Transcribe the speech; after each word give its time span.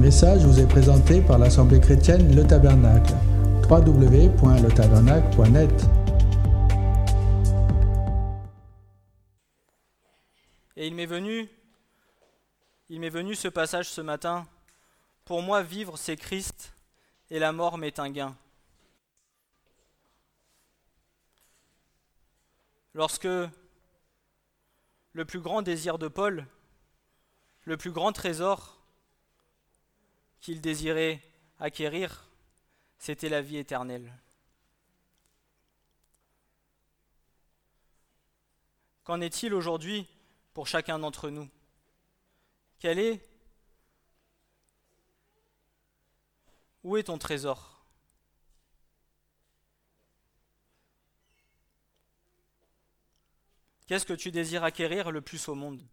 message 0.00 0.44
vous 0.46 0.58
est 0.58 0.66
présenté 0.66 1.20
par 1.20 1.38
l'Assemblée 1.38 1.78
chrétienne 1.78 2.34
Le 2.34 2.46
Tabernacle. 2.46 3.12
www.letabernacle.net 3.68 5.70
Et 10.76 10.86
il 10.86 10.94
m'est 10.94 11.04
venu, 11.04 11.50
il 12.88 12.98
m'est 12.98 13.10
venu 13.10 13.34
ce 13.34 13.48
passage 13.48 13.90
ce 13.90 14.00
matin. 14.00 14.46
Pour 15.26 15.42
moi, 15.42 15.62
vivre, 15.62 15.98
c'est 15.98 16.16
Christ, 16.16 16.72
et 17.30 17.38
la 17.38 17.52
mort 17.52 17.76
m'est 17.76 17.98
un 17.98 18.08
gain. 18.08 18.34
Lorsque 22.94 23.28
le 25.12 25.24
plus 25.26 25.40
grand 25.40 25.60
désir 25.60 25.98
de 25.98 26.08
Paul, 26.08 26.46
le 27.66 27.76
plus 27.76 27.90
grand 27.90 28.12
trésor 28.12 28.79
qu'il 30.40 30.60
désirait 30.60 31.22
acquérir, 31.58 32.28
c'était 32.98 33.28
la 33.28 33.42
vie 33.42 33.58
éternelle. 33.58 34.12
Qu'en 39.04 39.20
est-il 39.20 39.54
aujourd'hui 39.54 40.06
pour 40.54 40.66
chacun 40.66 40.98
d'entre 40.98 41.30
nous? 41.30 41.48
Quel 42.78 42.98
est 42.98 43.26
Où 46.82 46.96
est 46.96 47.04
ton 47.04 47.18
trésor? 47.18 47.84
Qu'est-ce 53.86 54.06
que 54.06 54.12
tu 54.12 54.30
désires 54.30 54.64
acquérir 54.64 55.10
le 55.10 55.20
plus 55.20 55.48
au 55.48 55.54
monde? 55.54 55.84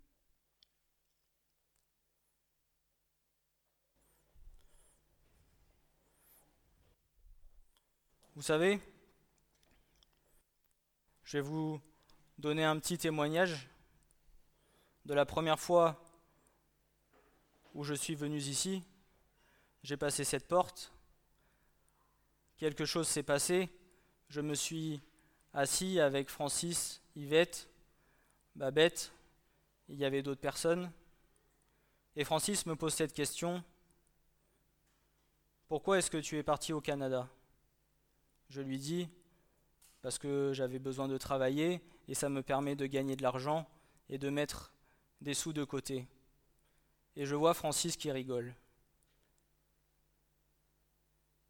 Vous 8.38 8.44
savez, 8.44 8.80
je 11.24 11.40
vais 11.40 11.42
vous 11.42 11.82
donner 12.38 12.64
un 12.64 12.78
petit 12.78 13.00
témoignage 13.00 13.68
de 15.06 15.16
la 15.16 15.26
première 15.26 15.60
fois 15.60 16.00
où 17.74 17.84
je 17.84 17.96
suis 17.96 18.14
venu 18.14 18.38
ici. 18.38 18.84
J'ai 19.82 19.98
passé 19.98 20.24
cette 20.24 20.48
porte, 20.48 20.94
quelque 22.58 22.86
chose 22.86 23.08
s'est 23.08 23.24
passé, 23.24 23.70
je 24.30 24.42
me 24.42 24.54
suis 24.54 25.02
assis 25.52 26.00
avec 26.00 26.30
Francis, 26.30 27.02
Yvette, 27.16 27.68
Babette, 28.56 29.12
il 29.90 29.98
y 29.98 30.06
avait 30.06 30.22
d'autres 30.22 30.42
personnes, 30.42 30.92
et 32.16 32.24
Francis 32.24 32.68
me 32.68 32.76
pose 32.76 32.94
cette 32.94 33.14
question, 33.14 33.64
pourquoi 35.68 35.98
est-ce 35.98 36.12
que 36.12 36.18
tu 36.18 36.38
es 36.38 36.44
parti 36.44 36.72
au 36.72 36.82
Canada? 36.82 37.28
Je 38.50 38.62
lui 38.62 38.78
dis, 38.78 39.10
parce 40.02 40.18
que 40.18 40.52
j'avais 40.54 40.80
besoin 40.80 41.08
de 41.08 41.18
travailler 41.18 41.82
et 42.08 42.14
ça 42.14 42.30
me 42.30 42.42
permet 42.42 42.76
de 42.76 42.86
gagner 42.86 43.16
de 43.16 43.24
l'argent 43.24 43.68
et 44.10 44.18
de 44.18 44.30
mettre 44.30 44.72
des 45.22 45.34
sous 45.34 45.54
de 45.54 45.64
côté. 45.64 46.08
Et 47.16 47.26
je 47.26 47.36
vois 47.36 47.54
Francis 47.54 47.98
qui 47.98 48.12
rigole 48.12 48.54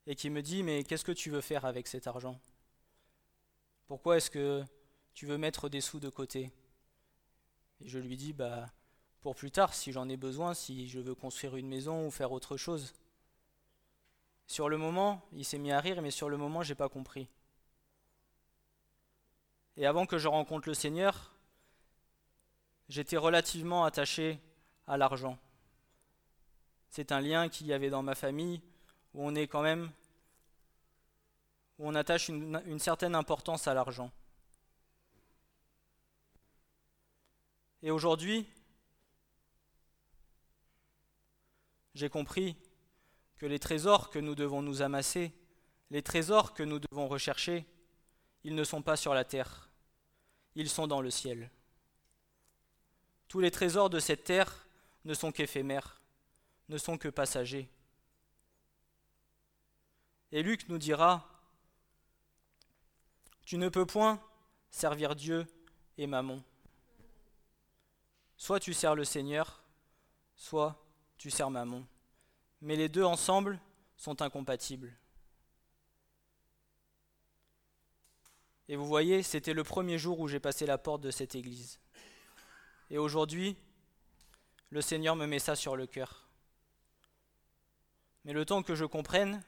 et 0.08 0.16
qui 0.16 0.30
me 0.30 0.42
dit, 0.42 0.64
mais 0.64 0.84
qu'est-ce 0.84 1.04
que 1.04 1.12
tu 1.12 1.30
veux 1.30 1.42
faire 1.42 1.66
avec 1.66 1.88
cet 1.88 2.08
argent? 2.08 2.40
Pourquoi 3.88 4.18
est-ce 4.18 4.32
que 4.32 4.64
tu 5.14 5.26
veux 5.26 5.38
mettre 5.38 5.68
des 5.68 5.82
sous 5.82 6.00
de 6.00 6.10
côté? 6.10 6.52
Et 7.82 7.88
je 7.90 8.00
lui 8.00 8.16
dis, 8.16 8.32
bah, 8.32 8.72
pour 9.22 9.36
plus 9.36 9.52
tard, 9.52 9.74
si 9.74 9.92
j'en 9.92 10.08
ai 10.08 10.16
besoin, 10.16 10.54
si 10.54 10.88
je 10.88 11.00
veux 11.00 11.14
construire 11.14 11.58
une 11.58 11.68
maison 11.68 12.08
ou 12.08 12.12
faire 12.12 12.32
autre 12.32 12.56
chose. 12.56 12.94
Sur 14.48 14.70
le 14.70 14.78
moment, 14.78 15.22
il 15.34 15.44
s'est 15.44 15.58
mis 15.58 15.72
à 15.72 15.80
rire, 15.80 16.02
mais 16.02 16.10
sur 16.10 16.30
le 16.30 16.38
moment, 16.38 16.64
j'ai 16.64 16.74
pas 16.74 16.88
compris. 16.88 17.28
Et 19.76 19.86
avant 19.86 20.06
que 20.06 20.18
je 20.18 20.28
rencontre 20.28 20.70
le 20.70 20.74
Seigneur, 20.74 21.34
j'étais 22.88 23.18
relativement 23.18 23.84
attaché 23.84 24.40
à 24.88 24.98
l'argent. 24.98 25.38
C'est 26.90 27.12
un 27.12 27.20
lien 27.20 27.50
qu'il 27.50 27.68
y 27.68 27.74
avait 27.74 27.90
dans 27.90 28.02
ma 28.02 28.16
famille 28.16 28.62
où 29.14 29.28
on 29.28 29.36
est 29.36 29.48
quand 29.48 29.62
même, 29.62 29.92
où 31.78 31.88
on 31.88 31.94
attache 31.94 32.30
une 32.30 32.80
certaine 32.80 33.16
importance 33.16 33.68
à 33.68 33.74
l'argent. 33.74 34.12
Et 37.84 37.92
aujourd'hui, 37.92 38.48
j'ai 41.94 42.10
compris 42.10 42.56
que 43.38 43.46
les 43.46 43.60
trésors 43.60 44.10
que 44.10 44.20
nous 44.20 44.36
devons 44.36 44.62
nous 44.62 44.82
amasser, 44.82 45.34
les 45.90 46.02
trésors 46.02 46.54
que 46.54 46.64
nous 46.64 46.80
devons 46.80 47.08
rechercher, 47.08 47.66
ils 48.44 48.56
ne 48.56 48.64
sont 48.64 48.82
pas 48.82 48.96
sur 48.96 49.14
la 49.14 49.24
terre, 49.24 49.70
ils 50.56 50.70
sont 50.70 50.88
dans 50.88 51.02
le 51.02 51.12
ciel. 51.12 51.50
Tous 53.28 53.40
les 53.40 53.52
trésors 53.52 53.90
de 53.90 54.00
cette 54.00 54.24
terre 54.24 54.68
ne 55.06 55.14
sont 55.14 55.32
qu'éphémères, 55.32 56.02
ne 56.70 56.78
sont 56.78 56.98
que 56.98 57.10
passagers. 57.10 57.70
Et 60.32 60.44
Luc 60.44 60.68
nous 60.68 60.78
dira, 60.78 61.30
Tu 63.46 63.58
ne 63.58 63.70
peux 63.70 63.86
point 63.86 64.22
servir 64.72 65.16
Dieu 65.16 65.46
et 65.98 66.08
Mammon. 66.08 66.44
Soit 68.36 68.60
tu 68.60 68.74
sers 68.74 68.96
le 68.96 69.06
Seigneur, 69.06 69.64
soit 70.36 70.84
tu 71.18 71.32
sers 71.32 71.50
Mammon 71.50 71.86
mais 72.62 72.76
les 72.76 72.90
deux 72.90 73.04
ensemble 73.04 73.60
sont 73.96 74.22
incompatibles. 74.22 74.96
Et 78.70 78.76
vous 78.76 78.86
voyez, 78.86 79.24
c'était 79.24 79.54
le 79.54 79.64
premier 79.64 79.98
jour 79.98 80.20
où 80.20 80.28
j'ai 80.28 80.40
passé 80.40 80.66
la 80.66 80.78
porte 80.78 81.02
de 81.02 81.12
cette 81.12 81.36
église. 81.36 81.80
Et 82.90 82.98
aujourd'hui, 82.98 83.56
le 84.70 84.82
Seigneur 84.82 85.16
me 85.16 85.26
met 85.26 85.40
ça 85.40 85.56
sur 85.56 85.76
le 85.76 85.88
cœur. 85.88 86.28
Mais 88.26 88.34
le 88.34 88.46
temps 88.46 88.64
que 88.64 88.76
je 88.76 88.84
comprenne 88.84 89.42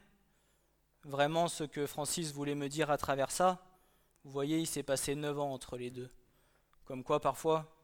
vraiment 1.04 1.48
ce 1.48 1.66
que 1.66 1.86
Francis 1.86 2.32
voulait 2.32 2.56
me 2.56 2.70
dire 2.70 2.90
à 2.92 2.98
travers 2.98 3.32
ça, 3.32 3.62
vous 4.24 4.32
voyez, 4.32 4.60
il 4.60 4.68
s'est 4.68 4.84
passé 4.84 5.16
neuf 5.16 5.38
ans 5.38 5.52
entre 5.52 5.78
les 5.78 5.92
deux. 5.92 6.10
Comme 6.86 7.04
quoi, 7.04 7.20
parfois, 7.20 7.76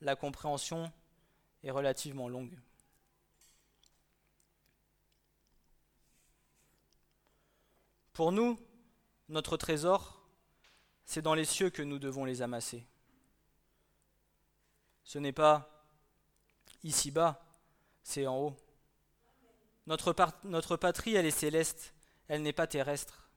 la 0.00 0.16
compréhension 0.16 0.92
est 1.62 1.70
relativement 1.70 2.28
longue. 2.28 2.58
Pour 8.18 8.32
nous, 8.32 8.58
notre 9.28 9.56
trésor, 9.56 10.20
c'est 11.04 11.22
dans 11.22 11.34
les 11.34 11.44
cieux 11.44 11.70
que 11.70 11.82
nous 11.82 12.00
devons 12.00 12.24
les 12.24 12.42
amasser. 12.42 12.84
Ce 15.04 15.20
n'est 15.20 15.30
pas 15.30 15.86
ici-bas, 16.82 17.40
c'est 18.02 18.26
en 18.26 18.36
haut. 18.36 18.56
Notre, 19.86 20.76
patrie, 20.76 21.14
elle 21.14 21.26
est 21.26 21.30
céleste, 21.30 21.94
elle 22.26 22.42
n'est 22.42 22.52
pas 22.52 22.66
terrestre. 22.66 23.30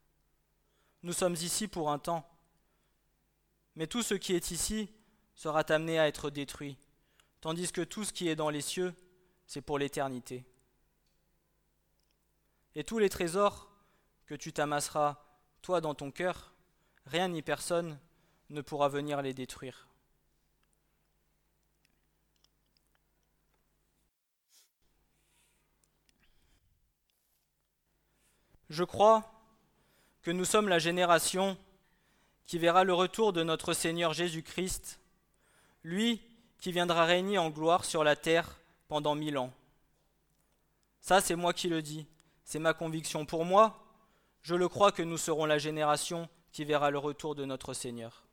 Nous 1.04 1.14
sommes 1.14 1.36
ici 1.36 1.68
pour 1.68 1.92
un 1.92 2.00
temps, 2.00 2.28
mais 3.76 3.86
tout 3.86 4.02
ce 4.02 4.16
qui 4.16 4.34
est 4.34 4.50
ici 4.50 4.90
sera 5.36 5.60
amené 5.60 6.00
à 6.00 6.08
être 6.08 6.32
détruit, 6.32 6.76
tandis 7.40 7.72
que 7.72 7.82
tout 7.82 8.04
ce 8.04 8.14
qui 8.14 8.30
est 8.30 8.36
dans 8.36 8.50
les 8.50 8.62
cieux, 8.62 8.96
c'est 9.46 9.62
pour 9.62 9.78
l'éternité. 9.78 10.44
Et 12.74 12.84
tous 12.84 12.98
les 12.98 13.10
trésors 13.10 13.71
que 14.32 14.36
tu 14.38 14.54
t'amasseras, 14.54 15.18
toi, 15.62 15.82
dans 15.82 15.94
ton 15.94 16.10
cœur, 16.10 16.54
rien 17.06 17.28
ni 17.28 17.42
personne 17.42 18.00
ne 18.50 18.62
pourra 18.62 18.88
venir 18.88 19.22
les 19.22 19.34
détruire. 19.34 19.90
Je 28.70 28.86
crois 28.86 29.30
que 30.22 30.32
nous 30.32 30.46
sommes 30.46 30.70
la 30.70 30.80
génération 30.80 31.58
qui 32.46 32.58
verra 32.58 32.86
le 32.86 32.94
retour 32.94 33.34
de 33.34 33.44
notre 33.44 33.74
Seigneur 33.74 34.14
Jésus-Christ, 34.14 35.02
lui 35.84 36.22
qui 36.58 36.72
viendra 36.72 37.04
régner 37.04 37.38
en 37.38 37.50
gloire 37.50 37.84
sur 37.84 38.06
la 38.06 38.16
terre 38.16 38.62
pendant 38.88 39.14
mille 39.14 39.38
ans. 39.38 39.52
Ça, 41.02 41.20
c'est 41.20 41.36
moi 41.36 41.52
qui 41.52 41.68
le 41.68 41.82
dis, 41.82 42.08
c'est 42.46 42.60
ma 42.60 42.74
conviction. 42.74 43.26
Pour 43.26 43.44
moi, 43.44 43.91
je 44.42 44.56
le 44.56 44.68
crois 44.68 44.92
que 44.92 45.04
nous 45.04 45.18
serons 45.18 45.46
la 45.46 45.58
génération 45.58 46.30
qui 46.52 46.66
verra 46.66 46.92
le 46.92 46.98
retour 46.98 47.36
de 47.36 47.46
notre 47.46 47.74
Seigneur. 47.74 48.26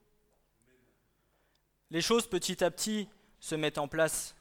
Les 1.90 2.00
choses 2.00 2.26
petit 2.26 2.62
à 2.62 2.70
petit 2.70 3.08
se 3.40 3.54
mettent 3.54 3.78
en 3.78 3.88
place. 3.88 4.34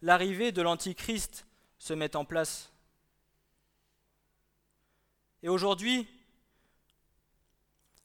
L'arrivée 0.00 0.52
de 0.52 0.62
l'Antichrist 0.62 1.46
se 1.78 1.94
met 1.94 2.16
en 2.16 2.24
place. 2.24 2.72
Et 5.42 5.48
aujourd'hui, 5.48 6.08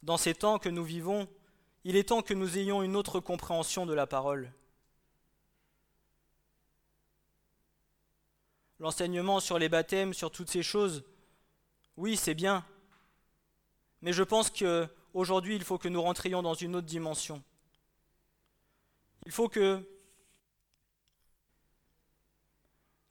dans 0.04 0.18
ces 0.18 0.34
temps 0.34 0.60
que 0.60 0.70
nous 0.70 0.84
vivons, 0.84 1.28
il 1.84 1.96
est 1.96 2.10
temps 2.10 2.22
que 2.22 2.34
nous 2.34 2.58
ayons 2.58 2.84
une 2.84 2.96
autre 2.96 3.20
compréhension 3.20 3.86
de 3.86 3.94
la 3.94 4.08
parole. 4.08 4.52
l'enseignement 8.80 9.40
sur 9.40 9.58
les 9.60 9.70
baptêmes, 9.70 10.14
sur 10.14 10.32
toutes 10.32 10.50
ces 10.50 10.64
choses, 10.64 11.04
oui, 11.96 12.16
c'est 12.16 12.36
bien. 12.36 12.66
Mais 14.08 14.14
je 14.14 14.24
pense 14.24 14.50
qu'aujourd'hui, 14.50 15.58
il 15.58 15.66
faut 15.66 15.78
que 15.78 15.90
nous 15.90 16.02
rentrions 16.02 16.42
dans 16.42 16.54
une 16.54 16.78
autre 16.78 16.88
dimension. 16.88 17.44
Il 19.26 19.34
faut 19.34 19.50
que 19.50 19.86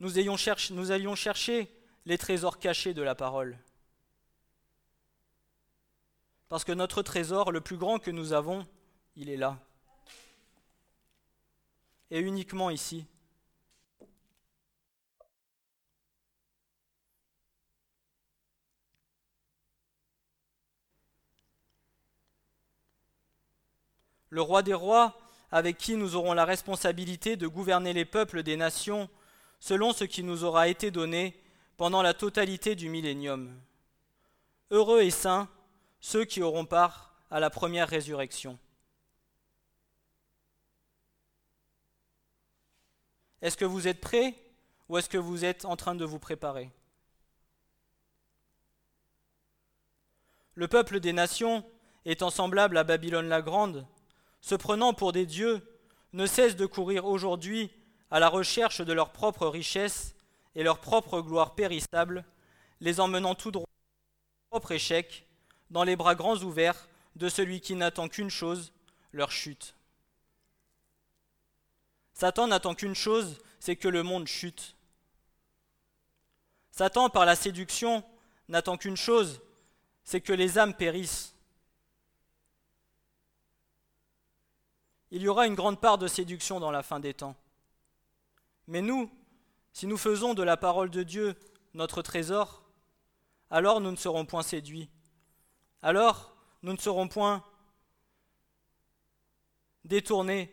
nous, 0.00 0.18
ayons 0.18 0.38
cherché, 0.38 0.72
allions 0.90 1.14
chercher 1.14 1.70
les 2.06 2.16
trésors 2.16 2.58
cachés 2.58 2.94
de 2.94 3.02
la 3.02 3.14
parole. 3.14 3.58
Parce 6.48 6.64
que 6.64 6.72
notre 6.72 7.02
trésor, 7.02 7.52
le 7.52 7.60
plus 7.60 7.76
grand 7.76 7.98
que 7.98 8.10
nous 8.10 8.32
avons, 8.32 8.66
il 9.16 9.28
est 9.28 9.36
là. 9.36 9.58
Et 12.10 12.20
uniquement 12.20 12.70
ici. 12.70 13.04
Le 24.36 24.42
roi 24.42 24.62
des 24.62 24.74
rois, 24.74 25.18
avec 25.50 25.78
qui 25.78 25.96
nous 25.96 26.14
aurons 26.14 26.34
la 26.34 26.44
responsabilité 26.44 27.36
de 27.36 27.46
gouverner 27.46 27.94
les 27.94 28.04
peuples 28.04 28.42
des 28.42 28.58
nations, 28.58 29.08
selon 29.60 29.94
ce 29.94 30.04
qui 30.04 30.22
nous 30.22 30.44
aura 30.44 30.68
été 30.68 30.90
donné 30.90 31.42
pendant 31.78 32.02
la 32.02 32.12
totalité 32.12 32.74
du 32.74 32.90
millénium. 32.90 33.58
Heureux 34.70 35.00
et 35.00 35.10
saints 35.10 35.48
ceux 36.00 36.26
qui 36.26 36.42
auront 36.42 36.66
part 36.66 37.14
à 37.30 37.40
la 37.40 37.48
première 37.48 37.88
résurrection. 37.88 38.58
Est-ce 43.40 43.56
que 43.56 43.64
vous 43.64 43.88
êtes 43.88 44.02
prêts 44.02 44.34
ou 44.90 44.98
est-ce 44.98 45.08
que 45.08 45.16
vous 45.16 45.46
êtes 45.46 45.64
en 45.64 45.76
train 45.76 45.94
de 45.94 46.04
vous 46.04 46.18
préparer? 46.18 46.70
Le 50.56 50.68
peuple 50.68 51.00
des 51.00 51.14
nations, 51.14 51.64
étant 52.04 52.28
semblable 52.28 52.76
à 52.76 52.84
Babylone 52.84 53.30
la 53.30 53.40
Grande, 53.40 53.86
se 54.40 54.54
prenant 54.54 54.94
pour 54.94 55.12
des 55.12 55.26
dieux, 55.26 55.60
ne 56.12 56.26
cesse 56.26 56.56
de 56.56 56.66
courir 56.66 57.06
aujourd'hui 57.06 57.70
à 58.10 58.20
la 58.20 58.28
recherche 58.28 58.80
de 58.80 58.92
leur 58.92 59.12
propre 59.12 59.46
richesse 59.46 60.14
et 60.54 60.62
leur 60.62 60.80
propre 60.80 61.20
gloire 61.20 61.54
périssable, 61.54 62.24
les 62.80 63.00
emmenant 63.00 63.34
tout 63.34 63.50
droit 63.50 63.66
leur 63.66 64.60
propre 64.60 64.72
échec, 64.72 65.26
dans 65.70 65.84
les 65.84 65.96
bras 65.96 66.14
grands 66.14 66.38
ouverts 66.38 66.88
de 67.16 67.28
celui 67.28 67.60
qui 67.60 67.74
n'attend 67.74 68.08
qu'une 68.08 68.30
chose, 68.30 68.72
leur 69.12 69.30
chute. 69.32 69.74
Satan 72.14 72.46
n'attend 72.46 72.74
qu'une 72.74 72.94
chose, 72.94 73.38
c'est 73.60 73.76
que 73.76 73.88
le 73.88 74.02
monde 74.02 74.26
chute. 74.26 74.76
Satan, 76.70 77.10
par 77.10 77.26
la 77.26 77.36
séduction, 77.36 78.04
n'attend 78.48 78.76
qu'une 78.76 78.96
chose, 78.96 79.40
c'est 80.04 80.20
que 80.20 80.32
les 80.32 80.58
âmes 80.58 80.74
périssent. 80.74 81.35
Il 85.10 85.22
y 85.22 85.28
aura 85.28 85.46
une 85.46 85.54
grande 85.54 85.80
part 85.80 85.98
de 85.98 86.08
séduction 86.08 86.60
dans 86.60 86.70
la 86.70 86.82
fin 86.82 87.00
des 87.00 87.14
temps. 87.14 87.36
Mais 88.66 88.82
nous, 88.82 89.10
si 89.72 89.86
nous 89.86 89.96
faisons 89.96 90.34
de 90.34 90.42
la 90.42 90.56
parole 90.56 90.90
de 90.90 91.02
Dieu 91.02 91.36
notre 91.74 92.02
trésor, 92.02 92.62
alors 93.50 93.80
nous 93.80 93.90
ne 93.90 93.96
serons 93.96 94.26
point 94.26 94.42
séduits. 94.42 94.90
Alors 95.82 96.34
nous 96.62 96.72
ne 96.72 96.78
serons 96.78 97.06
point 97.06 97.44
détournés 99.84 100.52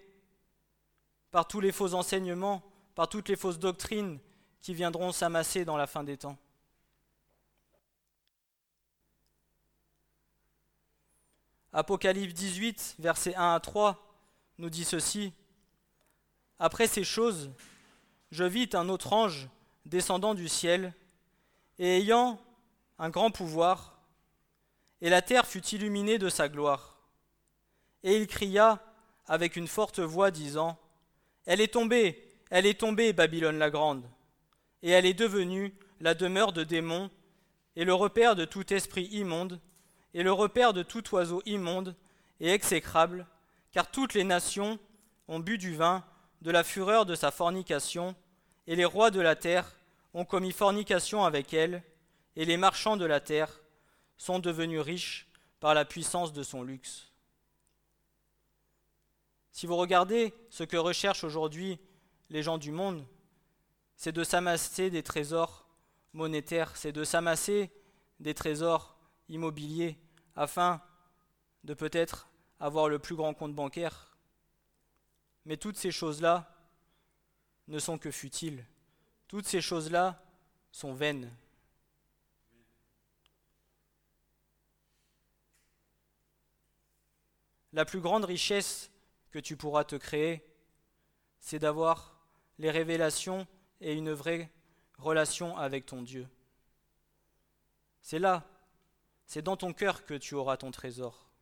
par 1.32 1.48
tous 1.48 1.60
les 1.60 1.72
faux 1.72 1.96
enseignements, 1.96 2.62
par 2.94 3.10
toutes 3.10 3.30
les 3.30 3.36
fausses 3.36 3.58
doctrines 3.58 4.20
qui 4.62 4.74
viendront 4.74 5.12
s'amasser 5.12 5.66
dans 5.66 5.78
la 5.78 5.88
fin 5.88 6.04
des 6.04 6.18
temps. 6.18 6.38
Apocalypse 11.72 12.36
18, 12.36 12.98
versets 13.00 13.34
1 13.34 13.56
à 13.56 13.60
3, 13.60 14.13
nous 14.58 14.70
dit 14.70 14.86
ceci. 14.86 15.34
Après 16.60 16.88
ces 16.88 17.04
choses, 17.04 17.52
je 18.32 18.44
vis 18.44 18.70
un 18.74 18.90
autre 18.90 19.14
ange 19.14 19.50
descendant 19.86 20.34
du 20.34 20.48
ciel, 20.48 20.94
et 21.80 21.98
ayant 21.98 22.40
un 23.00 23.10
grand 23.10 23.32
pouvoir, 23.32 24.00
et 25.02 25.10
la 25.10 25.22
terre 25.22 25.46
fut 25.46 25.66
illuminée 25.68 26.18
de 26.18 26.30
sa 26.30 26.48
gloire. 26.48 26.98
Et 28.04 28.18
il 28.18 28.28
cria 28.28 28.82
avec 29.28 29.56
une 29.56 29.68
forte 29.68 30.00
voix, 30.00 30.32
disant, 30.32 30.78
Elle 31.46 31.62
est 31.62 31.74
tombée, 31.74 32.24
elle 32.50 32.66
est 32.66 32.80
tombée, 32.80 33.14
Babylone 33.14 33.58
la 33.58 33.70
grande, 33.70 34.04
et 34.82 34.92
elle 34.92 35.06
est 35.06 35.14
devenue 35.14 35.74
la 36.00 36.14
demeure 36.14 36.54
de 36.54 36.64
démons, 36.64 37.10
et 37.76 37.86
le 37.86 37.94
repère 37.94 38.36
de 38.36 38.46
tout 38.46 38.74
esprit 38.74 39.06
immonde, 39.06 39.60
et 40.14 40.24
le 40.24 40.32
repère 40.32 40.74
de 40.74 40.84
tout 40.84 41.14
oiseau 41.14 41.42
immonde 41.46 41.96
et 42.40 42.50
exécrable, 42.50 43.26
car 43.74 43.92
toutes 43.92 44.14
les 44.14 44.24
nations 44.24 44.80
ont 45.28 45.40
bu 45.40 45.58
du 45.58 45.76
vin 45.76 46.06
de 46.42 46.52
la 46.52 46.64
fureur 46.64 47.06
de 47.06 47.16
sa 47.16 47.32
fornication, 47.32 48.16
et 48.68 48.76
les 48.76 48.86
rois 48.86 49.12
de 49.12 49.20
la 49.20 49.36
terre 49.36 49.76
ont 50.14 50.26
commis 50.26 50.52
fornication 50.52 51.26
avec 51.26 51.54
elle, 51.54 51.84
et 52.36 52.46
les 52.46 52.58
marchands 52.58 52.98
de 52.98 53.06
la 53.06 53.20
terre 53.20 53.62
sont 54.18 54.40
devenus 54.40 54.80
riches 54.80 55.28
par 55.60 55.74
la 55.74 55.86
puissance 55.86 56.34
de 56.34 56.44
son 56.44 56.64
luxe. 56.64 57.12
Si 59.52 59.66
vous 59.66 59.76
regardez 59.76 60.34
ce 60.50 60.64
que 60.64 60.78
recherchent 60.78 61.24
aujourd'hui 61.24 61.80
les 62.30 62.44
gens 62.44 62.58
du 62.58 62.72
monde, 62.72 63.06
c'est 63.96 64.12
de 64.12 64.24
s'amasser 64.24 64.90
des 64.90 65.04
trésors 65.04 65.68
monétaires, 66.14 66.76
c'est 66.76 66.92
de 66.92 67.04
s'amasser 67.04 67.72
des 68.20 68.34
trésors 68.34 68.98
immobiliers 69.30 69.98
afin 70.36 70.82
de 71.64 71.74
peut-être 71.74 72.28
avoir 72.64 72.88
le 72.88 72.98
plus 72.98 73.16
grand 73.16 73.34
compte 73.34 73.54
bancaire. 73.54 74.16
Mais 75.44 75.58
toutes 75.58 75.76
ces 75.76 75.92
choses-là 75.92 76.50
ne 77.68 77.78
sont 77.78 77.98
que 77.98 78.10
futiles. 78.10 78.66
Toutes 79.28 79.46
ces 79.46 79.60
choses-là 79.60 80.24
sont 80.72 80.94
vaines. 80.94 81.30
La 87.74 87.84
plus 87.84 88.00
grande 88.00 88.24
richesse 88.24 88.90
que 89.32 89.40
tu 89.40 89.58
pourras 89.58 89.84
te 89.84 89.98
créer, 89.98 90.42
c'est 91.42 91.60
d'avoir 91.60 92.18
les 92.60 92.72
révélations 92.72 93.46
et 93.82 93.92
une 93.92 94.14
vraie 94.14 94.50
relation 95.00 95.58
avec 95.58 95.86
ton 95.86 96.02
Dieu. 96.02 96.30
C'est 98.00 98.20
là, 98.20 98.48
c'est 99.26 99.42
dans 99.42 99.58
ton 99.58 99.74
cœur 99.74 100.06
que 100.06 100.14
tu 100.14 100.36
auras 100.36 100.56
ton 100.56 100.72
trésor. 100.72 101.33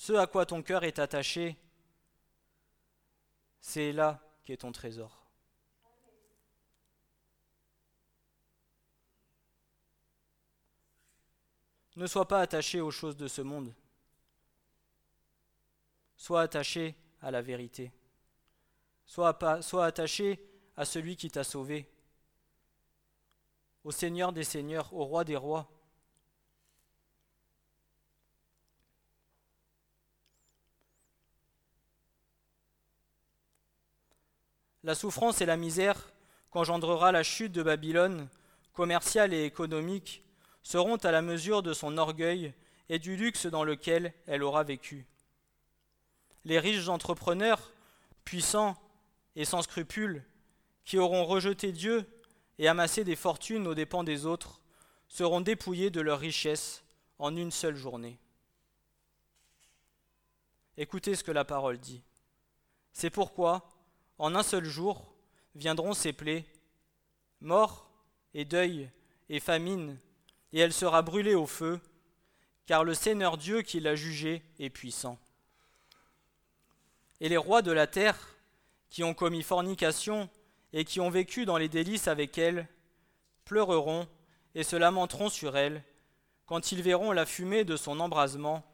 Ce 0.00 0.12
à 0.12 0.28
quoi 0.28 0.46
ton 0.46 0.62
cœur 0.62 0.84
est 0.84 1.00
attaché, 1.00 1.58
c'est 3.60 3.90
là 3.90 4.22
qu'est 4.44 4.58
ton 4.58 4.70
trésor. 4.70 5.26
Ne 11.96 12.06
sois 12.06 12.28
pas 12.28 12.40
attaché 12.40 12.80
aux 12.80 12.92
choses 12.92 13.16
de 13.16 13.26
ce 13.26 13.42
monde. 13.42 13.74
Sois 16.16 16.42
attaché 16.42 16.94
à 17.20 17.32
la 17.32 17.42
vérité. 17.42 17.90
Sois, 19.04 19.36
sois 19.62 19.84
attaché 19.84 20.48
à 20.76 20.84
celui 20.84 21.16
qui 21.16 21.28
t'a 21.28 21.42
sauvé, 21.42 21.90
au 23.82 23.90
Seigneur 23.90 24.32
des 24.32 24.44
Seigneurs, 24.44 24.94
au 24.94 25.04
Roi 25.04 25.24
des 25.24 25.36
Rois. 25.36 25.68
La 34.84 34.94
souffrance 34.94 35.40
et 35.40 35.46
la 35.46 35.56
misère 35.56 36.12
qu'engendrera 36.50 37.12
la 37.12 37.22
chute 37.22 37.52
de 37.52 37.62
Babylone, 37.62 38.28
commerciale 38.72 39.34
et 39.34 39.44
économique, 39.44 40.24
seront 40.62 40.96
à 40.96 41.10
la 41.10 41.22
mesure 41.22 41.62
de 41.62 41.72
son 41.72 41.98
orgueil 41.98 42.54
et 42.88 42.98
du 42.98 43.16
luxe 43.16 43.46
dans 43.46 43.64
lequel 43.64 44.14
elle 44.26 44.42
aura 44.42 44.62
vécu. 44.62 45.06
Les 46.44 46.58
riches 46.58 46.88
entrepreneurs, 46.88 47.72
puissants 48.24 48.76
et 49.34 49.44
sans 49.44 49.62
scrupules, 49.62 50.24
qui 50.84 50.98
auront 50.98 51.24
rejeté 51.24 51.72
Dieu 51.72 52.08
et 52.58 52.68
amassé 52.68 53.04
des 53.04 53.16
fortunes 53.16 53.66
aux 53.66 53.74
dépens 53.74 54.04
des 54.04 54.26
autres, 54.26 54.60
seront 55.08 55.40
dépouillés 55.40 55.90
de 55.90 56.00
leurs 56.00 56.20
richesses 56.20 56.84
en 57.18 57.34
une 57.36 57.50
seule 57.50 57.76
journée. 57.76 58.18
Écoutez 60.76 61.16
ce 61.16 61.24
que 61.24 61.32
la 61.32 61.44
parole 61.44 61.78
dit. 61.78 62.02
C'est 62.92 63.10
pourquoi, 63.10 63.68
en 64.18 64.34
un 64.34 64.42
seul 64.42 64.64
jour 64.64 65.14
viendront 65.54 65.94
ces 65.94 66.12
plaies, 66.12 66.44
mort 67.40 67.90
et 68.34 68.44
deuil 68.44 68.90
et 69.28 69.40
famine, 69.40 69.98
et 70.52 70.60
elle 70.60 70.72
sera 70.72 71.02
brûlée 71.02 71.34
au 71.34 71.46
feu, 71.46 71.80
car 72.66 72.84
le 72.84 72.94
Seigneur 72.94 73.36
Dieu 73.36 73.62
qui 73.62 73.80
l'a 73.80 73.94
jugée 73.94 74.42
est 74.58 74.70
puissant. 74.70 75.18
Et 77.20 77.28
les 77.28 77.36
rois 77.36 77.62
de 77.62 77.72
la 77.72 77.86
terre, 77.86 78.36
qui 78.90 79.04
ont 79.04 79.14
commis 79.14 79.42
fornication 79.42 80.30
et 80.72 80.84
qui 80.84 81.00
ont 81.00 81.10
vécu 81.10 81.44
dans 81.44 81.58
les 81.58 81.68
délices 81.68 82.08
avec 82.08 82.38
elle, 82.38 82.68
pleureront 83.44 84.06
et 84.54 84.62
se 84.62 84.76
lamenteront 84.76 85.28
sur 85.28 85.56
elle, 85.56 85.82
quand 86.46 86.72
ils 86.72 86.82
verront 86.82 87.12
la 87.12 87.26
fumée 87.26 87.64
de 87.64 87.76
son 87.76 88.00
embrasement, 88.00 88.64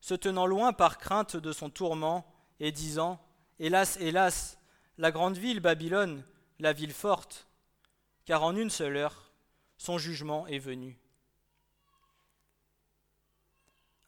se 0.00 0.14
tenant 0.14 0.46
loin 0.46 0.72
par 0.72 0.98
crainte 0.98 1.36
de 1.36 1.52
son 1.52 1.70
tourment, 1.70 2.24
et 2.60 2.72
disant 2.72 3.20
Hélas, 3.58 3.96
hélas, 4.00 4.59
la 5.00 5.10
grande 5.10 5.38
ville 5.38 5.60
Babylone, 5.60 6.22
la 6.58 6.74
ville 6.74 6.92
forte, 6.92 7.48
car 8.26 8.42
en 8.42 8.54
une 8.54 8.68
seule 8.68 8.98
heure, 8.98 9.32
son 9.78 9.96
jugement 9.96 10.46
est 10.46 10.58
venu. 10.58 10.98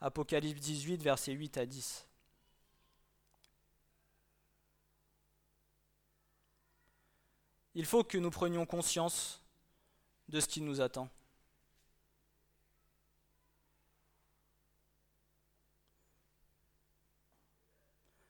Apocalypse 0.03 0.61
18, 0.61 1.03
versets 1.03 1.33
8 1.33 1.57
à 1.57 1.65
10. 1.65 2.07
Il 7.75 7.87
faut 7.87 8.05
que 8.05 8.19
nous 8.19 8.31
prenions 8.31 8.67
conscience 8.67 9.43
de 10.29 10.41
ce 10.41 10.47
qui 10.47 10.61
nous 10.61 10.83
attend. 10.83 11.09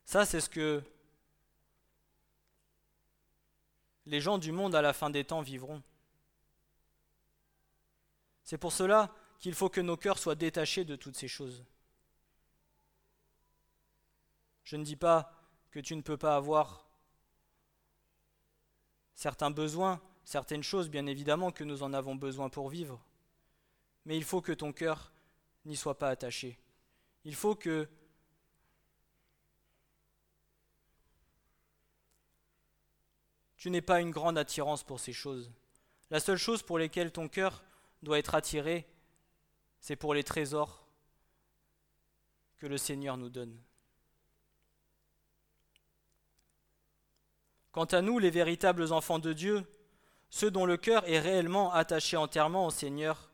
Ça, 0.04 0.24
c'est 0.24 0.40
ce 0.40 0.48
que 0.48 0.84
les 4.12 4.20
gens 4.20 4.36
du 4.36 4.52
monde 4.52 4.74
à 4.74 4.82
la 4.82 4.92
fin 4.92 5.08
des 5.08 5.24
temps 5.24 5.40
vivront. 5.40 5.82
C'est 8.44 8.58
pour 8.58 8.70
cela 8.70 9.10
qu'il 9.38 9.54
faut 9.54 9.70
que 9.70 9.80
nos 9.80 9.96
cœurs 9.96 10.18
soient 10.18 10.34
détachés 10.34 10.84
de 10.84 10.96
toutes 10.96 11.16
ces 11.16 11.28
choses. 11.28 11.64
Je 14.64 14.76
ne 14.76 14.84
dis 14.84 14.96
pas 14.96 15.32
que 15.70 15.80
tu 15.80 15.96
ne 15.96 16.02
peux 16.02 16.18
pas 16.18 16.36
avoir 16.36 16.90
certains 19.14 19.50
besoins, 19.50 19.98
certaines 20.24 20.62
choses, 20.62 20.90
bien 20.90 21.06
évidemment 21.06 21.50
que 21.50 21.64
nous 21.64 21.82
en 21.82 21.94
avons 21.94 22.14
besoin 22.14 22.50
pour 22.50 22.68
vivre, 22.68 23.02
mais 24.04 24.18
il 24.18 24.24
faut 24.24 24.42
que 24.42 24.52
ton 24.52 24.74
cœur 24.74 25.10
n'y 25.64 25.74
soit 25.74 25.98
pas 25.98 26.10
attaché. 26.10 26.58
Il 27.24 27.34
faut 27.34 27.54
que 27.54 27.88
Tu 33.62 33.70
n'es 33.70 33.80
pas 33.80 34.00
une 34.00 34.10
grande 34.10 34.38
attirance 34.38 34.82
pour 34.82 34.98
ces 34.98 35.12
choses. 35.12 35.52
La 36.10 36.18
seule 36.18 36.36
chose 36.36 36.64
pour 36.64 36.80
lesquelles 36.80 37.12
ton 37.12 37.28
cœur 37.28 37.62
doit 38.02 38.18
être 38.18 38.34
attiré, 38.34 38.88
c'est 39.78 39.94
pour 39.94 40.14
les 40.14 40.24
trésors 40.24 40.84
que 42.58 42.66
le 42.66 42.76
Seigneur 42.76 43.16
nous 43.16 43.28
donne. 43.28 43.56
Quant 47.70 47.84
à 47.84 48.02
nous, 48.02 48.18
les 48.18 48.30
véritables 48.30 48.92
enfants 48.92 49.20
de 49.20 49.32
Dieu, 49.32 49.64
ceux 50.28 50.50
dont 50.50 50.66
le 50.66 50.76
cœur 50.76 51.08
est 51.08 51.20
réellement 51.20 51.72
attaché 51.72 52.16
entièrement 52.16 52.66
au 52.66 52.70
Seigneur, 52.70 53.30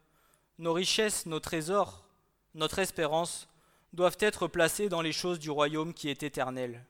nos 0.59 0.75
richesses, 0.75 1.25
nos 1.25 1.41
trésors, 1.41 2.05
notre 2.53 2.81
espérance 2.81 3.49
doivent 3.95 4.19
être 4.21 4.47
placés 4.47 4.91
dans 4.91 5.01
les 5.01 5.13
choses 5.13 5.39
du 5.39 5.49
royaume 5.49 5.95
qui 5.95 6.11
est 6.11 6.23
éternel. 6.23 6.85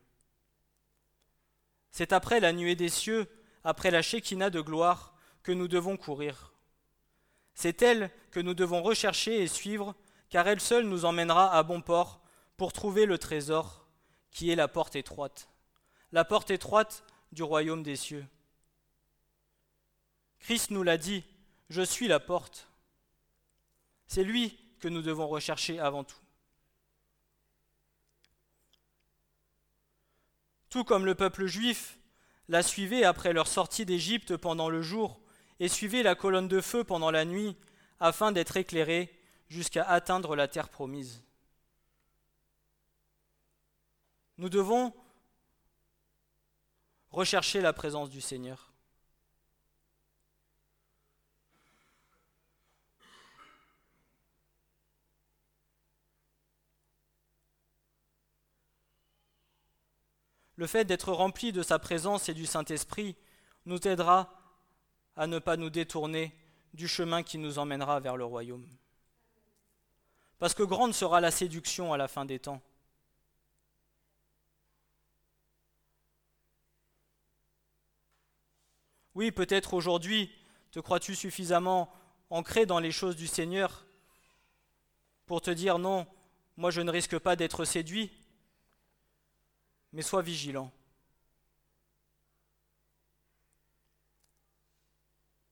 C'est 1.91 2.13
après 2.13 2.41
la 2.41 2.53
nuée 2.53 2.77
des 2.77 2.89
cieux, 2.89 3.27
après 3.65 3.91
la 3.91 4.03
Shekinah 4.03 4.51
de 4.51 4.61
gloire, 4.61 5.15
que 5.43 5.53
nous 5.53 5.69
devons 5.69 5.97
courir. 5.97 6.53
C'est 7.55 7.83
elle 7.83 8.11
que 8.31 8.41
nous 8.41 8.55
devons 8.55 8.83
rechercher 8.83 9.43
et 9.43 9.49
suivre, 9.49 9.95
car 10.29 10.47
elle 10.47 10.61
seule 10.61 10.87
nous 10.87 11.05
emmènera 11.05 11.53
à 11.53 11.63
bon 11.63 11.81
port 11.81 12.21
pour 12.57 12.73
trouver 12.73 13.07
le 13.07 13.19
trésor, 13.19 13.87
qui 14.31 14.51
est 14.51 14.57
la 14.57 14.69
porte 14.69 14.95
étroite, 14.95 15.49
la 16.13 16.25
porte 16.25 16.51
étroite 16.51 17.05
du 17.33 17.43
royaume 17.43 17.83
des 17.83 17.97
cieux. 17.97 18.27
Christ 20.41 20.71
nous 20.71 20.83
l'a 20.83 20.99
dit, 20.99 21.25
je 21.69 21.83
suis 21.83 22.09
la 22.09 22.21
porte. 22.21 22.69
C'est 24.07 24.25
lui 24.25 24.59
que 24.81 24.89
nous 24.89 25.03
devons 25.03 25.27
rechercher 25.27 25.79
avant 25.81 26.05
tout. 26.05 26.17
Tout 30.71 30.85
comme 30.85 31.07
le 31.07 31.15
peuple 31.15 31.47
juif 31.47 31.99
la 32.49 32.63
suivait 32.63 33.05
après 33.05 33.33
leur 33.33 33.47
sortie 33.47 33.87
d'Égypte 33.87 34.37
pendant 34.37 34.69
le 34.69 34.83
jour 34.83 35.21
et 35.61 35.69
suivait 35.69 36.03
la 36.03 36.15
colonne 36.15 36.49
de 36.49 36.61
feu 36.61 36.85
pendant 36.85 37.11
la 37.11 37.25
nuit 37.25 37.57
afin 38.01 38.33
d'être 38.33 38.57
éclairés 38.57 39.13
jusqu'à 39.49 39.85
atteindre 39.85 40.37
la 40.37 40.49
terre 40.49 40.69
promise. 40.69 41.23
Nous 44.37 44.49
devons 44.49 44.95
rechercher 47.11 47.61
la 47.61 47.73
présence 47.73 48.11
du 48.11 48.21
Seigneur. 48.21 48.68
Le 60.59 60.67
fait 60.67 60.85
d'être 60.85 61.13
rempli 61.13 61.53
de 61.53 61.63
sa 61.63 61.79
présence 61.79 62.29
et 62.29 62.35
du 62.35 62.45
Saint-Esprit 62.45 63.15
nous 63.65 63.87
aidera 63.87 64.35
à 65.15 65.29
ne 65.29 65.39
pas 65.39 65.57
nous 65.57 65.71
détourner 65.71 66.37
du 66.75 66.89
chemin 66.89 67.23
qui 67.23 67.39
nous 67.39 67.61
emmènera 67.61 68.01
vers 68.01 68.17
le 68.17 68.25
royaume. 68.25 68.67
Parce 70.41 70.55
que 70.55 70.65
grande 70.65 70.95
sera 70.95 71.21
la 71.21 71.31
séduction 71.31 71.93
à 71.93 71.97
la 71.97 72.09
fin 72.09 72.25
des 72.25 72.41
temps. 72.41 72.61
Oui, 79.15 79.31
peut-être 79.31 79.75
aujourd'hui, 79.75 80.29
te 80.73 80.81
crois-tu 80.81 81.15
suffisamment 81.15 81.89
ancré 82.31 82.67
dans 82.67 82.81
les 82.81 82.93
choses 82.93 83.15
du 83.15 83.29
Seigneur 83.29 83.87
pour 85.25 85.41
te 85.41 85.53
dire 85.53 85.79
non, 85.79 86.05
moi 86.57 86.73
je 86.73 86.81
ne 86.81 86.91
risque 86.91 87.19
pas 87.21 87.37
d'être 87.37 87.65
séduit? 87.65 88.11
Mais 89.93 90.03
sois 90.03 90.23
vigilant. 90.23 90.71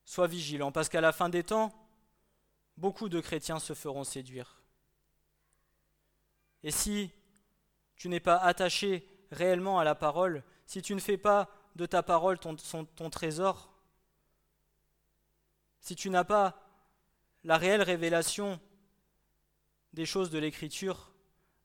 Sois 0.05 0.27
vigilant, 0.27 0.71
parce 0.71 0.89
qu'à 0.89 1.01
la 1.01 1.11
fin 1.11 1.29
des 1.29 1.43
temps, 1.43 1.73
beaucoup 2.77 3.09
de 3.09 3.19
chrétiens 3.19 3.59
se 3.59 3.73
feront 3.73 4.03
séduire. 4.03 4.61
Et 6.63 6.71
si 6.71 7.11
tu 7.95 8.09
n'es 8.09 8.19
pas 8.19 8.37
attaché 8.37 9.07
réellement 9.31 9.79
à 9.79 9.83
la 9.83 9.95
parole, 9.95 10.43
si 10.65 10.81
tu 10.81 10.95
ne 10.95 10.99
fais 10.99 11.17
pas 11.17 11.49
de 11.75 11.85
ta 11.85 12.03
parole 12.03 12.39
ton, 12.39 13.09
trésor, 13.09 13.71
si 15.79 15.95
tu 15.95 16.09
n'as 16.09 16.23
pas 16.23 16.63
la 17.43 17.57
réelle 17.57 17.83
révélation 17.83 18.59
des 19.93 20.05
choses 20.05 20.29
de 20.29 20.39
l'Écriture, 20.39 21.11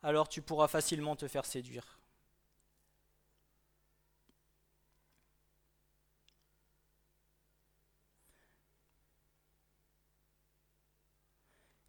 alors 0.02 0.28
tu 0.28 0.42
pourras 0.42 0.68
facilement 0.68 1.16
te 1.16 1.28
faire 1.28 1.44
séduire. 1.44 2.01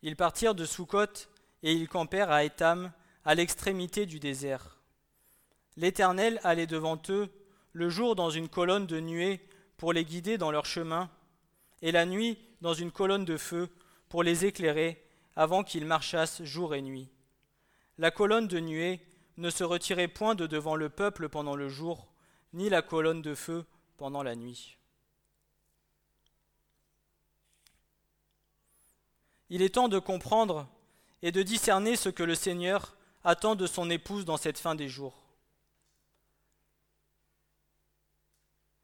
Ils 0.03 0.17
partirent 0.17 0.53
de 0.53 0.65
Soukhot 0.65 1.29
et 1.63 1.71
ils 1.71 1.87
campèrent 1.87 2.29
à 2.29 2.43
Étam, 2.43 2.91
à 3.23 3.35
l'extrémité 3.35 4.05
du 4.05 4.19
désert. 4.19 4.77
L'Éternel 5.77 6.41
allait 6.43 6.67
devant 6.67 7.01
eux, 7.07 7.29
le 7.71 7.89
jour 7.89 8.15
dans 8.15 8.29
une 8.29 8.49
colonne 8.49 8.85
de 8.85 8.99
nuée 8.99 9.39
pour 9.77 9.93
les 9.93 10.03
guider 10.03 10.37
dans 10.37 10.51
leur 10.51 10.65
chemin, 10.65 11.09
et 11.81 11.93
la 11.93 12.05
nuit 12.05 12.37
dans 12.59 12.73
une 12.73 12.91
colonne 12.91 13.23
de 13.23 13.37
feu 13.37 13.69
pour 14.09 14.23
les 14.23 14.45
éclairer 14.45 15.01
avant 15.37 15.63
qu'ils 15.63 15.85
marchassent 15.85 16.43
jour 16.43 16.75
et 16.75 16.81
nuit. 16.81 17.07
La 17.97 18.11
colonne 18.11 18.47
de 18.47 18.59
nuée 18.59 18.99
ne 19.37 19.49
se 19.49 19.63
retirait 19.63 20.09
point 20.09 20.35
de 20.35 20.47
devant 20.47 20.75
le 20.75 20.89
peuple 20.89 21.29
pendant 21.29 21.55
le 21.55 21.69
jour, 21.69 22.07
ni 22.51 22.69
la 22.69 22.81
colonne 22.81 23.21
de 23.21 23.35
feu 23.35 23.65
pendant 23.97 24.21
la 24.21 24.35
nuit. 24.35 24.77
Il 29.49 29.61
est 29.61 29.75
temps 29.75 29.89
de 29.89 29.99
comprendre 29.99 30.67
et 31.21 31.31
de 31.31 31.43
discerner 31.43 31.95
ce 31.95 32.09
que 32.09 32.23
le 32.23 32.35
Seigneur 32.35 32.95
attend 33.23 33.55
de 33.55 33.67
son 33.67 33.89
épouse 33.89 34.25
dans 34.25 34.37
cette 34.37 34.59
fin 34.59 34.75
des 34.75 34.89
jours. 34.89 35.23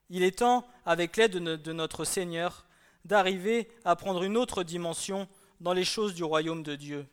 Il 0.10 0.24
est 0.24 0.39
temps, 0.39 0.68
avec 0.86 1.18
l'aide 1.18 1.38
de 1.38 1.74
notre 1.74 2.04
Seigneur, 2.04 2.66
d'arriver 3.06 3.70
à 3.86 3.96
prendre 3.96 4.24
une 4.24 4.38
autre 4.38 4.63
dimension 4.63 5.28
dans 5.60 5.74
les 5.74 5.86
choses 5.86 6.13
du 6.13 6.24
royaume 6.24 6.63
de 6.63 6.75
Dieu. 6.75 7.08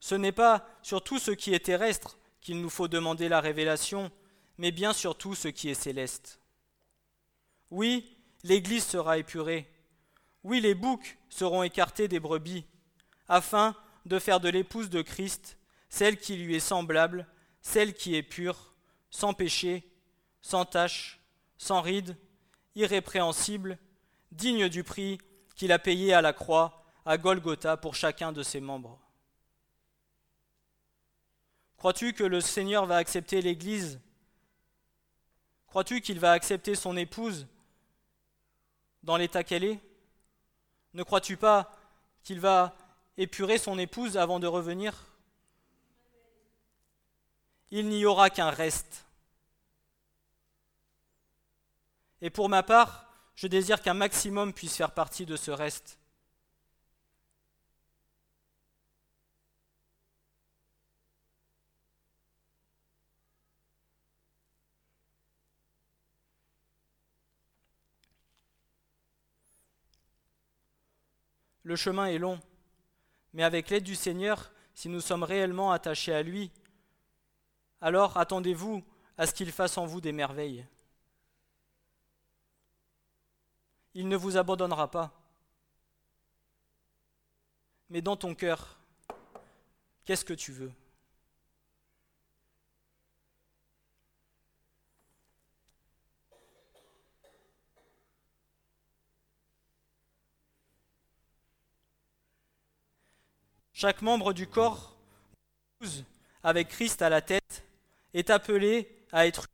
Ce 0.00 0.14
n'est 0.14 0.32
pas 0.32 0.66
sur 0.82 1.02
tout 1.02 1.18
ce 1.18 1.30
qui 1.30 1.52
est 1.52 1.64
terrestre 1.66 2.18
qu'il 2.40 2.60
nous 2.60 2.70
faut 2.70 2.88
demander 2.88 3.28
la 3.28 3.40
révélation, 3.40 4.10
mais 4.58 4.70
bien 4.70 4.92
sur 4.92 5.16
tout 5.16 5.34
ce 5.34 5.48
qui 5.48 5.68
est 5.68 5.74
céleste. 5.74 6.40
Oui, 7.70 8.16
l'Église 8.44 8.84
sera 8.84 9.18
épurée, 9.18 9.68
oui, 10.46 10.60
les 10.60 10.76
boucs 10.76 11.18
seront 11.28 11.64
écartés 11.64 12.06
des 12.06 12.20
brebis, 12.20 12.64
afin 13.26 13.74
de 14.04 14.20
faire 14.20 14.38
de 14.38 14.48
l'épouse 14.48 14.90
de 14.90 15.02
Christ 15.02 15.58
celle 15.88 16.18
qui 16.18 16.36
lui 16.36 16.54
est 16.54 16.60
semblable, 16.60 17.26
celle 17.60 17.94
qui 17.94 18.14
est 18.14 18.22
pure, 18.22 18.72
sans 19.10 19.34
péché, 19.34 19.90
sans 20.42 20.64
tache, 20.64 21.20
sans 21.58 21.80
ride 21.80 22.16
irrépréhensible, 22.76 23.76
digne 24.30 24.68
du 24.68 24.84
prix 24.84 25.18
qu'il 25.56 25.72
a 25.72 25.80
payé 25.80 26.14
à 26.14 26.22
la 26.22 26.32
croix, 26.32 26.84
à 27.04 27.18
Golgotha, 27.18 27.76
pour 27.76 27.96
chacun 27.96 28.30
de 28.30 28.44
ses 28.44 28.60
membres. 28.60 29.00
Crois-tu 31.76 32.12
que 32.12 32.22
le 32.22 32.40
Seigneur 32.40 32.86
va 32.86 32.98
accepter 32.98 33.42
l'Église? 33.42 34.00
Crois-tu 35.66 36.00
qu'il 36.00 36.20
va 36.20 36.30
accepter 36.30 36.76
son 36.76 36.96
épouse 36.96 37.48
dans 39.02 39.16
l'état 39.16 39.42
qu'elle 39.42 39.64
est? 39.64 39.85
Ne 40.96 41.02
crois-tu 41.02 41.36
pas 41.36 41.70
qu'il 42.22 42.40
va 42.40 42.74
épurer 43.18 43.58
son 43.58 43.78
épouse 43.78 44.16
avant 44.16 44.40
de 44.40 44.46
revenir? 44.46 45.04
Il 47.70 47.90
n'y 47.90 48.06
aura 48.06 48.30
qu'un 48.30 48.48
reste. 48.48 49.04
Et 52.22 52.30
pour 52.30 52.48
ma 52.48 52.62
part, 52.62 53.12
je 53.34 53.46
désire 53.46 53.82
qu'un 53.82 53.92
maximum 53.92 54.54
puisse 54.54 54.74
faire 54.74 54.92
partie 54.92 55.26
de 55.26 55.36
ce 55.36 55.50
reste. 55.50 55.98
Le 71.66 71.74
chemin 71.74 72.06
est 72.06 72.18
long, 72.18 72.38
mais 73.32 73.42
avec 73.42 73.70
l'aide 73.70 73.82
du 73.82 73.96
Seigneur, 73.96 74.52
si 74.72 74.88
nous 74.88 75.00
sommes 75.00 75.24
réellement 75.24 75.72
attachés 75.72 76.14
à 76.14 76.22
lui, 76.22 76.52
alors 77.80 78.16
attendez-vous 78.18 78.84
à 79.18 79.26
ce 79.26 79.34
qu'il 79.34 79.50
fasse 79.50 79.76
en 79.76 79.84
vous 79.84 80.00
des 80.00 80.12
merveilles. 80.12 80.64
Il 83.94 84.06
ne 84.06 84.16
vous 84.16 84.36
abandonnera 84.36 84.88
pas. 84.92 85.12
Mais 87.90 88.00
dans 88.00 88.16
ton 88.16 88.36
cœur, 88.36 88.78
qu'est-ce 90.04 90.24
que 90.24 90.34
tu 90.34 90.52
veux? 90.52 90.70
Chaque 103.78 104.00
membre 104.00 104.32
du 104.32 104.46
corps, 104.46 104.96
avec 106.42 106.68
Christ 106.68 107.02
à 107.02 107.10
la 107.10 107.20
tête, 107.20 107.62
est 108.14 108.30
appelé 108.30 109.04
à 109.12 109.26
être 109.26 109.44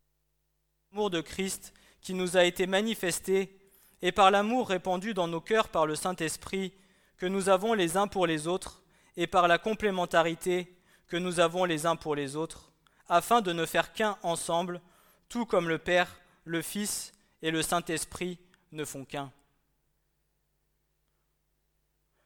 l'amour 0.93 1.11
de 1.11 1.21
Christ 1.21 1.75
qui 2.01 2.15
nous 2.15 2.37
a 2.37 2.45
été 2.45 2.69
manifesté 2.69 3.59
et 4.01 4.13
par 4.13 4.31
l'amour 4.31 4.69
répandu 4.69 5.13
dans 5.13 5.27
nos 5.27 5.41
cœurs 5.41 5.71
par 5.71 5.87
le 5.87 5.97
Saint-Esprit 5.97 6.73
que 7.17 7.27
nous 7.27 7.49
avons 7.49 7.73
les 7.73 7.97
uns 7.97 8.07
pour 8.07 8.29
les 8.29 8.47
autres 8.47 8.85
et 9.17 9.27
par 9.27 9.49
la 9.49 9.59
complémentarité 9.59 10.73
que 11.09 11.17
nous 11.17 11.41
avons 11.41 11.65
les 11.65 11.85
uns 11.85 11.97
pour 11.97 12.15
les 12.15 12.37
autres, 12.37 12.71
afin 13.09 13.41
de 13.41 13.53
ne 13.53 13.67
faire 13.67 13.93
qu'un 13.93 14.17
ensemble, 14.23 14.81
tout 15.29 15.47
comme 15.47 15.69
le 15.69 15.79
Père, 15.79 16.21
le 16.45 16.63
Fils 16.63 17.13
et 17.43 17.51
le 17.51 17.61
Saint-Esprit 17.61 18.39
ne 18.71 18.85
font 18.85 19.05
qu'un. 19.05 19.33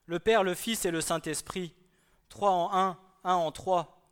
Le 0.05 0.19
Père, 0.19 0.45
le 0.45 0.55
Fils 0.55 0.85
et 0.85 0.91
le 0.91 1.01
Saint-Esprit 1.01 1.73
trois 2.29 2.51
en 2.51 2.75
un, 2.75 2.99
un 3.25 3.35
en 3.35 3.53
trois. 3.53 4.11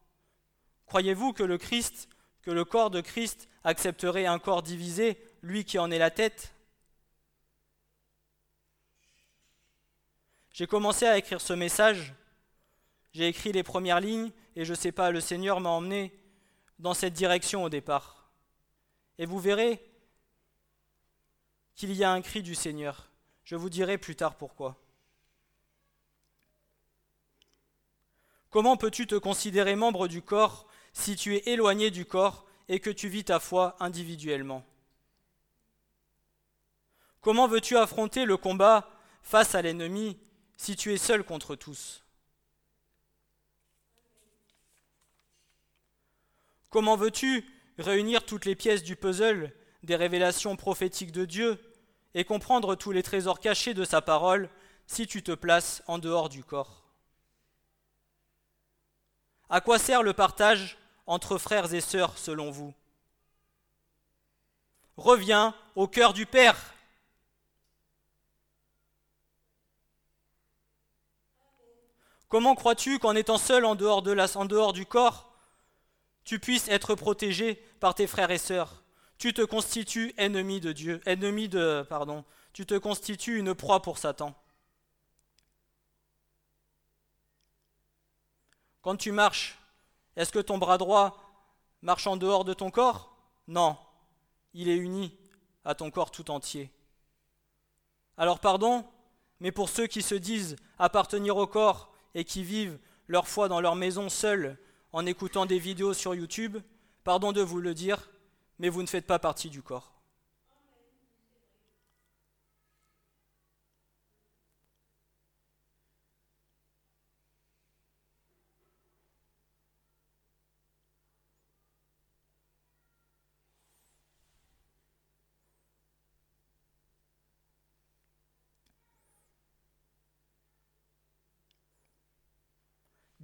Croyez-vous 0.86 1.32
que 1.32 1.42
le 1.42 1.58
Christ, 1.58 2.08
que 2.42 2.50
le 2.50 2.64
corps 2.64 2.90
de 2.90 3.00
Christ 3.00 3.48
accepterait 3.64 4.26
un 4.26 4.38
corps 4.38 4.62
divisé, 4.62 5.18
lui 5.42 5.64
qui 5.64 5.78
en 5.78 5.90
est 5.90 5.98
la 5.98 6.10
tête? 6.10 6.54
J'ai 10.50 10.66
commencé 10.66 11.06
à 11.06 11.18
écrire 11.18 11.40
ce 11.40 11.52
message, 11.52 12.14
j'ai 13.12 13.26
écrit 13.26 13.50
les 13.50 13.64
premières 13.64 14.00
lignes 14.00 14.30
et 14.56 14.64
je 14.64 14.72
ne 14.72 14.78
sais 14.78 14.92
pas, 14.92 15.10
le 15.10 15.20
Seigneur 15.20 15.60
m'a 15.60 15.70
emmené 15.70 16.16
dans 16.78 16.94
cette 16.94 17.14
direction 17.14 17.64
au 17.64 17.68
départ. 17.68 18.30
Et 19.18 19.26
vous 19.26 19.40
verrez 19.40 19.84
qu'il 21.74 21.92
y 21.92 22.04
a 22.04 22.12
un 22.12 22.22
cri 22.22 22.42
du 22.42 22.54
Seigneur. 22.54 23.08
Je 23.42 23.56
vous 23.56 23.68
dirai 23.68 23.98
plus 23.98 24.16
tard 24.16 24.36
pourquoi. 24.36 24.83
Comment 28.54 28.76
peux-tu 28.76 29.08
te 29.08 29.16
considérer 29.16 29.74
membre 29.74 30.06
du 30.06 30.22
corps 30.22 30.68
si 30.92 31.16
tu 31.16 31.34
es 31.34 31.42
éloigné 31.48 31.90
du 31.90 32.04
corps 32.04 32.46
et 32.68 32.78
que 32.78 32.88
tu 32.88 33.08
vis 33.08 33.24
ta 33.24 33.40
foi 33.40 33.74
individuellement? 33.80 34.64
Comment 37.20 37.48
veux-tu 37.48 37.76
affronter 37.76 38.24
le 38.24 38.36
combat 38.36 38.88
face 39.22 39.56
à 39.56 39.62
l'ennemi 39.62 40.20
si 40.56 40.76
tu 40.76 40.92
es 40.92 40.98
seul 40.98 41.24
contre 41.24 41.56
tous? 41.56 42.04
Comment 46.70 46.94
veux-tu 46.94 47.44
réunir 47.78 48.24
toutes 48.24 48.44
les 48.44 48.54
pièces 48.54 48.84
du 48.84 48.94
puzzle 48.94 49.52
des 49.82 49.96
révélations 49.96 50.54
prophétiques 50.54 51.10
de 51.10 51.24
Dieu 51.24 51.58
et 52.14 52.22
comprendre 52.22 52.76
tous 52.76 52.92
les 52.92 53.02
trésors 53.02 53.40
cachés 53.40 53.74
de 53.74 53.84
sa 53.84 54.00
parole 54.00 54.48
si 54.86 55.08
tu 55.08 55.24
te 55.24 55.32
places 55.32 55.82
en 55.88 55.98
dehors 55.98 56.28
du 56.28 56.44
corps? 56.44 56.83
À 59.50 59.60
quoi 59.60 59.78
sert 59.78 60.02
le 60.02 60.12
partage 60.12 60.78
entre 61.06 61.38
frères 61.38 61.72
et 61.74 61.80
sœurs 61.80 62.18
selon 62.18 62.50
vous? 62.50 62.74
Reviens 64.96 65.54
au 65.74 65.88
cœur 65.88 66.12
du 66.12 66.26
Père. 66.26 66.74
Comment 72.28 72.54
crois-tu 72.54 72.98
qu'en 72.98 73.14
étant 73.14 73.38
seul 73.38 73.64
en 73.64 73.76
dehors, 73.76 74.02
du 74.72 74.86
corps, 74.86 75.32
tu 76.24 76.40
puisses 76.40 76.68
être 76.68 76.94
protégé 76.94 77.62
par 77.78 77.94
tes 77.94 78.06
frères 78.08 78.30
et 78.30 78.38
sœurs? 78.38 78.82
Tu 79.18 79.32
te 79.32 79.42
constitues 79.42 80.12
ennemi 80.16 80.60
de 80.60 80.72
Dieu, 80.72 81.00
ennemi 81.06 81.48
de 81.48 81.86
pardon, 81.88 82.24
tu 82.52 82.66
te 82.66 82.76
constitues 82.76 83.38
une 83.38 83.54
proie 83.54 83.82
pour 83.82 83.98
Satan. 83.98 84.34
Quand 88.84 88.96
tu 88.96 89.12
marches, 89.12 89.58
est-ce 90.14 90.30
que 90.30 90.38
ton 90.38 90.58
bras 90.58 90.76
droit 90.76 91.16
marche 91.80 92.06
en 92.06 92.18
dehors 92.18 92.44
de 92.44 92.52
ton 92.52 92.70
corps? 92.70 93.16
Non, 93.48 93.78
il 94.52 94.68
est 94.68 94.76
uni 94.76 95.16
à 95.64 95.74
ton 95.74 95.90
corps 95.90 96.10
tout 96.10 96.30
entier. 96.30 96.70
Alors 98.18 98.40
pardon, 98.40 98.84
mais 99.40 99.52
pour 99.52 99.70
ceux 99.70 99.86
qui 99.86 100.02
se 100.02 100.14
disent 100.14 100.56
appartenir 100.78 101.38
au 101.38 101.46
corps 101.46 101.94
et 102.14 102.24
qui 102.24 102.44
vivent 102.44 102.78
leur 103.08 103.26
foi 103.26 103.48
dans 103.48 103.62
leur 103.62 103.74
maison 103.74 104.10
seuls 104.10 104.58
en 104.92 105.06
écoutant 105.06 105.46
des 105.46 105.58
vidéos 105.58 105.94
sur 105.94 106.14
YouTube, 106.14 106.58
pardon 107.04 107.32
de 107.32 107.40
vous 107.40 107.60
le 107.60 107.72
dire, 107.72 108.10
mais 108.58 108.68
vous 108.68 108.82
ne 108.82 108.86
faites 108.86 109.06
pas 109.06 109.18
partie 109.18 109.48
du 109.48 109.62
corps. 109.62 109.94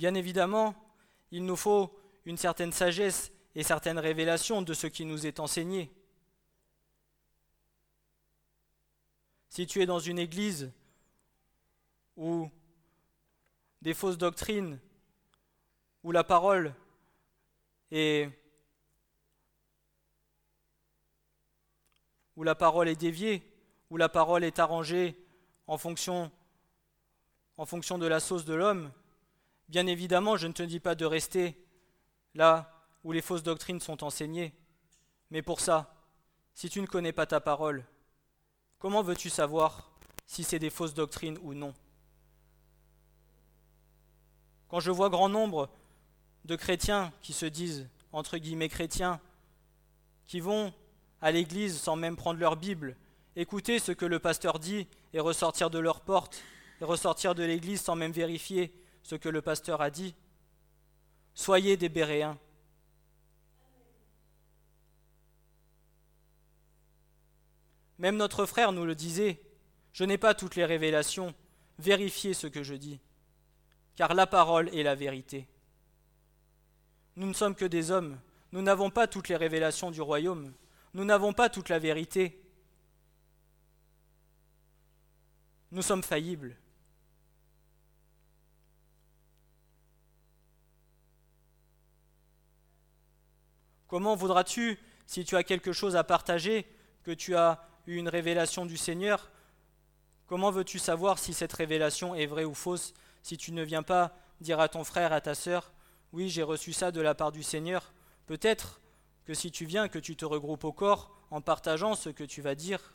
Bien 0.00 0.14
évidemment, 0.14 0.74
il 1.30 1.44
nous 1.44 1.56
faut 1.56 1.94
une 2.24 2.38
certaine 2.38 2.72
sagesse 2.72 3.30
et 3.54 3.62
certaines 3.62 3.98
révélations 3.98 4.62
de 4.62 4.72
ce 4.72 4.86
qui 4.86 5.04
nous 5.04 5.26
est 5.26 5.40
enseigné. 5.40 5.92
Si 9.50 9.66
tu 9.66 9.82
es 9.82 9.84
dans 9.84 9.98
une 9.98 10.18
église 10.18 10.72
où 12.16 12.48
des 13.82 13.92
fausses 13.92 14.16
doctrines, 14.16 14.80
où 16.02 16.12
la 16.12 16.24
parole 16.24 16.74
est 17.90 18.30
déviée, 22.98 23.42
où 23.90 23.98
la 23.98 24.08
parole 24.08 24.44
est 24.44 24.58
arrangée 24.58 25.22
en 25.66 25.76
fonction, 25.76 26.32
en 27.58 27.66
fonction 27.66 27.98
de 27.98 28.06
la 28.06 28.18
sauce 28.18 28.46
de 28.46 28.54
l'homme, 28.54 28.90
Bien 29.70 29.86
évidemment, 29.86 30.36
je 30.36 30.48
ne 30.48 30.52
te 30.52 30.64
dis 30.64 30.80
pas 30.80 30.96
de 30.96 31.04
rester 31.04 31.56
là 32.34 32.84
où 33.04 33.12
les 33.12 33.22
fausses 33.22 33.44
doctrines 33.44 33.78
sont 33.78 34.02
enseignées, 34.02 34.52
mais 35.30 35.42
pour 35.42 35.60
ça, 35.60 35.94
si 36.54 36.68
tu 36.68 36.80
ne 36.80 36.88
connais 36.88 37.12
pas 37.12 37.24
ta 37.24 37.38
parole, 37.38 37.84
comment 38.80 39.00
veux-tu 39.00 39.30
savoir 39.30 39.92
si 40.26 40.42
c'est 40.42 40.58
des 40.58 40.70
fausses 40.70 40.94
doctrines 40.94 41.38
ou 41.42 41.54
non? 41.54 41.72
Quand 44.66 44.80
je 44.80 44.90
vois 44.90 45.08
grand 45.08 45.28
nombre 45.28 45.70
de 46.46 46.56
chrétiens 46.56 47.12
qui 47.22 47.32
se 47.32 47.46
disent, 47.46 47.88
entre 48.10 48.38
guillemets 48.38 48.68
chrétiens, 48.68 49.20
qui 50.26 50.40
vont 50.40 50.74
à 51.20 51.30
l'église 51.30 51.80
sans 51.80 51.94
même 51.94 52.16
prendre 52.16 52.40
leur 52.40 52.56
Bible 52.56 52.96
écouter 53.36 53.78
ce 53.78 53.92
que 53.92 54.04
le 54.04 54.18
pasteur 54.18 54.58
dit 54.58 54.88
et 55.12 55.20
ressortir 55.20 55.70
de 55.70 55.78
leur 55.78 56.00
porte, 56.00 56.42
et 56.80 56.84
ressortir 56.84 57.36
de 57.36 57.44
l'église 57.44 57.80
sans 57.80 57.94
même 57.94 58.10
vérifier 58.10 58.74
ce 59.10 59.16
que 59.16 59.28
le 59.28 59.42
pasteur 59.42 59.80
a 59.80 59.90
dit. 59.90 60.14
Soyez 61.34 61.76
des 61.76 61.88
Béréens. 61.88 62.38
Même 67.98 68.16
notre 68.16 68.46
frère 68.46 68.70
nous 68.70 68.84
le 68.84 68.94
disait, 68.94 69.42
je 69.92 70.04
n'ai 70.04 70.16
pas 70.16 70.32
toutes 70.32 70.54
les 70.54 70.64
révélations, 70.64 71.34
vérifiez 71.80 72.34
ce 72.34 72.46
que 72.46 72.62
je 72.62 72.74
dis, 72.74 73.00
car 73.96 74.14
la 74.14 74.28
parole 74.28 74.72
est 74.72 74.84
la 74.84 74.94
vérité. 74.94 75.48
Nous 77.16 77.26
ne 77.26 77.34
sommes 77.34 77.56
que 77.56 77.64
des 77.64 77.90
hommes, 77.90 78.16
nous 78.52 78.62
n'avons 78.62 78.90
pas 78.90 79.08
toutes 79.08 79.28
les 79.28 79.36
révélations 79.36 79.90
du 79.90 80.00
royaume, 80.00 80.52
nous 80.94 81.04
n'avons 81.04 81.32
pas 81.32 81.48
toute 81.48 81.68
la 81.68 81.80
vérité. 81.80 82.40
Nous 85.72 85.82
sommes 85.82 86.04
faillibles. 86.04 86.59
Comment 93.90 94.14
voudras-tu, 94.14 94.78
si 95.04 95.24
tu 95.24 95.34
as 95.34 95.42
quelque 95.42 95.72
chose 95.72 95.96
à 95.96 96.04
partager, 96.04 96.64
que 97.02 97.10
tu 97.10 97.34
as 97.34 97.66
eu 97.88 97.96
une 97.96 98.08
révélation 98.08 98.64
du 98.64 98.76
Seigneur, 98.76 99.32
comment 100.28 100.52
veux-tu 100.52 100.78
savoir 100.78 101.18
si 101.18 101.34
cette 101.34 101.52
révélation 101.52 102.14
est 102.14 102.26
vraie 102.26 102.44
ou 102.44 102.54
fausse? 102.54 102.94
Si 103.24 103.36
tu 103.36 103.50
ne 103.50 103.64
viens 103.64 103.82
pas 103.82 104.16
dire 104.40 104.60
à 104.60 104.68
ton 104.68 104.84
frère, 104.84 105.12
à 105.12 105.20
ta 105.20 105.34
sœur, 105.34 105.72
oui, 106.12 106.28
j'ai 106.28 106.44
reçu 106.44 106.72
ça 106.72 106.92
de 106.92 107.00
la 107.00 107.16
part 107.16 107.32
du 107.32 107.42
Seigneur 107.42 107.92
Peut-être 108.26 108.80
que 109.24 109.34
si 109.34 109.50
tu 109.50 109.64
viens, 109.64 109.88
que 109.88 109.98
tu 109.98 110.14
te 110.14 110.24
regroupes 110.24 110.62
au 110.62 110.72
corps 110.72 111.10
en 111.32 111.40
partageant 111.40 111.96
ce 111.96 112.10
que 112.10 112.22
tu 112.22 112.42
vas 112.42 112.54
dire, 112.54 112.94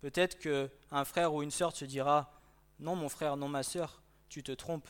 peut-être 0.00 0.38
qu'un 0.38 1.04
frère 1.04 1.34
ou 1.34 1.42
une 1.42 1.50
sœur 1.50 1.72
te 1.72 1.84
dira, 1.84 2.32
non 2.78 2.94
mon 2.94 3.08
frère, 3.08 3.36
non 3.36 3.48
ma 3.48 3.64
sœur, 3.64 4.00
tu 4.28 4.44
te 4.44 4.52
trompes. 4.52 4.88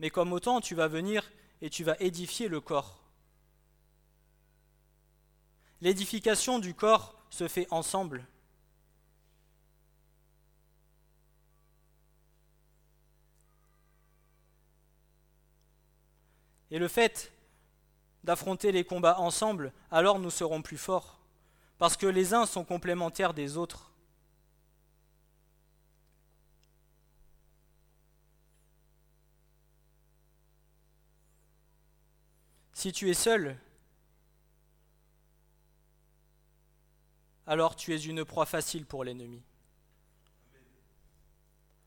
Mais 0.00 0.10
comme 0.10 0.34
autant, 0.34 0.60
tu 0.60 0.74
vas 0.74 0.86
venir 0.86 1.32
et 1.62 1.70
tu 1.70 1.82
vas 1.82 1.96
édifier 1.98 2.48
le 2.48 2.60
corps. 2.60 2.97
L'édification 5.80 6.58
du 6.58 6.74
corps 6.74 7.14
se 7.30 7.46
fait 7.46 7.66
ensemble. 7.70 8.26
Et 16.70 16.78
le 16.78 16.88
fait 16.88 17.32
d'affronter 18.24 18.72
les 18.72 18.84
combats 18.84 19.18
ensemble, 19.20 19.72
alors 19.90 20.18
nous 20.18 20.30
serons 20.30 20.60
plus 20.60 20.76
forts, 20.76 21.18
parce 21.78 21.96
que 21.96 22.06
les 22.06 22.34
uns 22.34 22.44
sont 22.44 22.64
complémentaires 22.64 23.32
des 23.32 23.56
autres. 23.56 23.92
Si 32.74 32.92
tu 32.92 33.10
es 33.10 33.14
seul, 33.14 33.58
alors 37.48 37.74
tu 37.74 37.94
es 37.94 37.98
une 37.98 38.26
proie 38.26 38.44
facile 38.44 38.84
pour 38.84 39.04
l'ennemi. 39.04 39.42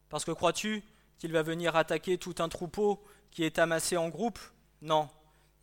Parce 0.10 0.26
que 0.26 0.32
crois-tu 0.32 0.84
qu'il 1.20 1.32
va 1.32 1.44
venir 1.44 1.76
attaquer 1.76 2.18
tout 2.18 2.36
un 2.40 2.50
troupeau 2.50 3.02
qui 3.30 3.44
est 3.44 3.60
amassé 3.60 3.96
en 3.96 4.10
groupe? 4.10 4.40
Non, 4.82 5.08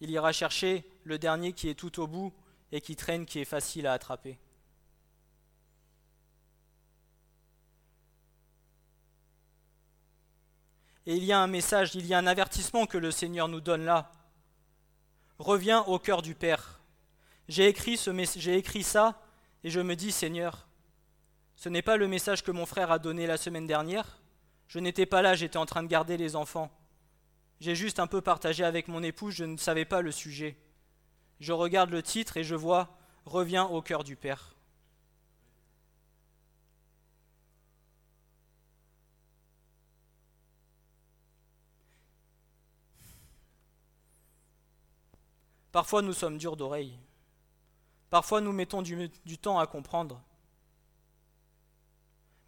il 0.00 0.10
ira 0.10 0.32
chercher 0.32 0.88
le 1.02 1.18
dernier 1.18 1.52
qui 1.52 1.68
est 1.68 1.74
tout 1.74 2.00
au 2.00 2.06
bout 2.06 2.32
et 2.70 2.80
qui 2.80 2.94
traîne, 2.94 3.26
qui 3.26 3.40
est 3.40 3.44
facile 3.44 3.88
à 3.88 3.92
attraper. 3.92 4.38
Et 11.06 11.16
il 11.16 11.24
y 11.24 11.32
a 11.32 11.40
un 11.40 11.48
message, 11.48 11.96
il 11.96 12.06
y 12.06 12.14
a 12.14 12.18
un 12.18 12.26
avertissement 12.26 12.86
que 12.86 12.98
le 12.98 13.10
Seigneur 13.10 13.48
nous 13.48 13.60
donne 13.60 13.84
là. 13.84 14.12
Reviens 15.38 15.80
au 15.82 15.98
cœur 15.98 16.22
du 16.22 16.36
Père. 16.36 16.80
J'ai 17.48 17.66
écrit, 17.66 17.96
ce, 17.96 18.12
j'ai 18.36 18.56
écrit 18.56 18.84
ça 18.84 19.20
et 19.64 19.70
je 19.70 19.80
me 19.80 19.96
dis, 19.96 20.12
Seigneur, 20.12 20.68
ce 21.56 21.68
n'est 21.68 21.82
pas 21.82 21.96
le 21.96 22.08
message 22.08 22.42
que 22.42 22.50
mon 22.50 22.66
frère 22.66 22.90
a 22.90 22.98
donné 22.98 23.26
la 23.26 23.36
semaine 23.36 23.66
dernière. 23.66 24.20
Je 24.68 24.78
n'étais 24.78 25.06
pas 25.06 25.22
là, 25.22 25.34
j'étais 25.34 25.56
en 25.56 25.66
train 25.66 25.82
de 25.82 25.88
garder 25.88 26.16
les 26.16 26.36
enfants. 26.36 26.70
J'ai 27.60 27.74
juste 27.74 27.98
un 27.98 28.06
peu 28.06 28.20
partagé 28.20 28.64
avec 28.64 28.86
mon 28.86 29.02
épouse, 29.02 29.34
je 29.34 29.44
ne 29.44 29.56
savais 29.56 29.84
pas 29.84 30.00
le 30.00 30.12
sujet. 30.12 30.56
Je 31.40 31.52
regarde 31.52 31.90
le 31.90 32.02
titre 32.02 32.36
et 32.36 32.44
je 32.44 32.54
vois 32.54 32.94
Reviens 33.24 33.64
au 33.64 33.82
cœur 33.82 34.04
du 34.04 34.16
Père. 34.16 34.54
Parfois 45.72 46.02
nous 46.02 46.12
sommes 46.12 46.38
durs 46.38 46.56
d'oreille. 46.56 46.98
Parfois 48.10 48.40
nous 48.40 48.52
mettons 48.52 48.82
du, 48.82 49.38
temps 49.38 49.58
à 49.58 49.66
comprendre. 49.66 50.20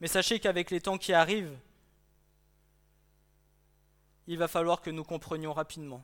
Mais 0.01 0.09
sachez 0.09 0.41
qu'avec 0.41 0.71
les 0.71 0.81
temps 0.81 0.97
qui 0.97 1.13
arrivent, 1.13 1.59
il 4.27 4.39
va 4.39 4.49
falloir 4.49 4.81
que 4.81 4.91
nous 4.91 5.05
comprenions 5.05 5.53
rapidement. 5.53 6.03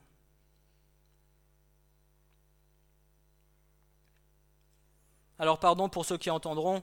Alors 5.39 5.59
pardon 5.59 5.89
pour 5.89 6.05
ceux 6.05 6.19
qui 6.19 6.31
entendront, 6.31 6.83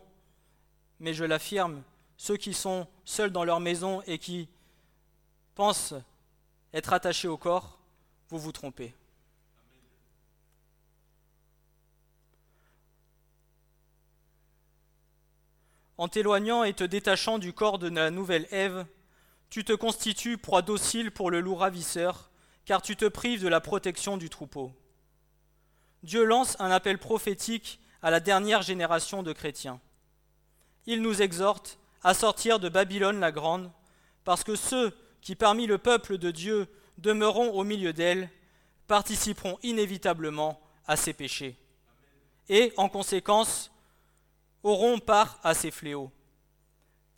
mais 1.00 1.14
je 1.14 1.24
l'affirme, 1.24 1.84
ceux 2.18 2.38
qui 2.38 2.54
sont 2.54 2.88
seuls 3.04 3.32
dans 3.32 3.44
leur 3.44 3.60
maison 3.60 4.02
et 4.04 4.20
qui 4.20 4.48
pensent 5.56 5.96
être 6.74 6.94
attachés 6.94 7.28
au 7.28 7.38
corps, 7.38 7.80
vous 8.30 8.40
vous 8.40 8.52
trompez. 8.52 8.96
En 15.98 16.08
t'éloignant 16.08 16.64
et 16.64 16.74
te 16.74 16.84
détachant 16.84 17.38
du 17.38 17.54
corps 17.54 17.78
de 17.78 17.90
la 17.90 18.10
nouvelle 18.10 18.48
Ève, 18.52 18.86
tu 19.50 19.64
te 19.64 19.74
constitues 19.74 20.38
proie 20.38 20.64
docile 20.64 21.12
pour 21.12 21.30
le 21.30 21.40
loup 21.40 21.56
ravisseur, 21.56 22.32
car 22.66 22.82
tu 22.82 22.96
te 22.96 23.06
prives 23.06 23.44
de 23.44 23.48
la 23.48 23.62
protection 23.62 24.18
du 24.18 24.30
troupeau. 24.30 24.72
Dieu 26.02 26.24
lance 26.24 26.56
un 26.60 26.72
appel 26.72 26.98
prophétique 26.98 27.80
à 28.02 28.10
la 28.10 28.20
dernière 28.20 28.64
génération 28.64 29.22
de 29.22 29.32
chrétiens. 29.32 29.80
Il 30.88 31.02
nous 31.02 31.22
exhorte 31.22 31.78
à 32.02 32.14
sortir 32.14 32.60
de 32.60 32.70
Babylone 32.70 33.20
la 33.20 33.32
grande, 33.32 33.72
parce 34.24 34.44
que 34.44 34.56
ceux 34.56 34.96
qui 35.22 35.36
parmi 35.36 35.68
le 35.68 35.78
peuple 35.78 36.18
de 36.18 36.32
Dieu 36.32 36.68
demeureront 36.98 37.52
au 37.52 37.64
milieu 37.64 37.94
d'elle 37.94 38.30
participeront 38.88 39.58
inévitablement 39.64 40.60
à 40.88 40.96
ses 40.96 41.14
péchés, 41.14 41.56
et 42.50 42.74
en 42.76 42.90
conséquence 42.90 43.72
auront 44.64 45.00
part 45.00 45.40
à 45.44 45.54
ces 45.54 45.72
fléaux. 45.72 46.12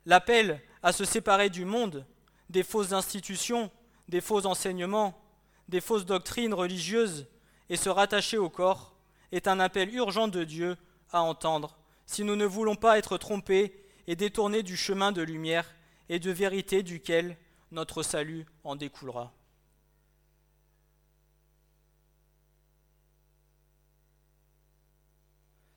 L'appel 0.05 0.61
à 0.83 0.91
se 0.91 1.05
séparer 1.05 1.49
du 1.49 1.65
monde, 1.65 2.05
des 2.49 2.63
fausses 2.63 2.91
institutions, 2.93 3.71
des 4.07 4.21
faux 4.21 4.45
enseignements, 4.45 5.19
des 5.67 5.81
fausses 5.81 6.05
doctrines 6.05 6.53
religieuses 6.53 7.27
et 7.69 7.75
se 7.75 7.89
rattacher 7.89 8.37
au 8.37 8.49
corps 8.49 8.95
est 9.31 9.47
un 9.47 9.59
appel 9.59 9.93
urgent 9.95 10.27
de 10.27 10.43
Dieu 10.43 10.77
à 11.11 11.21
entendre 11.21 11.77
si 12.05 12.23
nous 12.23 12.35
ne 12.35 12.45
voulons 12.45 12.75
pas 12.75 12.97
être 12.97 13.17
trompés 13.17 13.73
et 14.07 14.15
détournés 14.15 14.63
du 14.63 14.77
chemin 14.77 15.11
de 15.11 15.21
lumière 15.21 15.73
et 16.09 16.19
de 16.19 16.31
vérité 16.31 16.83
duquel 16.83 17.37
notre 17.71 18.03
salut 18.03 18.45
en 18.63 18.75
découlera. 18.75 19.33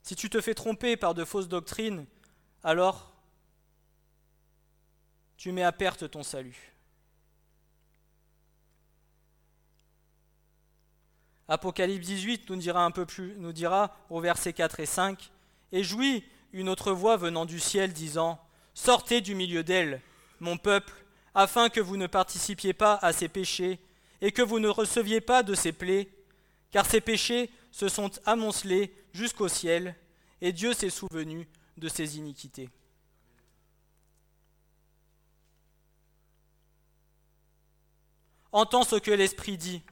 Si 0.09 0.16
tu 0.16 0.31
te 0.31 0.40
fais 0.40 0.55
tromper 0.55 0.97
par 0.97 1.12
de 1.12 1.23
fausses 1.23 1.49
doctrines, 1.49 2.07
alors 2.64 3.12
tu 5.37 5.53
mets 5.53 5.64
à 5.64 5.71
perte 5.71 6.11
ton 6.11 6.23
salut. 6.23 6.73
Apocalypse 11.47 12.07
18 12.07 12.49
nous 12.49 12.57
dira 12.57 12.87
un 12.87 12.90
peu 12.90 13.05
au 14.09 14.21
verset 14.23 14.55
4 14.55 14.81
et 14.81 14.87
5, 14.87 15.31
Et 15.73 15.85
jouit 15.85 16.25
une 16.55 16.71
autre 16.71 16.92
voix 16.92 17.18
venant 17.18 17.44
du 17.44 17.61
ciel 17.61 17.92
disant, 17.92 18.40
Sortez 18.73 19.21
du 19.21 19.35
milieu 19.35 19.62
d'elle, 19.62 20.01
mon 20.40 20.57
peuple, 20.57 20.94
afin 21.35 21.68
que 21.68 21.81
vous 21.81 21.99
ne 21.99 22.07
participiez 22.07 22.73
pas 22.73 22.99
à 23.03 23.12
ses 23.12 23.29
péchés, 23.29 23.79
et 24.23 24.33
que 24.33 24.40
vous 24.40 24.59
ne 24.59 24.68
receviez 24.68 25.21
pas 25.21 25.42
de 25.42 25.55
ses 25.55 25.73
plaies, 25.73 26.09
car 26.71 26.87
ses 26.87 27.03
péchés 27.03 27.51
se 27.73 27.90
sont 27.90 28.11
amoncelés 28.25 28.94
jusqu'au 29.12 29.49
ciel, 29.49 29.97
et 30.40 30.53
Dieu 30.53 30.73
s'est 30.73 30.90
souvenu 30.90 31.49
de 31.77 31.88
ses 31.88 32.18
iniquités. 32.18 32.71
Entends 38.53 38.83
ce 38.83 38.97
que 38.97 39.11
l'Esprit 39.11 39.59
dit. 39.59 39.83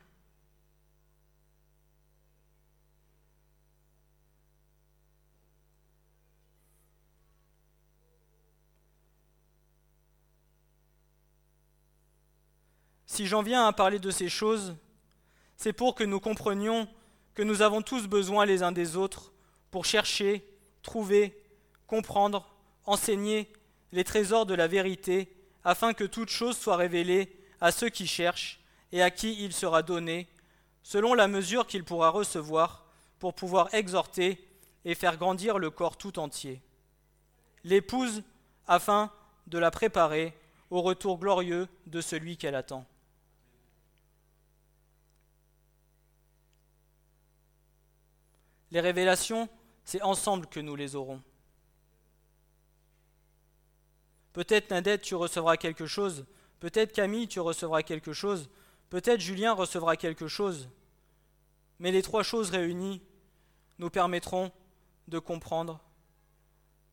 Si 13.17 13.27
j'en 13.27 13.43
viens 13.43 13.67
à 13.67 13.73
parler 13.73 13.99
de 13.99 14.11
ces 14.11 14.29
choses, 14.29 14.77
c'est 15.57 15.73
pour 15.73 15.95
que 15.95 16.05
nous 16.05 16.21
comprenions 16.21 16.87
que 17.37 17.43
nous 17.43 17.61
avons 17.61 17.83
tous 17.83 18.09
besoin 18.09 18.47
les 18.47 18.63
uns 18.63 18.73
des 18.73 18.97
autres 18.97 19.31
pour 19.71 19.85
chercher, 19.85 20.43
trouver, 20.83 21.39
comprendre, 21.87 22.49
enseigner 22.87 23.53
les 23.93 24.05
trésors 24.05 24.47
de 24.47 24.55
la 24.55 24.67
vérité, 24.67 25.31
afin 25.63 25.93
que 25.93 26.05
toute 26.05 26.31
chose 26.31 26.57
soit 26.57 26.77
révélée 26.77 27.31
à 27.61 27.73
ceux 27.73 27.91
qui 27.91 28.07
cherchent 28.07 28.61
et 28.91 29.03
à 29.03 29.11
qui 29.11 29.45
il 29.45 29.53
sera 29.53 29.83
donné, 29.83 30.29
selon 30.83 31.13
la 31.13 31.29
mesure 31.29 31.67
qu'il 31.67 31.85
pourra 31.85 32.09
recevoir, 32.09 32.87
pour 33.19 33.35
pouvoir 33.35 33.73
exhorter 33.75 34.43
et 34.87 34.95
faire 34.95 35.19
grandir 35.19 35.59
le 35.59 35.71
corps 35.71 35.99
tout 35.99 36.19
entier. 36.19 36.63
L'épouse, 37.65 38.23
afin 38.67 39.11
de 39.47 39.59
la 39.59 39.71
préparer 39.71 40.33
au 40.71 40.81
retour 40.81 41.19
glorieux 41.19 41.69
de 41.87 42.01
celui 42.01 42.39
qu'elle 42.39 42.55
attend. 42.55 42.87
Les 48.71 48.81
révélations, 48.81 49.49
c'est 49.85 50.03
ensemble 50.03 50.47
que 50.47 50.61
nous 50.61 50.77
les 50.77 50.97
aurons. 50.97 51.23
Peut-être 54.33 54.71
Nadette, 54.71 55.03
tu 55.03 55.15
recevras 55.15 55.57
quelque 55.57 55.87
chose. 55.87 56.27
Peut-être 56.61 56.93
Camille, 56.93 57.29
tu 57.29 57.41
recevras 57.41 57.83
quelque 57.83 58.13
chose. 58.13 58.51
Peut-être 58.91 59.21
Julien 59.21 59.53
recevra 59.53 59.97
quelque 59.97 60.29
chose. 60.29 60.69
Mais 61.79 61.91
les 61.91 62.03
trois 62.03 62.23
choses 62.23 62.51
réunies 62.51 63.03
nous 63.79 63.91
permettront 63.91 64.53
de 65.09 65.19
comprendre 65.19 65.81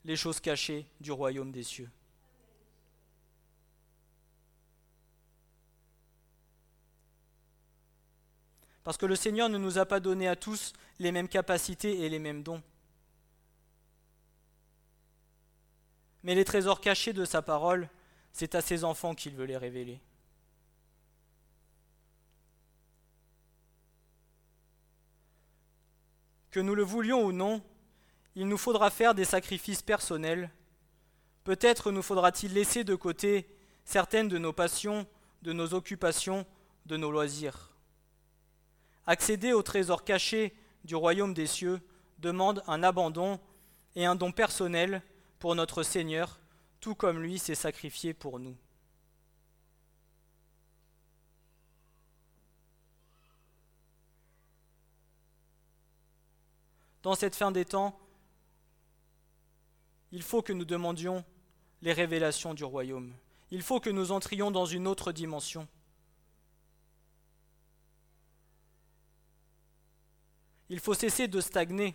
les 0.06 0.16
choses 0.16 0.40
cachées 0.40 0.86
du 1.00 1.12
royaume 1.12 1.52
des 1.52 1.64
cieux. 1.64 1.90
Parce 8.84 8.98
que 8.98 9.06
le 9.06 9.16
Seigneur 9.16 9.50
ne 9.50 9.58
nous 9.58 9.78
a 9.78 9.86
pas 9.86 10.00
donné 10.00 10.28
à 10.28 10.36
tous 10.36 10.74
les 11.00 11.12
mêmes 11.12 11.30
capacités 11.30 12.02
et 12.02 12.10
les 12.10 12.20
mêmes 12.20 12.44
dons. 12.44 12.62
Mais 16.24 16.36
les 16.36 16.46
trésors 16.46 16.82
cachés 16.82 17.14
de 17.14 17.26
sa 17.26 17.42
parole, 17.42 17.90
c'est 18.32 18.56
à 18.56 18.62
ses 18.62 18.84
enfants 18.84 19.14
qu'il 19.14 19.36
veut 19.36 19.46
les 19.46 19.58
révéler. 19.58 20.02
Que 26.52 26.60
nous 26.60 26.76
le 26.76 26.84
voulions 26.84 27.26
ou 27.26 27.32
non, 27.32 27.62
il 28.36 28.48
nous 28.48 28.58
faudra 28.58 28.90
faire 28.90 29.16
des 29.16 29.26
sacrifices 29.26 29.82
personnels. 29.82 30.50
Peut-être 31.44 31.92
nous 31.92 32.02
faudra-t-il 32.02 32.54
laisser 32.54 32.84
de 32.84 32.96
côté 32.96 33.48
certaines 33.86 34.30
de 34.30 34.38
nos 34.38 34.54
passions, 34.54 35.06
de 35.42 35.52
nos 35.52 35.74
occupations, 35.74 36.46
de 36.86 36.96
nos 36.96 37.12
loisirs. 37.12 37.73
Accéder 39.06 39.54
au 39.54 39.62
trésor 39.62 40.04
caché 40.04 40.54
du 40.84 40.96
royaume 40.96 41.34
des 41.34 41.48
cieux 41.48 41.82
demande 42.20 42.64
un 42.68 42.84
abandon 42.84 43.40
et 43.96 44.06
un 44.06 44.16
don 44.16 44.32
personnel 44.32 45.02
pour 45.40 45.56
notre 45.56 45.84
Seigneur, 45.84 46.40
tout 46.80 46.96
comme 46.96 47.22
lui 47.22 47.38
s'est 47.38 47.56
sacrifié 47.56 48.14
pour 48.14 48.40
nous. 48.40 48.56
Dans 57.04 57.16
cette 57.16 57.36
fin 57.36 57.52
des 57.52 57.66
temps, 57.66 58.00
il 60.14 60.22
faut 60.22 60.42
que 60.42 60.54
nous 60.54 60.64
demandions 60.64 61.26
les 61.82 61.92
révélations 61.92 62.54
du 62.54 62.64
royaume. 62.64 63.14
Il 63.52 63.62
faut 63.62 63.82
que 63.82 63.90
nous 63.90 64.14
entrions 64.14 64.52
dans 64.52 64.66
une 64.66 64.88
autre 64.88 65.12
dimension. 65.12 65.68
Il 70.74 70.80
faut 70.80 70.96
cesser 70.96 71.28
de 71.28 71.40
stagner. 71.40 71.94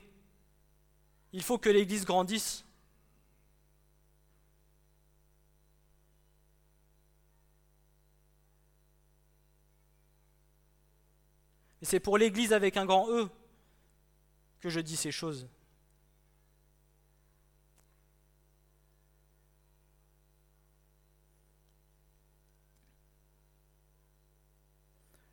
Il 1.32 1.42
faut 1.42 1.58
que 1.58 1.68
l'Église 1.68 2.04
grandisse. 2.04 2.64
Et 11.82 11.86
c'est 11.86 11.98
pour 11.98 12.18
l'Église 12.18 12.52
avec 12.52 12.76
un 12.76 12.86
grand 12.86 13.10
E 13.10 13.28
que 14.60 14.70
je 14.70 14.78
dis 14.78 14.96
ces 14.96 15.10
choses. 15.10 15.48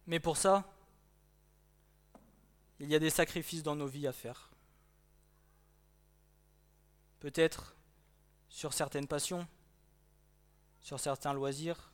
Mais 0.08 0.20
pour 0.20 0.36
ça, 0.36 0.75
il 2.80 2.90
y 2.90 2.96
a 2.96 3.00
des 3.00 3.10
sacrifices 3.10 3.64
dans 3.64 3.76
nos 3.76 3.88
vies 3.88 4.08
à 4.08 4.14
faire. 4.14 4.52
Peut-être 7.20 7.76
sur 8.50 8.74
certaines 8.74 9.08
passions, 9.08 9.48
sur 10.82 11.00
certains 11.00 11.34
loisirs, 11.34 11.92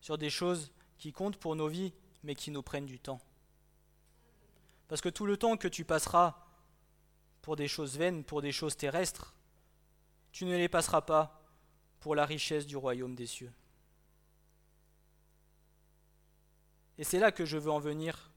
sur 0.00 0.18
des 0.18 0.30
choses 0.30 0.70
qui 0.98 1.12
comptent 1.12 1.38
pour 1.38 1.56
nos 1.56 1.68
vies, 1.68 1.92
mais 2.22 2.34
qui 2.34 2.50
nous 2.50 2.62
prennent 2.62 2.86
du 2.86 2.98
temps. 2.98 3.20
Parce 4.88 5.00
que 5.00 5.08
tout 5.08 5.26
le 5.26 5.36
temps 5.36 5.56
que 5.56 5.68
tu 5.68 5.84
passeras 5.84 6.46
pour 7.42 7.56
des 7.56 7.68
choses 7.68 7.96
vaines, 7.96 8.24
pour 8.24 8.42
des 8.42 8.52
choses 8.52 8.76
terrestres, 8.76 9.34
tu 10.32 10.44
ne 10.44 10.56
les 10.56 10.68
passeras 10.68 11.02
pas 11.02 11.42
pour 12.00 12.14
la 12.14 12.26
richesse 12.26 12.66
du 12.66 12.76
royaume 12.76 13.14
des 13.14 13.26
cieux. 13.26 13.52
Et 16.98 17.04
c'est 17.04 17.18
là 17.18 17.32
que 17.32 17.44
je 17.44 17.58
veux 17.58 17.70
en 17.70 17.78
venir 17.78 18.30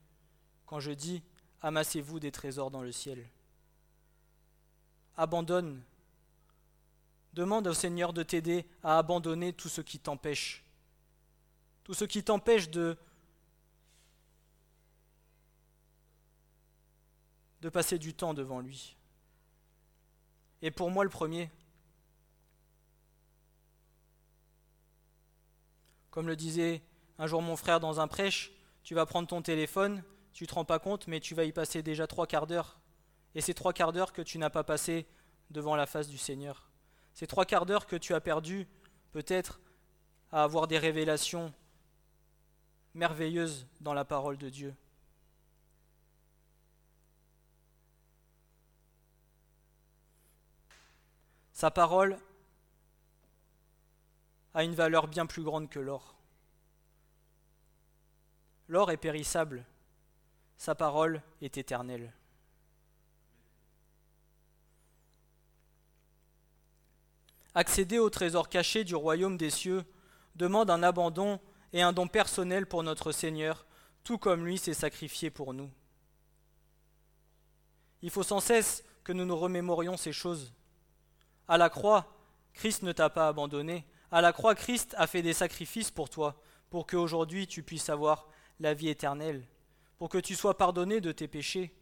quand 0.65 0.79
je 0.79 0.91
dis 0.91 1.23
amassez-vous 1.61 2.19
des 2.19 2.31
trésors 2.31 2.71
dans 2.71 2.81
le 2.81 2.91
ciel. 2.91 3.27
Abandonne. 5.17 5.81
Demande 7.33 7.67
au 7.67 7.73
Seigneur 7.73 8.11
de 8.11 8.23
t'aider 8.23 8.65
à 8.83 8.97
abandonner 8.97 9.53
tout 9.53 9.69
ce 9.69 9.81
qui 9.81 9.99
t'empêche. 9.99 10.63
Tout 11.83 11.93
ce 11.93 12.05
qui 12.05 12.23
t'empêche 12.23 12.69
de 12.69 12.97
de 17.61 17.69
passer 17.69 17.99
du 17.99 18.13
temps 18.13 18.33
devant 18.33 18.61
lui. 18.61 18.95
Et 20.61 20.71
pour 20.71 20.89
moi 20.89 21.03
le 21.03 21.09
premier, 21.09 21.49
comme 26.09 26.27
le 26.27 26.35
disait 26.35 26.81
un 27.17 27.27
jour 27.27 27.41
mon 27.41 27.55
frère 27.55 27.79
dans 27.79 27.99
un 27.99 28.07
prêche, 28.07 28.51
tu 28.83 28.95
vas 28.95 29.05
prendre 29.05 29.27
ton 29.27 29.41
téléphone, 29.41 30.03
tu 30.39 30.47
te 30.47 30.53
rends 30.53 30.63
pas 30.63 30.79
compte, 30.79 31.05
mais 31.07 31.19
tu 31.19 31.35
vas 31.35 31.43
y 31.43 31.51
passer 31.51 31.83
déjà 31.83 32.07
trois 32.07 32.25
quarts 32.25 32.47
d'heure. 32.47 32.79
Et 33.35 33.41
c'est 33.41 33.53
trois 33.53 33.73
quarts 33.73 33.91
d'heure 33.91 34.13
que 34.13 34.21
tu 34.21 34.37
n'as 34.37 34.49
pas 34.49 34.63
passé 34.63 35.05
devant 35.49 35.75
la 35.75 35.85
face 35.85 36.07
du 36.07 36.17
Seigneur. 36.17 36.69
C'est 37.13 37.27
trois 37.27 37.43
quarts 37.43 37.65
d'heure 37.65 37.85
que 37.85 37.97
tu 37.97 38.13
as 38.13 38.21
perdu, 38.21 38.65
peut-être, 39.11 39.59
à 40.31 40.43
avoir 40.43 40.67
des 40.67 40.77
révélations 40.77 41.53
merveilleuses 42.93 43.67
dans 43.81 43.93
la 43.93 44.05
parole 44.05 44.37
de 44.37 44.47
Dieu. 44.47 44.73
Sa 51.51 51.69
parole 51.69 52.17
a 54.53 54.63
une 54.63 54.73
valeur 54.73 55.09
bien 55.09 55.25
plus 55.25 55.43
grande 55.43 55.69
que 55.69 55.79
l'or. 55.79 56.15
L'or 58.69 58.89
est 58.89 58.95
périssable, 58.95 59.65
sa 60.59 60.75
parole 60.75 61.21
est 61.41 61.57
éternelle. 61.57 62.13
Accéder 67.55 67.97
au 67.97 68.09
trésor 68.09 68.49
caché 68.49 68.83
du 68.83 68.93
royaume 68.93 69.37
des 69.37 69.51
cieux 69.51 69.85
demande 70.35 70.69
un 70.69 70.83
abandon 70.83 71.39
et 71.71 71.81
un 71.81 71.93
don 71.93 72.09
personnel 72.09 72.65
pour 72.65 72.83
notre 72.83 73.13
Seigneur, 73.13 73.65
tout 74.03 74.17
comme 74.17 74.45
lui 74.45 74.57
s'est 74.57 74.73
sacrifié 74.73 75.29
pour 75.29 75.53
nous. 75.53 75.71
Il 78.01 78.09
faut 78.09 78.23
sans 78.23 78.41
cesse 78.41 78.83
que 79.05 79.13
nous 79.13 79.25
nous 79.25 79.37
remémorions 79.37 79.95
ces 79.95 80.11
choses. 80.11 80.53
À 81.47 81.57
la 81.57 81.69
croix, 81.69 82.13
Christ 82.53 82.83
ne 82.83 82.91
t'a 82.91 83.09
pas 83.09 83.29
abandonné. 83.29 83.85
À 84.11 84.19
la 84.19 84.33
croix, 84.33 84.55
Christ 84.55 84.93
a 84.97 85.07
fait 85.07 85.21
des 85.21 85.33
sacrifices 85.33 85.89
pour 85.89 86.09
toi, 86.09 86.41
pour 86.69 86.85
qu'aujourd'hui 86.85 87.47
tu 87.47 87.63
puisses 87.63 87.87
avoir 87.87 88.27
la 88.59 88.73
vie 88.73 88.89
éternelle 88.89 89.47
pour 89.99 90.09
que 90.09 90.17
tu 90.17 90.33
sois 90.35 90.57
pardonné 90.57 91.01
de 91.01 91.11
tes 91.11 91.27
péchés. 91.27 91.73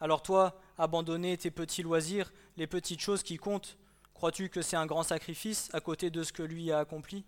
Alors 0.00 0.22
toi, 0.22 0.58
abandonner 0.78 1.36
tes 1.36 1.50
petits 1.50 1.82
loisirs, 1.82 2.32
les 2.56 2.66
petites 2.66 3.00
choses 3.00 3.22
qui 3.22 3.36
comptent, 3.36 3.76
crois-tu 4.14 4.48
que 4.48 4.62
c'est 4.62 4.76
un 4.76 4.86
grand 4.86 5.02
sacrifice 5.02 5.68
à 5.74 5.80
côté 5.80 6.08
de 6.08 6.22
ce 6.22 6.32
que 6.32 6.42
lui 6.42 6.72
a 6.72 6.78
accompli? 6.78 7.26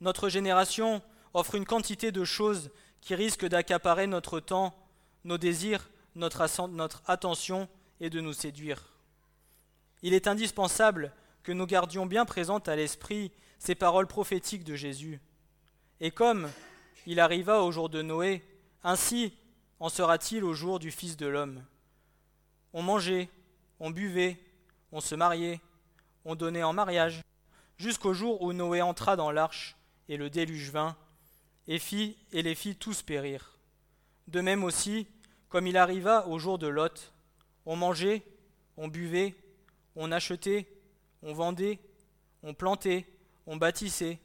Notre 0.00 0.30
génération 0.30 1.02
offre 1.34 1.54
une 1.54 1.66
quantité 1.66 2.12
de 2.12 2.24
choses 2.24 2.70
qui 3.02 3.14
risquent 3.14 3.46
d'accaparer 3.46 4.06
notre 4.06 4.40
temps, 4.40 4.74
nos 5.24 5.38
désirs, 5.38 5.90
notre, 6.14 6.66
notre 6.68 7.02
attention 7.06 7.68
et 8.00 8.08
de 8.08 8.20
nous 8.20 8.32
séduire. 8.32 8.91
Il 10.02 10.14
est 10.14 10.26
indispensable 10.26 11.12
que 11.42 11.52
nous 11.52 11.66
gardions 11.66 12.06
bien 12.06 12.24
présentes 12.24 12.68
à 12.68 12.76
l'esprit 12.76 13.32
ces 13.58 13.74
paroles 13.74 14.06
prophétiques 14.06 14.64
de 14.64 14.74
Jésus. 14.74 15.20
Et 16.00 16.10
comme 16.10 16.50
il 17.06 17.20
arriva 17.20 17.62
au 17.62 17.72
jour 17.72 17.88
de 17.88 18.02
Noé, 18.02 18.42
ainsi 18.82 19.34
en 19.78 19.88
sera-t-il 19.88 20.44
au 20.44 20.54
jour 20.54 20.78
du 20.78 20.90
Fils 20.90 21.16
de 21.16 21.26
l'homme. 21.26 21.64
On 22.72 22.82
mangeait, 22.82 23.28
on 23.80 23.90
buvait, 23.90 24.38
on 24.92 25.00
se 25.00 25.14
mariait, 25.14 25.60
on 26.24 26.34
donnait 26.34 26.62
en 26.62 26.72
mariage, 26.72 27.22
jusqu'au 27.78 28.14
jour 28.14 28.42
où 28.42 28.52
Noé 28.52 28.82
entra 28.82 29.16
dans 29.16 29.30
l'arche, 29.30 29.76
et 30.08 30.16
le 30.16 30.30
déluge 30.30 30.70
vint, 30.70 30.96
et, 31.68 31.78
fit, 31.78 32.16
et 32.32 32.42
les 32.42 32.54
fit 32.54 32.76
tous 32.76 33.02
périr. 33.02 33.58
De 34.28 34.40
même 34.40 34.64
aussi, 34.64 35.06
comme 35.48 35.66
il 35.66 35.76
arriva 35.76 36.26
au 36.28 36.38
jour 36.38 36.58
de 36.58 36.66
Lot, 36.66 37.12
on 37.66 37.76
mangeait, 37.76 38.22
on 38.76 38.88
buvait, 38.88 39.34
on 39.96 40.12
achetait, 40.12 40.68
on 41.22 41.32
vendait, 41.32 41.78
on 42.42 42.54
plantait, 42.54 43.06
on 43.46 43.56
bâtissait. 43.56 44.20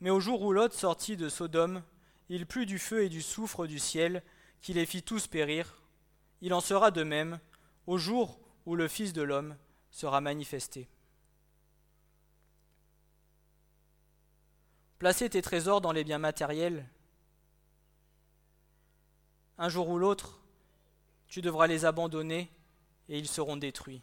Mais 0.00 0.10
au 0.10 0.20
jour 0.20 0.42
où 0.42 0.52
Lot 0.52 0.72
sortit 0.72 1.16
de 1.16 1.28
Sodome, 1.28 1.82
il 2.28 2.46
plut 2.46 2.66
du 2.66 2.78
feu 2.78 3.04
et 3.04 3.08
du 3.08 3.22
soufre 3.22 3.66
du 3.66 3.78
ciel, 3.78 4.22
qui 4.60 4.72
les 4.72 4.86
fit 4.86 5.02
tous 5.02 5.26
périr. 5.26 5.82
Il 6.40 6.54
en 6.54 6.60
sera 6.60 6.90
de 6.90 7.02
même 7.02 7.38
au 7.86 7.98
jour 7.98 8.40
où 8.66 8.76
le 8.76 8.88
Fils 8.88 9.12
de 9.12 9.22
l'homme 9.22 9.56
sera 9.90 10.20
manifesté. 10.20 10.88
Placer 14.98 15.28
tes 15.28 15.42
trésors 15.42 15.80
dans 15.80 15.92
les 15.92 16.04
biens 16.04 16.18
matériels. 16.18 16.88
Un 19.58 19.68
jour 19.68 19.88
ou 19.88 19.98
l'autre, 19.98 20.40
tu 21.26 21.42
devras 21.42 21.66
les 21.66 21.84
abandonner 21.84 22.50
et 23.08 23.18
ils 23.18 23.28
seront 23.28 23.56
détruits. 23.56 24.02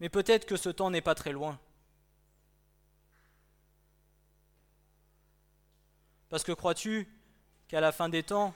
Mais 0.00 0.08
peut-être 0.08 0.46
que 0.46 0.56
ce 0.56 0.70
temps 0.70 0.90
n'est 0.90 1.02
pas 1.02 1.14
très 1.14 1.32
loin. 1.32 1.58
Parce 6.30 6.42
que 6.42 6.52
crois-tu 6.52 7.08
qu'à 7.68 7.80
la 7.80 7.92
fin 7.92 8.08
des 8.08 8.22
temps, 8.22 8.54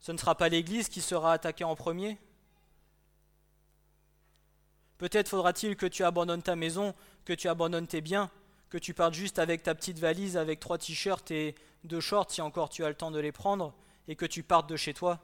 ce 0.00 0.12
ne 0.12 0.18
sera 0.18 0.34
pas 0.34 0.48
l'Église 0.48 0.88
qui 0.88 1.00
sera 1.00 1.32
attaquée 1.32 1.64
en 1.64 1.74
premier? 1.74 2.18
Peut-être 4.98 5.28
faudra-t-il 5.28 5.76
que 5.76 5.86
tu 5.86 6.04
abandonnes 6.04 6.42
ta 6.42 6.56
maison, 6.56 6.94
que 7.24 7.32
tu 7.34 7.48
abandonnes 7.48 7.86
tes 7.86 8.00
biens, 8.00 8.30
que 8.70 8.78
tu 8.78 8.94
partes 8.94 9.14
juste 9.14 9.38
avec 9.38 9.62
ta 9.62 9.74
petite 9.74 9.98
valise 9.98 10.36
avec 10.36 10.60
trois 10.60 10.78
t-shirts 10.78 11.30
et 11.30 11.54
deux 11.84 12.00
shorts 12.00 12.30
si 12.30 12.40
encore 12.40 12.70
tu 12.70 12.84
as 12.84 12.88
le 12.88 12.94
temps 12.94 13.10
de 13.10 13.18
les 13.18 13.32
prendre, 13.32 13.74
et 14.08 14.16
que 14.16 14.24
tu 14.24 14.42
partes 14.42 14.68
de 14.68 14.76
chez 14.76 14.94
toi. 14.94 15.20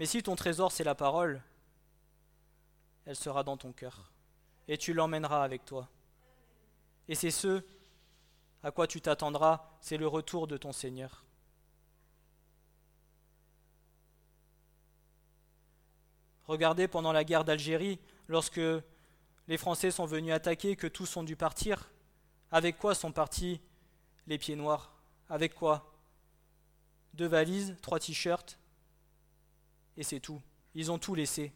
Mais 0.00 0.06
si 0.06 0.22
ton 0.22 0.34
trésor 0.34 0.72
c'est 0.72 0.82
la 0.82 0.94
parole, 0.94 1.42
elle 3.04 3.14
sera 3.14 3.44
dans 3.44 3.58
ton 3.58 3.70
cœur, 3.70 4.10
et 4.66 4.78
tu 4.78 4.94
l'emmèneras 4.94 5.44
avec 5.44 5.66
toi. 5.66 5.90
Et 7.06 7.14
c'est 7.14 7.30
ce 7.30 7.62
à 8.62 8.70
quoi 8.70 8.86
tu 8.86 9.02
t'attendras, 9.02 9.62
c'est 9.82 9.98
le 9.98 10.06
retour 10.06 10.46
de 10.46 10.56
ton 10.56 10.72
Seigneur. 10.72 11.22
Regardez 16.46 16.88
pendant 16.88 17.12
la 17.12 17.22
guerre 17.22 17.44
d'Algérie, 17.44 17.98
lorsque 18.26 18.60
les 19.48 19.58
Français 19.58 19.90
sont 19.90 20.06
venus 20.06 20.32
attaquer, 20.32 20.76
que 20.76 20.86
tous 20.86 21.14
ont 21.18 21.24
dû 21.24 21.36
partir. 21.36 21.90
Avec 22.50 22.78
quoi 22.78 22.94
sont 22.94 23.12
partis 23.12 23.60
les 24.26 24.38
pieds 24.38 24.56
noirs? 24.56 24.94
Avec 25.28 25.54
quoi? 25.54 25.92
Deux 27.12 27.28
valises, 27.28 27.76
trois 27.82 28.00
t-shirts, 28.00 28.59
et 29.96 30.02
c'est 30.02 30.20
tout. 30.20 30.40
Ils 30.74 30.90
ont 30.90 30.98
tout 30.98 31.14
laissé. 31.14 31.52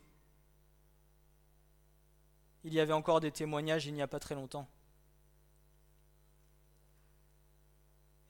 Il 2.64 2.72
y 2.72 2.80
avait 2.80 2.92
encore 2.92 3.20
des 3.20 3.30
témoignages 3.30 3.86
il 3.86 3.94
n'y 3.94 4.02
a 4.02 4.06
pas 4.06 4.20
très 4.20 4.34
longtemps. 4.34 4.68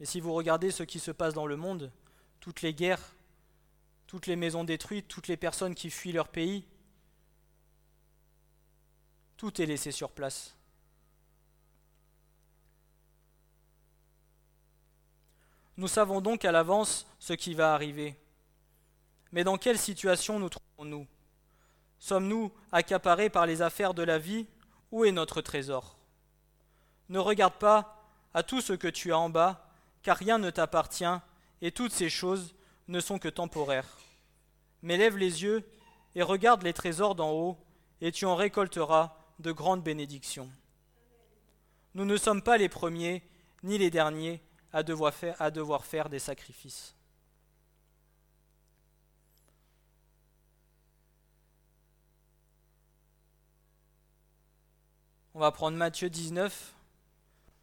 Et 0.00 0.06
si 0.06 0.20
vous 0.20 0.32
regardez 0.32 0.70
ce 0.70 0.82
qui 0.82 0.98
se 0.98 1.10
passe 1.10 1.34
dans 1.34 1.46
le 1.46 1.56
monde, 1.56 1.90
toutes 2.40 2.62
les 2.62 2.74
guerres, 2.74 3.14
toutes 4.06 4.26
les 4.26 4.36
maisons 4.36 4.64
détruites, 4.64 5.08
toutes 5.08 5.28
les 5.28 5.36
personnes 5.36 5.74
qui 5.74 5.88
fuient 5.88 6.12
leur 6.12 6.28
pays, 6.28 6.64
tout 9.36 9.60
est 9.62 9.66
laissé 9.66 9.92
sur 9.92 10.10
place. 10.10 10.56
Nous 15.76 15.88
savons 15.88 16.20
donc 16.20 16.44
à 16.44 16.52
l'avance 16.52 17.06
ce 17.18 17.32
qui 17.32 17.54
va 17.54 17.74
arriver. 17.74 18.16
Mais 19.34 19.42
dans 19.42 19.58
quelle 19.58 19.78
situation 19.78 20.38
nous 20.38 20.48
trouvons-nous? 20.48 21.08
Sommes-nous 21.98 22.52
accaparés 22.70 23.30
par 23.30 23.46
les 23.46 23.62
affaires 23.62 23.92
de 23.92 24.04
la 24.04 24.16
vie? 24.16 24.46
Où 24.92 25.04
est 25.04 25.10
notre 25.10 25.40
trésor? 25.40 25.98
Ne 27.08 27.18
regarde 27.18 27.54
pas 27.54 28.06
à 28.32 28.44
tout 28.44 28.60
ce 28.60 28.74
que 28.74 28.86
tu 28.86 29.12
as 29.12 29.18
en 29.18 29.30
bas, 29.30 29.68
car 30.04 30.16
rien 30.16 30.38
ne 30.38 30.50
t'appartient, 30.50 31.18
et 31.62 31.72
toutes 31.72 31.90
ces 31.90 32.08
choses 32.08 32.54
ne 32.86 33.00
sont 33.00 33.18
que 33.18 33.28
temporaires. 33.28 33.98
Mais 34.82 34.96
lève 34.96 35.16
les 35.16 35.42
yeux 35.42 35.68
et 36.14 36.22
regarde 36.22 36.62
les 36.62 36.72
trésors 36.72 37.16
d'en 37.16 37.32
haut, 37.32 37.58
et 38.00 38.12
tu 38.12 38.26
en 38.26 38.36
récolteras 38.36 39.16
de 39.40 39.50
grandes 39.50 39.82
bénédictions. 39.82 40.48
Nous 41.94 42.04
ne 42.04 42.16
sommes 42.16 42.42
pas 42.42 42.56
les 42.56 42.68
premiers 42.68 43.24
ni 43.64 43.78
les 43.78 43.90
derniers 43.90 44.40
à 44.72 44.84
devoir 44.84 45.12
faire, 45.12 45.34
à 45.42 45.50
devoir 45.50 45.84
faire 45.84 46.08
des 46.08 46.20
sacrifices. 46.20 46.94
On 55.36 55.40
va 55.40 55.50
prendre 55.50 55.76
Matthieu 55.76 56.08
19 56.08 56.76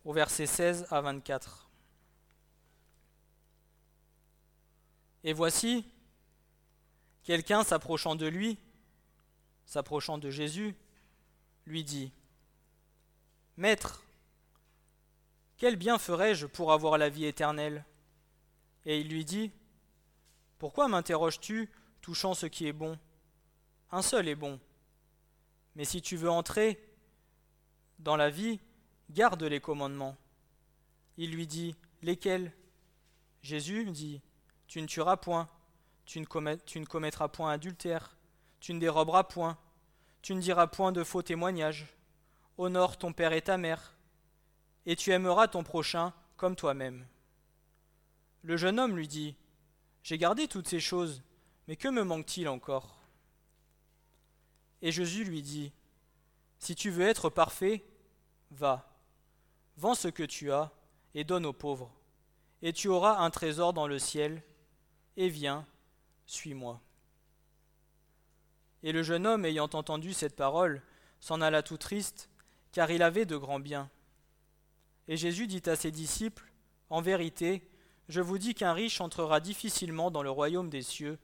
au 0.04 0.12
verset 0.12 0.46
16 0.46 0.88
à 0.92 1.00
24. 1.00 1.70
Et 5.24 5.32
voici, 5.32 5.86
quelqu'un 7.24 7.64
s'approchant 7.64 8.16
de 8.16 8.28
lui, 8.28 8.58
s'approchant 9.66 10.18
de 10.18 10.30
Jésus, 10.30 10.76
lui 11.66 11.86
dit, 11.86 12.12
Maître, 13.56 14.04
quel 15.56 15.78
bien 15.78 15.98
ferais-je 15.98 16.48
pour 16.48 16.74
avoir 16.74 16.98
la 16.98 17.08
vie 17.08 17.26
éternelle? 17.26 17.86
Et 18.86 19.00
il 19.00 19.08
lui 19.08 19.24
dit, 19.24 19.50
Pourquoi 20.60 20.90
m'interroges-tu 20.90 21.70
touchant 22.02 22.34
ce 22.34 22.48
qui 22.48 22.68
est 22.68 22.74
bon? 22.74 23.00
Un 23.92 24.02
seul 24.02 24.28
est 24.28 24.36
bon. 24.36 24.60
Mais 25.78 25.86
si 25.86 26.02
tu 26.02 26.18
veux 26.18 26.30
entrer 26.30 26.91
dans 28.02 28.16
la 28.16 28.30
vie, 28.30 28.60
garde 29.10 29.44
les 29.44 29.60
commandements. 29.60 30.18
Il 31.18 31.32
lui 31.32 31.48
dit, 31.48 31.76
lesquels? 32.02 32.52
Jésus 33.42 33.86
dit, 33.92 34.22
tu 34.68 34.82
ne 34.82 34.88
tueras 34.88 35.18
point, 35.18 35.48
tu 36.06 36.20
ne, 36.20 36.86
commettras 36.86 37.28
point 37.28 37.52
adultère, 37.52 38.16
tu 38.60 38.74
ne 38.74 38.80
déroberas 38.80 39.24
point, 39.24 39.58
tu 40.22 40.36
ne 40.36 40.42
diras 40.42 40.68
point 40.68 40.92
de 40.92 41.04
faux 41.04 41.22
témoignages, 41.22 41.88
honore 42.58 42.98
ton 42.98 43.14
père 43.14 43.34
et 43.34 43.42
ta 43.42 43.58
mère, 43.58 43.96
et 44.86 44.96
tu 44.96 45.12
aimeras 45.12 45.48
ton 45.48 45.64
prochain 45.64 46.14
comme 46.38 46.56
toi-même. 46.56 47.06
Le 48.44 48.58
jeune 48.58 48.80
homme 48.80 48.96
lui 48.96 49.08
dit, 49.08 49.36
J'ai 50.04 50.18
gardé 50.18 50.48
toutes 50.48 50.68
ces 50.68 50.80
choses, 50.80 51.22
mais 51.68 51.76
que 51.76 51.88
me 51.88 52.04
manque-t-il 52.04 52.48
encore? 52.48 53.00
Et 54.82 54.92
Jésus 54.92 55.24
lui 55.24 55.42
dit, 55.42 55.72
Si 56.60 56.76
tu 56.76 56.90
veux 56.90 57.08
être 57.08 57.30
parfait, 57.30 57.84
Va, 58.52 58.86
vends 59.78 59.96
ce 59.96 60.10
que 60.10 60.24
tu 60.24 60.52
as 60.52 60.72
et 61.14 61.24
donne 61.24 61.46
aux 61.46 61.54
pauvres, 61.54 61.92
et 62.62 62.74
tu 62.74 62.90
auras 62.90 63.20
un 63.20 63.30
trésor 63.30 63.74
dans 63.74 63.88
le 63.88 63.98
ciel, 63.98 64.44
et 65.18 65.30
viens, 65.30 65.66
suis-moi. 66.26 66.82
Et 68.84 68.92
le 68.92 69.04
jeune 69.04 69.26
homme, 69.26 69.46
ayant 69.46 69.70
entendu 69.74 70.14
cette 70.14 70.36
parole, 70.36 70.82
s'en 71.20 71.40
alla 71.40 71.64
tout 71.64 71.78
triste, 71.78 72.30
car 72.72 72.92
il 72.92 73.04
avait 73.04 73.26
de 73.26 73.38
grands 73.38 73.60
biens. 73.60 73.90
Et 75.08 75.18
Jésus 75.18 75.48
dit 75.48 75.64
à 75.70 75.76
ses 75.76 75.92
disciples, 75.92 76.52
En 76.90 77.02
vérité, 77.02 77.70
je 78.10 78.22
vous 78.22 78.38
dis 78.38 78.54
qu'un 78.54 78.74
riche 78.74 79.00
entrera 79.00 79.40
difficilement 79.40 80.12
dans 80.12 80.24
le 80.24 80.32
royaume 80.32 80.70
des 80.70 80.82
cieux, 80.82 81.20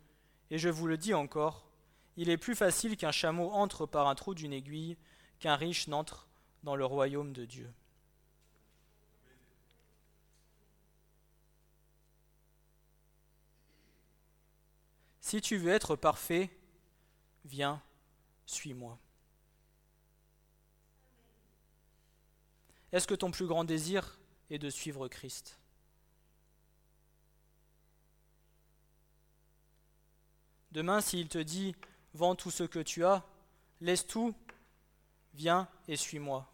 et 0.49 0.57
je 0.57 0.69
vous 0.69 0.88
le 0.88 0.97
dis 0.97 1.13
encore, 1.13 1.67
il 2.15 2.30
est 2.30 2.38
plus 2.38 2.55
facile 2.55 2.95
qu'un 2.95 3.11
chameau 3.11 3.51
entre 3.51 3.86
par 3.86 4.07
un 4.07 4.15
trou 4.15 4.34
d'une 4.34 4.53
aiguille, 4.53 4.97
qu'un 5.39 5.55
riche 5.55 5.88
n'entre 5.88 6.26
dans 6.64 6.76
le 6.76 6.86
royaume 6.86 7.34
de 7.34 7.45
Dieu. 7.45 7.72
Si 15.22 15.41
tu 15.41 15.58
veux 15.58 15.72
être 15.72 15.97
parfait, 15.97 16.49
viens, 17.43 17.82
suis-moi. 18.45 18.97
Est-ce 22.93 23.08
que 23.08 23.14
ton 23.14 23.32
plus 23.32 23.45
grand 23.45 23.66
désir 23.66 24.18
est 24.49 24.58
de 24.58 24.70
suivre 24.70 25.10
Christ? 25.10 25.60
Demain, 30.72 31.01
s'il 31.01 31.28
te 31.28 31.39
dit 31.39 31.76
Vends 32.14 32.36
tout 32.36 32.51
ce 32.51 32.64
que 32.64 32.80
tu 32.80 33.03
as, 33.03 33.26
laisse 33.82 34.08
tout, 34.08 34.34
viens 35.38 35.68
et 35.88 35.96
suis-moi. 35.96 36.52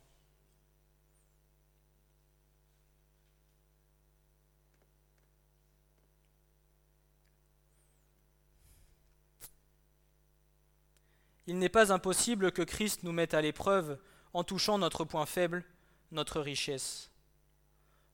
Il 11.48 11.60
n'est 11.60 11.70
pas 11.70 11.92
impossible 11.92 12.52
que 12.52 12.62
Christ 12.62 13.04
nous 13.04 13.12
mette 13.12 13.34
à 13.34 13.42
l'épreuve 13.42 14.00
en 14.34 14.44
touchant 14.44 14.78
notre 14.78 15.06
point 15.06 15.26
faible, 15.26 15.64
notre 16.12 16.40
richesse. 16.40 17.10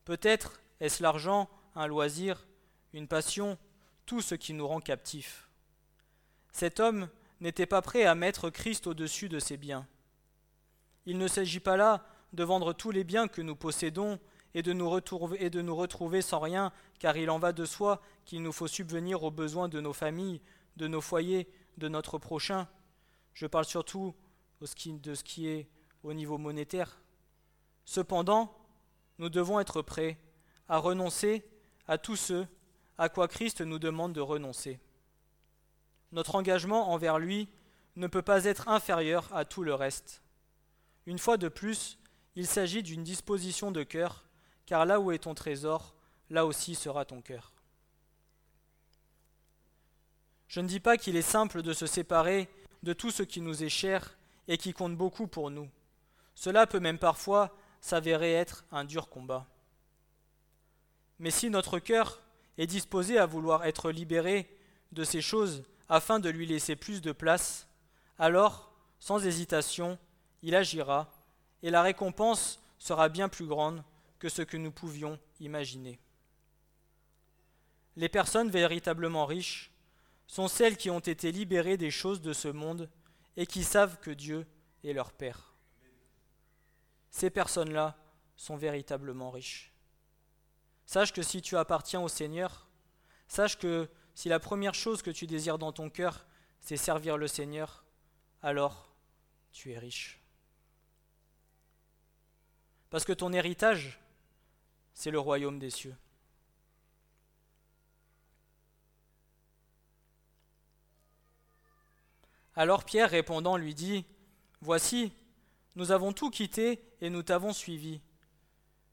Peut-être 0.05 0.59
est-ce 0.79 1.03
l'argent, 1.03 1.49
un 1.75 1.87
loisir, 1.87 2.47
une 2.93 3.07
passion, 3.07 3.57
tout 4.05 4.21
ce 4.21 4.35
qui 4.35 4.53
nous 4.53 4.67
rend 4.67 4.81
captifs. 4.81 5.47
Cet 6.51 6.79
homme 6.79 7.09
n'était 7.41 7.67
pas 7.67 7.81
prêt 7.81 8.05
à 8.05 8.15
mettre 8.15 8.49
Christ 8.49 8.87
au-dessus 8.87 9.29
de 9.29 9.39
ses 9.39 9.57
biens. 9.57 9.87
Il 11.05 11.17
ne 11.17 11.27
s'agit 11.27 11.59
pas 11.59 11.77
là 11.77 12.03
de 12.33 12.43
vendre 12.43 12.73
tous 12.73 12.91
les 12.91 13.03
biens 13.03 13.27
que 13.27 13.41
nous 13.41 13.55
possédons 13.55 14.19
et 14.53 14.61
de, 14.61 14.73
nous 14.73 14.89
retrouver, 14.89 16.21
sans 16.21 16.39
rien, 16.39 16.71
car 16.97 17.17
il 17.17 17.29
en 17.29 17.39
va 17.39 17.53
de 17.53 17.65
soi 17.65 18.01
qu'il 18.25 18.41
nous 18.41 18.51
faut 18.51 18.67
subvenir 18.67 19.23
aux 19.23 19.31
besoins 19.31 19.69
de 19.69 19.79
nos 19.79 19.93
familles, 19.93 20.41
de 20.77 20.87
nos 20.87 21.01
foyers, 21.01 21.47
de 21.77 21.87
notre 21.87 22.17
prochain. 22.17 22.67
Je 23.33 23.45
parle 23.45 23.65
surtout 23.65 24.15
de 24.59 25.15
ce 25.15 25.23
qui 25.23 25.47
est 25.47 25.67
au 26.03 26.13
niveau 26.13 26.37
monétaire. 26.37 26.99
Cependant, 27.85 28.55
nous 29.17 29.29
devons 29.29 29.59
être 29.59 29.81
prêts 29.81 30.17
à 30.67 30.77
renoncer 30.77 31.45
à 31.87 31.97
tout 31.97 32.15
ce 32.15 32.45
à 32.97 33.09
quoi 33.09 33.27
Christ 33.27 33.61
nous 33.61 33.79
demande 33.79 34.13
de 34.13 34.21
renoncer. 34.21 34.79
Notre 36.11 36.35
engagement 36.35 36.91
envers 36.91 37.19
lui 37.19 37.49
ne 37.95 38.07
peut 38.07 38.21
pas 38.21 38.45
être 38.45 38.67
inférieur 38.67 39.29
à 39.33 39.45
tout 39.45 39.63
le 39.63 39.73
reste. 39.73 40.21
Une 41.09 41.17
fois 41.17 41.37
de 41.37 41.47
plus, 41.47 41.97
il 42.35 42.45
s'agit 42.45 42.83
d'une 42.83 43.03
disposition 43.03 43.71
de 43.71 43.81
cœur, 43.81 44.25
car 44.67 44.85
là 44.85 44.99
où 44.99 45.11
est 45.11 45.23
ton 45.23 45.33
trésor, 45.33 45.95
là 46.29 46.45
aussi 46.45 46.75
sera 46.75 47.03
ton 47.03 47.19
cœur. 47.19 47.51
Je 50.47 50.59
ne 50.59 50.67
dis 50.67 50.79
pas 50.79 50.97
qu'il 50.97 51.15
est 51.15 51.23
simple 51.23 51.63
de 51.63 51.73
se 51.73 51.87
séparer 51.87 52.47
de 52.83 52.93
tout 52.93 53.09
ce 53.09 53.23
qui 53.23 53.41
nous 53.41 53.63
est 53.63 53.69
cher 53.69 54.19
et 54.47 54.59
qui 54.59 54.71
compte 54.71 54.95
beaucoup 54.95 55.25
pour 55.25 55.49
nous. 55.49 55.67
Cela 56.35 56.67
peut 56.67 56.79
même 56.79 56.99
parfois 56.99 57.57
s'avérer 57.81 58.33
être 58.33 58.63
un 58.71 58.83
dur 58.83 59.09
combat. 59.09 59.47
Mais 61.17 61.31
si 61.31 61.49
notre 61.49 61.79
cœur 61.79 62.21
est 62.59 62.67
disposé 62.67 63.17
à 63.17 63.25
vouloir 63.25 63.65
être 63.65 63.89
libéré 63.89 64.55
de 64.91 65.03
ces 65.03 65.21
choses 65.21 65.63
afin 65.89 66.19
de 66.19 66.29
lui 66.29 66.45
laisser 66.45 66.75
plus 66.75 67.01
de 67.01 67.13
place, 67.13 67.67
alors, 68.19 68.71
sans 68.99 69.25
hésitation, 69.25 69.97
il 70.41 70.55
agira, 70.55 71.11
et 71.63 71.69
la 71.69 71.81
récompense 71.81 72.59
sera 72.77 73.09
bien 73.09 73.29
plus 73.29 73.45
grande 73.45 73.83
que 74.19 74.29
ce 74.29 74.41
que 74.41 74.57
nous 74.57 74.71
pouvions 74.71 75.19
imaginer. 75.39 75.99
Les 77.95 78.09
personnes 78.09 78.49
véritablement 78.49 79.25
riches 79.25 79.71
sont 80.27 80.47
celles 80.47 80.77
qui 80.77 80.89
ont 80.89 80.99
été 80.99 81.31
libérées 81.31 81.77
des 81.77 81.91
choses 81.91 82.21
de 82.21 82.33
ce 82.33 82.47
monde 82.47 82.89
et 83.35 83.45
qui 83.45 83.63
savent 83.63 83.99
que 83.99 84.11
Dieu 84.11 84.45
est 84.83 84.93
leur 84.93 85.11
Père. 85.11 85.53
Ces 87.09 87.29
personnes-là 87.29 87.97
sont 88.35 88.55
véritablement 88.55 89.31
riches. 89.31 89.73
Sache 90.85 91.11
que 91.11 91.21
si 91.21 91.41
tu 91.41 91.57
appartiens 91.57 92.01
au 92.01 92.07
Seigneur, 92.07 92.67
sache 93.27 93.57
que 93.57 93.89
si 94.15 94.29
la 94.29 94.39
première 94.39 94.75
chose 94.75 95.01
que 95.01 95.11
tu 95.11 95.27
désires 95.27 95.57
dans 95.57 95.71
ton 95.71 95.89
cœur, 95.89 96.25
c'est 96.59 96.77
servir 96.77 97.17
le 97.17 97.27
Seigneur, 97.27 97.83
alors 98.41 98.89
tu 99.51 99.71
es 99.71 99.77
riche. 99.77 100.19
Parce 102.89 103.05
que 103.05 103.13
ton 103.13 103.33
héritage, 103.33 103.99
c'est 104.93 105.11
le 105.11 105.19
royaume 105.19 105.59
des 105.59 105.69
cieux. 105.69 105.95
Alors 112.55 112.83
Pierre 112.83 113.09
répondant 113.09 113.55
lui 113.55 113.73
dit, 113.73 114.05
Voici, 114.61 115.13
nous 115.75 115.91
avons 115.91 116.11
tout 116.11 116.29
quitté 116.29 116.81
et 116.99 117.09
nous 117.09 117.23
t'avons 117.23 117.53
suivi. 117.53 118.01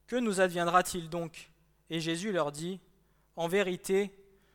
Que 0.07 0.15
nous 0.15 0.39
adviendra-t-il 0.39 1.09
donc? 1.09 1.51
Et 1.89 1.99
Jésus 1.99 2.31
leur 2.31 2.53
dit, 2.53 2.79
En 3.35 3.49
vérité, 3.49 4.13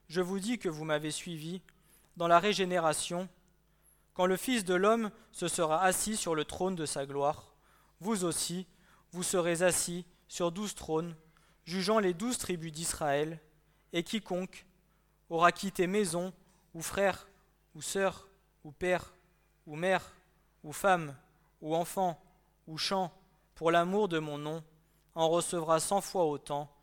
je 0.08 0.22
vous 0.22 0.38
dis 0.38 0.58
que 0.58 0.70
vous 0.70 0.84
m'avez 0.84 1.10
suivi 1.10 1.60
dans 2.16 2.28
la 2.28 2.38
régénération, 2.38 3.28
quand 4.14 4.26
le 4.26 4.36
Fils 4.36 4.64
de 4.64 4.74
l'homme 4.74 5.10
se 5.30 5.48
sera 5.48 5.82
assis 5.82 6.16
sur 6.16 6.34
le 6.34 6.44
trône 6.44 6.76
de 6.76 6.86
sa 6.86 7.04
gloire, 7.04 7.54
vous 8.00 8.24
aussi, 8.24 8.66
vous 9.12 9.22
serez 9.22 9.62
assis 9.62 10.06
sur 10.26 10.50
douze 10.50 10.74
trônes, 10.74 11.14
jugeant 11.64 11.98
les 11.98 12.14
douze 12.14 12.38
tribus 12.38 12.72
d'Israël, 12.72 13.38
et 13.92 14.02
quiconque 14.02 14.66
aura 15.28 15.52
quitté 15.52 15.86
maison, 15.86 16.32
ou 16.74 16.82
frère, 16.82 17.28
ou 17.74 17.82
sœur, 17.82 18.28
ou 18.64 18.72
père, 18.72 19.14
ou 19.66 19.76
mère, 19.76 20.14
ou 20.64 20.72
femme, 20.72 21.16
ou 21.60 21.74
enfant, 21.74 22.20
ou 22.66 22.78
champ, 22.78 23.12
pour 23.54 23.70
l'amour 23.70 24.08
de 24.08 24.18
mon 24.18 24.38
nom, 24.38 24.64
en 25.14 25.28
recevra 25.28 25.78
cent 25.78 26.00
fois 26.00 26.24
autant 26.24 26.74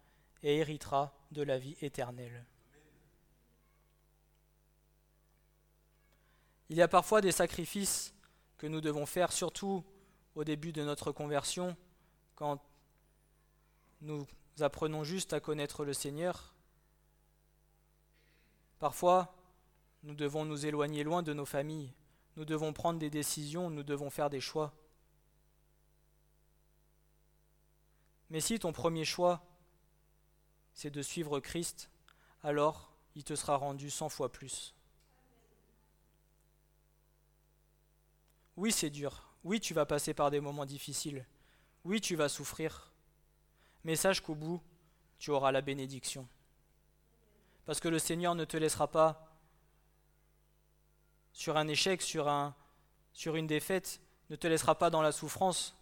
et 0.43 0.57
héritera 0.57 1.13
de 1.31 1.41
la 1.41 1.57
vie 1.57 1.75
éternelle. 1.81 2.45
Il 6.69 6.77
y 6.77 6.81
a 6.83 6.87
parfois 6.87 7.21
des 7.21 7.31
sacrifices 7.31 8.13
que 8.57 8.67
nous 8.67 8.81
devons 8.81 9.07
faire, 9.07 9.31
surtout 9.31 9.83
au 10.35 10.43
début 10.43 10.71
de 10.71 10.83
notre 10.83 11.11
conversion, 11.11 11.75
quand 12.39 12.61
nous 13.99 14.25
apprenons 14.61 15.03
juste 15.03 15.33
à 15.33 15.41
connaître 15.41 15.83
le 15.83 15.91
Seigneur. 15.91 16.55
Parfois, 18.79 19.35
nous 20.03 20.15
devons 20.15 20.45
nous 20.45 20.65
éloigner 20.65 21.03
loin 21.03 21.21
de 21.21 21.33
nos 21.33 21.45
familles. 21.45 21.93
Nous 22.37 22.45
devons 22.45 22.71
prendre 22.71 22.97
des 22.97 23.09
décisions, 23.09 23.69
nous 23.69 23.83
devons 23.83 24.09
faire 24.09 24.29
des 24.29 24.39
choix. 24.39 24.73
Mais 28.29 28.39
si 28.39 28.57
ton 28.57 28.71
premier 28.71 29.03
choix, 29.03 29.45
c'est 30.73 30.91
de 30.91 31.01
suivre 31.01 31.41
Christ, 31.41 31.89
alors 32.41 32.93
il 33.15 33.25
te 33.25 33.35
sera 33.35 33.57
rendu 33.57 33.89
cent 33.89 34.07
fois 34.07 34.31
plus. 34.31 34.73
Oui, 38.55 38.71
c'est 38.71 38.89
dur. 38.89 39.27
Oui, 39.43 39.59
tu 39.59 39.73
vas 39.73 39.85
passer 39.85 40.13
par 40.13 40.31
des 40.31 40.39
moments 40.39 40.65
difficiles. 40.65 41.25
Oui, 41.85 42.01
tu 42.01 42.15
vas 42.15 42.29
souffrir. 42.29 42.91
Mais 43.83 43.95
sache 43.95 44.21
qu'au 44.21 44.35
bout, 44.35 44.61
tu 45.17 45.31
auras 45.31 45.51
la 45.51 45.61
bénédiction. 45.61 46.27
Parce 47.65 47.79
que 47.79 47.87
le 47.87 47.99
Seigneur 47.99 48.35
ne 48.35 48.45
te 48.45 48.57
laissera 48.57 48.87
pas 48.89 49.29
sur 51.31 51.57
un 51.57 51.67
échec, 51.67 52.01
sur, 52.01 52.27
un, 52.27 52.55
sur 53.13 53.35
une 53.35 53.47
défaite, 53.47 54.01
ne 54.29 54.35
te 54.35 54.47
laissera 54.47 54.75
pas 54.75 54.89
dans 54.89 55.01
la 55.01 55.11
souffrance. 55.11 55.75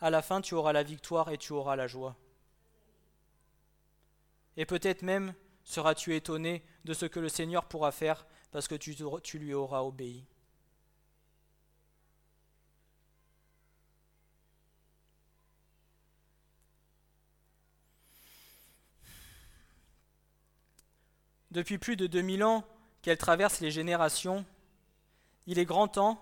À 0.00 0.10
la 0.10 0.22
fin, 0.22 0.40
tu 0.40 0.54
auras 0.54 0.72
la 0.72 0.82
victoire 0.82 1.30
et 1.30 1.38
tu 1.38 1.52
auras 1.52 1.76
la 1.76 1.86
joie. 1.86 2.16
Et 4.56 4.66
peut-être 4.66 5.02
même 5.02 5.34
seras-tu 5.64 6.14
étonné 6.14 6.62
de 6.84 6.92
ce 6.92 7.06
que 7.06 7.20
le 7.20 7.28
Seigneur 7.28 7.64
pourra 7.64 7.92
faire 7.92 8.26
parce 8.50 8.68
que 8.68 8.74
tu 8.74 9.38
lui 9.38 9.54
auras 9.54 9.80
obéi. 9.80 10.26
Depuis 21.54 21.78
plus 21.78 21.94
de 21.94 22.08
2000 22.08 22.42
ans, 22.42 22.64
qu'elle 23.00 23.16
traverse 23.16 23.60
les 23.60 23.70
générations, 23.70 24.44
il 25.46 25.60
est 25.60 25.64
grand 25.64 25.86
temps 25.86 26.20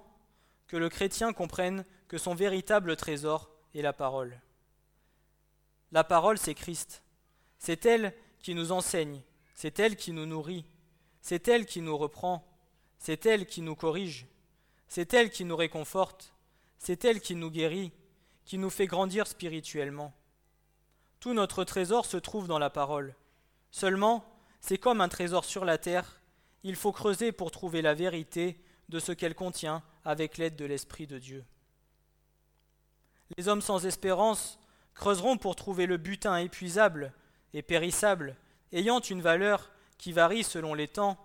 que 0.66 0.76
le 0.76 0.90
chrétien 0.90 1.32
comprenne 1.32 1.86
que 2.06 2.18
son 2.18 2.34
véritable 2.34 2.96
trésor 2.96 3.50
est 3.74 3.80
la 3.80 3.94
parole. 3.94 4.38
La 5.90 6.04
parole, 6.04 6.36
c'est 6.36 6.54
Christ. 6.54 7.02
C'est 7.58 7.86
elle 7.86 8.14
qui 8.40 8.54
nous 8.54 8.72
enseigne, 8.72 9.22
c'est 9.54 9.78
elle 9.80 9.96
qui 9.96 10.12
nous 10.12 10.26
nourrit, 10.26 10.66
c'est 11.22 11.48
elle 11.48 11.64
qui 11.64 11.80
nous 11.80 11.96
reprend, 11.96 12.46
c'est 12.98 13.24
elle 13.24 13.46
qui 13.46 13.62
nous 13.62 13.74
corrige, 13.74 14.26
c'est 14.86 15.14
elle 15.14 15.30
qui 15.30 15.46
nous 15.46 15.56
réconforte, 15.56 16.34
c'est 16.78 17.06
elle 17.06 17.22
qui 17.22 17.36
nous 17.36 17.50
guérit, 17.50 17.92
qui 18.44 18.58
nous 18.58 18.70
fait 18.70 18.86
grandir 18.86 19.26
spirituellement. 19.26 20.12
Tout 21.20 21.32
notre 21.32 21.64
trésor 21.64 22.04
se 22.04 22.18
trouve 22.18 22.48
dans 22.48 22.58
la 22.58 22.68
parole. 22.68 23.14
Seulement, 23.70 24.31
c'est 24.62 24.78
comme 24.78 25.02
un 25.02 25.08
trésor 25.10 25.44
sur 25.44 25.66
la 25.66 25.76
terre 25.76 26.22
il 26.64 26.76
faut 26.76 26.92
creuser 26.92 27.32
pour 27.32 27.50
trouver 27.50 27.82
la 27.82 27.94
vérité 27.94 28.58
de 28.88 29.00
ce 29.00 29.12
qu'elle 29.12 29.34
contient 29.34 29.82
avec 30.04 30.38
l'aide 30.38 30.56
de 30.56 30.64
l'Esprit 30.64 31.06
de 31.06 31.18
Dieu. 31.18 31.44
Les 33.36 33.48
hommes 33.48 33.62
sans 33.62 33.84
espérance 33.84 34.58
creuseront 34.94 35.38
pour 35.38 35.56
trouver 35.56 35.86
le 35.86 35.96
butin 35.96 36.36
épuisable 36.36 37.12
et 37.54 37.62
périssable, 37.62 38.36
ayant 38.72 39.00
une 39.00 39.22
valeur 39.22 39.70
qui 39.98 40.12
varie 40.12 40.44
selon 40.44 40.74
les 40.74 40.88
temps, 40.88 41.18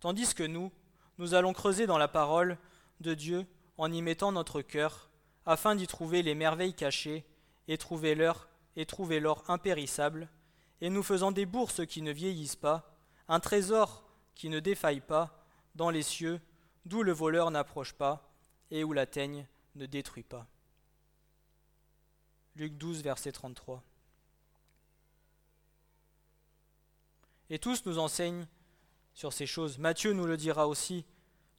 tandis 0.00 0.34
que 0.34 0.42
nous, 0.42 0.70
nous 1.18 1.34
allons 1.34 1.52
creuser 1.52 1.86
dans 1.86 1.98
la 1.98 2.08
parole 2.08 2.58
de 3.00 3.14
Dieu 3.14 3.46
en 3.78 3.92
y 3.92 4.02
mettant 4.02 4.32
notre 4.32 4.60
cœur, 4.60 5.08
afin 5.46 5.74
d'y 5.74 5.86
trouver 5.86 6.22
les 6.22 6.34
merveilles 6.34 6.74
cachées 6.74 7.24
et 7.68 7.78
trouver 7.78 8.14
l'or 8.14 9.44
impérissable, 9.48 10.28
et 10.80 10.90
nous 10.90 11.02
faisant 11.02 11.32
des 11.32 11.46
bourses 11.46 11.86
qui 11.86 12.02
ne 12.02 12.12
vieillissent 12.12 12.56
pas, 12.56 12.96
un 13.28 13.40
trésor 13.40 14.04
qui 14.34 14.48
ne 14.48 14.60
défaille 14.60 15.00
pas 15.00 15.44
dans 15.74 15.90
les 15.90 16.02
cieux, 16.02 16.40
d'où 16.84 17.02
le 17.02 17.12
voleur 17.12 17.50
n'approche 17.50 17.92
pas 17.92 18.32
et 18.70 18.84
où 18.84 18.92
la 18.92 19.06
teigne 19.06 19.46
ne 19.74 19.86
détruit 19.86 20.22
pas. 20.22 20.46
Luc 22.56 22.76
12, 22.76 23.02
verset 23.02 23.32
33. 23.32 23.82
Et 27.50 27.58
tous 27.58 27.84
nous 27.84 27.98
enseignent 27.98 28.46
sur 29.12 29.32
ces 29.32 29.46
choses. 29.46 29.78
Matthieu 29.78 30.12
nous 30.12 30.26
le 30.26 30.36
dira 30.36 30.68
aussi. 30.68 31.04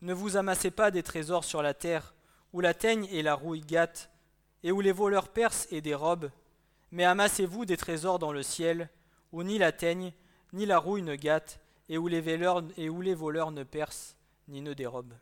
Ne 0.01 0.13
vous 0.13 0.37
amassez 0.37 0.71
pas 0.71 0.89
des 0.89 1.03
trésors 1.03 1.43
sur 1.43 1.61
la 1.61 1.73
terre, 1.73 2.13
où 2.53 2.61
la 2.61 2.73
teigne 2.73 3.05
et 3.11 3.21
la 3.21 3.35
rouille 3.35 3.61
gâtent, 3.61 4.09
et 4.63 4.71
où 4.71 4.81
les 4.81 4.91
voleurs 4.91 5.29
percent 5.29 5.67
et 5.71 5.81
dérobent, 5.81 6.31
mais 6.91 7.03
amassez-vous 7.03 7.65
des 7.65 7.77
trésors 7.77 8.19
dans 8.19 8.31
le 8.31 8.43
ciel, 8.43 8.89
où 9.31 9.43
ni 9.43 9.57
la 9.57 9.71
teigne, 9.71 10.13
ni 10.53 10.65
la 10.65 10.77
rouille 10.77 11.01
ne 11.01 11.15
gâtent, 11.15 11.59
et 11.89 11.97
où 11.97 12.07
les 12.07 12.21
voleurs, 12.21 12.63
et 12.77 12.89
où 12.89 13.01
les 13.01 13.13
voleurs 13.13 13.51
ne 13.51 13.63
percent, 13.63 14.15
ni 14.47 14.61
ne 14.61 14.73
dérobent. 14.73 15.17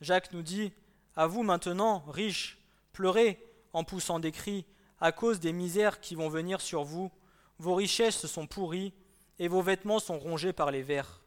Jacques 0.00 0.32
nous 0.32 0.42
dit 0.42 0.72
À 1.16 1.26
vous 1.26 1.42
maintenant, 1.42 2.04
riches, 2.08 2.58
pleurez 2.92 3.42
en 3.72 3.84
poussant 3.84 4.20
des 4.20 4.32
cris 4.32 4.66
à 5.00 5.12
cause 5.12 5.40
des 5.40 5.52
misères 5.52 6.00
qui 6.00 6.14
vont 6.14 6.28
venir 6.28 6.60
sur 6.60 6.84
vous. 6.84 7.10
Vos 7.58 7.74
richesses 7.74 8.26
sont 8.26 8.46
pourries 8.46 8.92
et 9.38 9.48
vos 9.48 9.62
vêtements 9.62 10.00
sont 10.00 10.18
rongés 10.18 10.52
par 10.52 10.70
les 10.70 10.82
vers. 10.82 11.22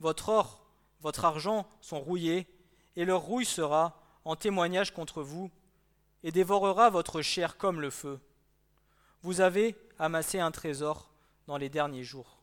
Votre 0.00 0.28
or, 0.28 0.66
votre 1.00 1.24
argent 1.24 1.66
sont 1.80 2.00
rouillés, 2.00 2.46
et 2.96 3.04
leur 3.04 3.22
rouille 3.22 3.46
sera 3.46 4.02
en 4.24 4.36
témoignage 4.36 4.92
contre 4.92 5.22
vous, 5.22 5.50
et 6.22 6.32
dévorera 6.32 6.90
votre 6.90 7.22
chair 7.22 7.56
comme 7.56 7.80
le 7.80 7.90
feu. 7.90 8.20
Vous 9.22 9.40
avez 9.40 9.76
amassé 9.98 10.38
un 10.40 10.50
trésor 10.50 11.10
dans 11.46 11.56
les 11.56 11.68
derniers 11.68 12.04
jours. 12.04 12.38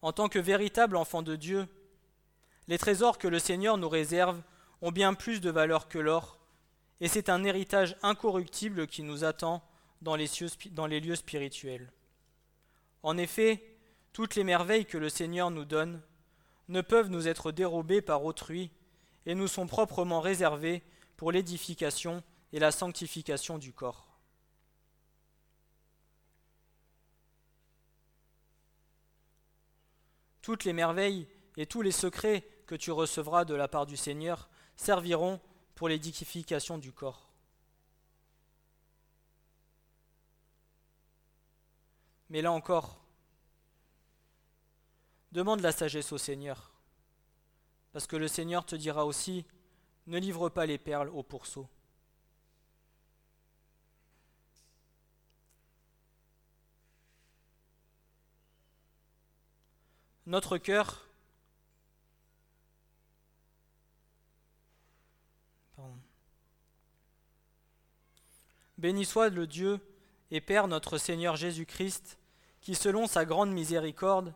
En 0.00 0.12
tant 0.12 0.28
que 0.28 0.38
véritable 0.38 0.96
enfant 0.96 1.22
de 1.22 1.36
Dieu, 1.36 1.66
les 2.68 2.78
trésors 2.78 3.18
que 3.18 3.28
le 3.28 3.38
Seigneur 3.38 3.78
nous 3.78 3.88
réserve 3.88 4.42
ont 4.80 4.92
bien 4.92 5.14
plus 5.14 5.40
de 5.40 5.50
valeur 5.50 5.88
que 5.88 5.98
l'or, 5.98 6.38
et 7.00 7.08
c'est 7.08 7.28
un 7.28 7.44
héritage 7.44 7.96
incorruptible 8.02 8.86
qui 8.86 9.02
nous 9.02 9.24
attend 9.24 9.62
dans 10.02 10.16
les, 10.16 10.28
dans 10.70 10.86
les 10.86 11.00
lieux 11.00 11.16
spirituels. 11.16 11.92
En 13.02 13.16
effet, 13.16 13.62
toutes 14.12 14.34
les 14.34 14.44
merveilles 14.44 14.86
que 14.86 14.98
le 14.98 15.08
Seigneur 15.08 15.50
nous 15.50 15.64
donne 15.64 16.00
ne 16.68 16.80
peuvent 16.80 17.10
nous 17.10 17.28
être 17.28 17.52
dérobées 17.52 18.02
par 18.02 18.24
autrui 18.24 18.70
et 19.26 19.34
nous 19.34 19.48
sont 19.48 19.66
proprement 19.66 20.20
réservées 20.20 20.82
pour 21.16 21.32
l'édification 21.32 22.22
et 22.52 22.58
la 22.58 22.70
sanctification 22.70 23.58
du 23.58 23.72
corps. 23.72 24.11
Toutes 30.42 30.64
les 30.64 30.72
merveilles 30.72 31.26
et 31.56 31.66
tous 31.66 31.82
les 31.82 31.92
secrets 31.92 32.46
que 32.66 32.74
tu 32.74 32.90
recevras 32.90 33.44
de 33.44 33.54
la 33.54 33.68
part 33.68 33.86
du 33.86 33.96
Seigneur 33.96 34.48
serviront 34.76 35.40
pour 35.74 35.88
l'édification 35.88 36.78
du 36.78 36.92
corps. 36.92 37.28
Mais 42.28 42.42
là 42.42 42.50
encore, 42.50 43.04
demande 45.32 45.60
la 45.60 45.72
sagesse 45.72 46.12
au 46.12 46.18
Seigneur, 46.18 46.72
parce 47.92 48.06
que 48.06 48.16
le 48.16 48.26
Seigneur 48.26 48.64
te 48.64 48.74
dira 48.74 49.04
aussi, 49.04 49.44
ne 50.06 50.18
livre 50.18 50.48
pas 50.48 50.66
les 50.66 50.78
perles 50.78 51.10
au 51.10 51.22
pourceau. 51.22 51.68
Notre 60.26 60.56
cœur. 60.56 61.04
Béni 68.78 69.04
soit 69.04 69.30
le 69.30 69.46
Dieu 69.46 69.80
et 70.30 70.40
Père 70.40 70.68
notre 70.68 70.96
Seigneur 70.98 71.36
Jésus-Christ, 71.36 72.18
qui 72.60 72.74
selon 72.76 73.06
sa 73.06 73.24
grande 73.24 73.50
miséricorde 73.50 74.32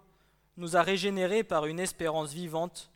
nous 0.56 0.76
a 0.76 0.82
régénérés 0.82 1.44
par 1.44 1.66
une 1.66 1.78
espérance 1.78 2.32
vivante, 2.32 2.90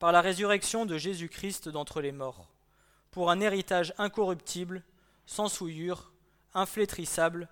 par 0.00 0.10
la 0.10 0.20
résurrection 0.20 0.86
de 0.86 0.98
Jésus-Christ 0.98 1.68
d'entre 1.68 2.00
les 2.00 2.12
morts, 2.12 2.48
pour 3.10 3.30
un 3.30 3.40
héritage 3.40 3.94
incorruptible, 3.96 4.82
sans 5.26 5.48
souillure, 5.48 6.12
inflétrissable, 6.52 7.48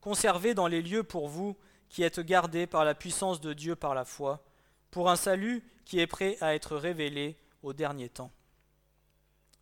conservé 0.00 0.54
dans 0.54 0.66
les 0.66 0.82
lieux 0.82 1.02
pour 1.02 1.28
vous 1.28 1.56
qui 1.88 2.02
êtes 2.02 2.20
gardés 2.20 2.66
par 2.66 2.84
la 2.84 2.94
puissance 2.94 3.40
de 3.40 3.52
Dieu 3.52 3.76
par 3.76 3.94
la 3.94 4.04
foi, 4.04 4.44
pour 4.90 5.10
un 5.10 5.16
salut 5.16 5.64
qui 5.84 6.00
est 6.00 6.06
prêt 6.06 6.36
à 6.40 6.54
être 6.54 6.76
révélé 6.76 7.38
au 7.62 7.72
dernier 7.72 8.08
temps. 8.08 8.32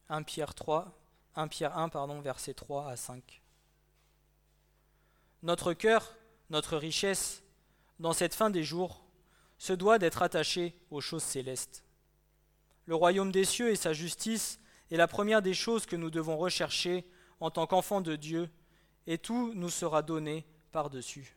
1 0.09 0.23
Pierre 0.23 0.55
3, 0.55 0.93
1 1.37 1.49
Pierre 1.49 1.77
1, 1.79 1.89
pardon, 1.89 2.21
versets 2.21 2.55
3 2.55 2.89
à 2.89 2.97
5. 2.97 3.43
Notre 5.43 5.73
cœur, 5.73 6.15
notre 6.51 6.77
richesse, 6.77 7.43
dans 7.99 8.13
cette 8.13 8.35
fin 8.35 8.51
des 8.51 8.65
jours, 8.65 9.05
se 9.59 9.73
doit 9.73 9.99
d'être 9.99 10.23
attaché 10.23 10.79
aux 10.91 11.01
choses 11.01 11.23
célestes. 11.23 11.85
Le 12.87 12.95
royaume 12.95 13.33
des 13.33 13.45
cieux 13.45 13.71
et 13.71 13.77
sa 13.77 13.93
justice 13.93 14.61
est 14.91 14.97
la 14.97 15.09
première 15.09 15.43
des 15.43 15.55
choses 15.55 15.87
que 15.87 15.97
nous 15.97 16.11
devons 16.11 16.37
rechercher 16.37 17.07
en 17.41 17.51
tant 17.51 17.67
qu'enfants 17.67 18.01
de 18.01 18.17
Dieu, 18.17 18.51
et 19.07 19.19
tout 19.19 19.53
nous 19.55 19.71
sera 19.71 20.03
donné 20.03 20.47
par-dessus. 20.73 21.37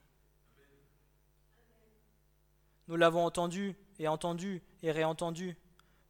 Nous 2.87 2.95
l'avons 2.95 3.25
entendu 3.25 3.75
et 3.99 4.07
entendu 4.07 4.61
et 4.81 4.91
réentendu. 4.91 5.57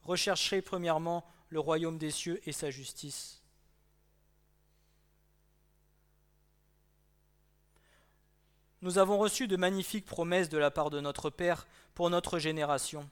Rechercherez 0.04 0.62
premièrement 0.62 1.26
le 1.50 1.60
royaume 1.60 1.98
des 1.98 2.12
cieux 2.12 2.42
et 2.48 2.52
sa 2.52 2.70
justice. 2.70 3.42
Nous 8.82 9.00
avons 9.00 9.18
reçu 9.18 9.48
de 9.48 9.58
magnifiques 9.58 10.06
promesses 10.06 10.50
de 10.50 10.58
la 10.58 10.70
part 10.70 10.92
de 10.92 11.00
notre 11.00 11.30
Père 11.30 11.68
pour 11.96 12.10
notre 12.10 12.38
génération, 12.38 13.10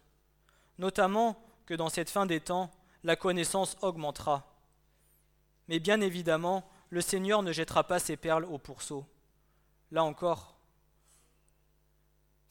notamment 0.78 1.42
que 1.66 1.74
dans 1.74 1.90
cette 1.90 2.12
fin 2.12 2.28
des 2.28 2.40
temps, 2.40 2.70
la 3.04 3.16
connaissance 3.16 3.76
augmentera. 3.82 4.56
Mais 5.68 5.80
bien 5.80 6.02
évidemment, 6.02 6.70
le 6.90 7.02
Seigneur 7.02 7.42
ne 7.42 7.52
jettera 7.52 7.84
pas 7.84 7.98
ses 7.98 8.16
perles 8.16 8.46
au 8.46 8.60
pourceau. 8.60 9.06
Là 9.92 10.04
encore, 10.04 10.55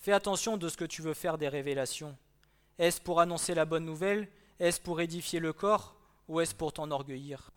fais 0.05 0.13
attention 0.13 0.59
de 0.59 0.69
ce 0.69 0.77
que 0.77 0.85
tu 0.85 1.01
veux 1.01 1.15
faire 1.15 1.39
des 1.39 1.49
révélations. 1.49 2.15
Est-ce 2.79 3.01
pour 3.01 3.21
annoncer 3.21 3.55
la 3.55 3.65
bonne 3.65 3.87
nouvelle? 3.87 4.29
Est-ce 4.61 4.79
pour 4.79 5.01
édifier 5.01 5.41
le 5.41 5.55
corps? 5.55 5.97
Ou 6.29 6.43
est-ce 6.43 6.55
pour 6.55 6.75
t'enorgueillir? 6.75 7.51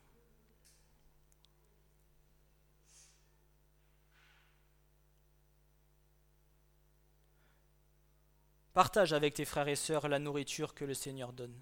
Partage 8.73 9.11
avec 9.11 9.33
tes 9.33 9.43
frères 9.43 9.67
et 9.67 9.75
sœurs 9.75 10.07
la 10.07 10.17
nourriture 10.17 10.73
que 10.73 10.85
le 10.85 10.93
Seigneur 10.93 11.33
donne. 11.33 11.59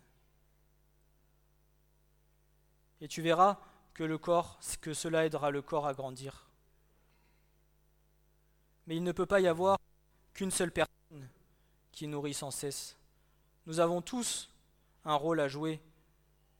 Et 3.01 3.07
tu 3.07 3.23
verras 3.23 3.57
que 3.95 4.03
que 4.03 4.93
cela 4.93 5.25
aidera 5.25 5.49
le 5.49 5.63
corps 5.63 5.87
à 5.87 5.95
grandir. 5.95 6.47
Mais 8.85 8.95
il 8.95 9.03
ne 9.03 9.11
peut 9.11 9.25
pas 9.25 9.39
y 9.39 9.47
avoir 9.47 9.79
qu'une 10.35 10.51
seule 10.51 10.71
personne 10.71 11.27
qui 11.91 12.05
nourrit 12.07 12.33
sans 12.35 12.51
cesse. 12.51 12.95
Nous 13.65 13.79
avons 13.79 14.01
tous 14.01 14.51
un 15.05 15.15
rôle 15.15 15.39
à 15.39 15.47
jouer 15.47 15.81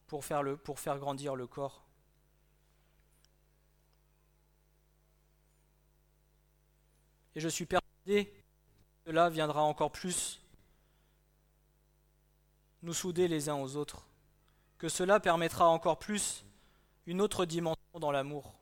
pour 0.07 0.25
faire, 0.25 0.43
pour 0.63 0.79
faire 0.79 0.97
grandir 0.97 1.35
le 1.35 1.45
corps. 1.45 1.83
Et 7.35 7.41
je 7.41 7.49
suis 7.49 7.65
persuadé 7.65 8.25
que 8.25 9.11
cela 9.11 9.29
viendra 9.29 9.61
encore 9.61 9.91
plus 9.91 10.41
nous 12.81 12.93
souder 12.93 13.27
les 13.27 13.49
uns 13.49 13.55
aux 13.55 13.75
autres, 13.75 14.07
que 14.77 14.87
cela 14.87 15.19
permettra 15.19 15.67
encore 15.67 15.99
plus 15.99 16.45
une 17.07 17.19
autre 17.19 17.45
dimension 17.45 17.99
dans 17.99 18.11
l'amour. 18.11 18.53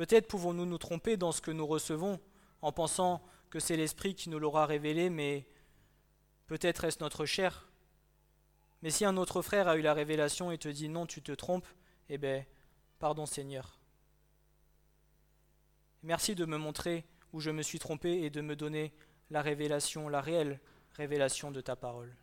Peut-être 0.00 0.28
pouvons-nous 0.28 0.64
nous 0.64 0.78
tromper 0.78 1.18
dans 1.18 1.30
ce 1.30 1.42
que 1.42 1.50
nous 1.50 1.66
recevons 1.66 2.18
en 2.62 2.72
pensant 2.72 3.22
que 3.50 3.60
c'est 3.60 3.76
l'Esprit 3.76 4.14
qui 4.14 4.30
nous 4.30 4.38
l'aura 4.38 4.64
révélé, 4.64 5.10
mais 5.10 5.46
peut-être 6.46 6.84
est-ce 6.84 7.00
notre 7.00 7.26
chair. 7.26 7.68
Mais 8.80 8.88
si 8.88 9.04
un 9.04 9.18
autre 9.18 9.42
frère 9.42 9.68
a 9.68 9.76
eu 9.76 9.82
la 9.82 9.92
révélation 9.92 10.52
et 10.52 10.56
te 10.56 10.70
dit 10.70 10.88
non, 10.88 11.04
tu 11.04 11.20
te 11.20 11.32
trompes, 11.32 11.68
eh 12.08 12.16
bien, 12.16 12.46
pardon 12.98 13.26
Seigneur. 13.26 13.78
Merci 16.02 16.34
de 16.34 16.46
me 16.46 16.56
montrer 16.56 17.04
où 17.34 17.40
je 17.40 17.50
me 17.50 17.60
suis 17.60 17.78
trompé 17.78 18.22
et 18.22 18.30
de 18.30 18.40
me 18.40 18.56
donner 18.56 18.94
la 19.28 19.42
révélation, 19.42 20.08
la 20.08 20.22
réelle 20.22 20.60
révélation 20.92 21.50
de 21.50 21.60
ta 21.60 21.76
parole. 21.76 22.16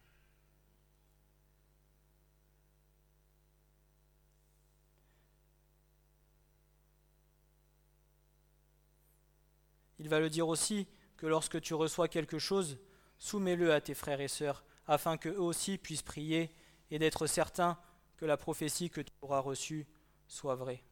Il 9.99 10.09
va 10.09 10.19
le 10.19 10.29
dire 10.29 10.47
aussi 10.47 10.87
que 11.17 11.25
lorsque 11.25 11.59
tu 11.61 11.73
reçois 11.73 12.07
quelque 12.07 12.39
chose, 12.39 12.77
soumets-le 13.17 13.73
à 13.73 13.81
tes 13.81 13.93
frères 13.93 14.21
et 14.21 14.27
sœurs, 14.27 14.63
afin 14.85 15.17
qu'eux 15.17 15.37
aussi 15.37 15.77
puissent 15.77 16.03
prier 16.03 16.51
et 16.91 16.99
d'être 16.99 17.27
certains 17.27 17.77
que 18.17 18.25
la 18.25 18.37
prophétie 18.37 18.89
que 18.89 19.01
tu 19.01 19.11
auras 19.21 19.39
reçue 19.39 19.85
soit 20.27 20.55
vraie. 20.55 20.83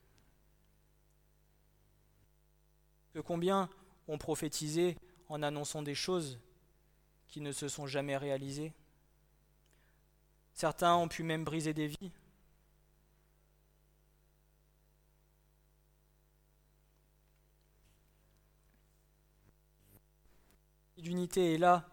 Que 3.13 3.19
combien 3.19 3.69
ont 4.07 4.17
prophétisé 4.17 4.97
en 5.29 5.41
annonçant 5.41 5.81
des 5.81 5.95
choses 5.95 6.39
qui 7.27 7.41
ne 7.41 7.51
se 7.51 7.67
sont 7.67 7.87
jamais 7.87 8.17
réalisées? 8.17 8.73
Certains 10.53 10.95
ont 10.95 11.07
pu 11.07 11.23
même 11.23 11.43
briser 11.43 11.73
des 11.73 11.87
vies. 11.87 12.11
L'unité 21.05 21.53
est 21.53 21.57
là, 21.57 21.87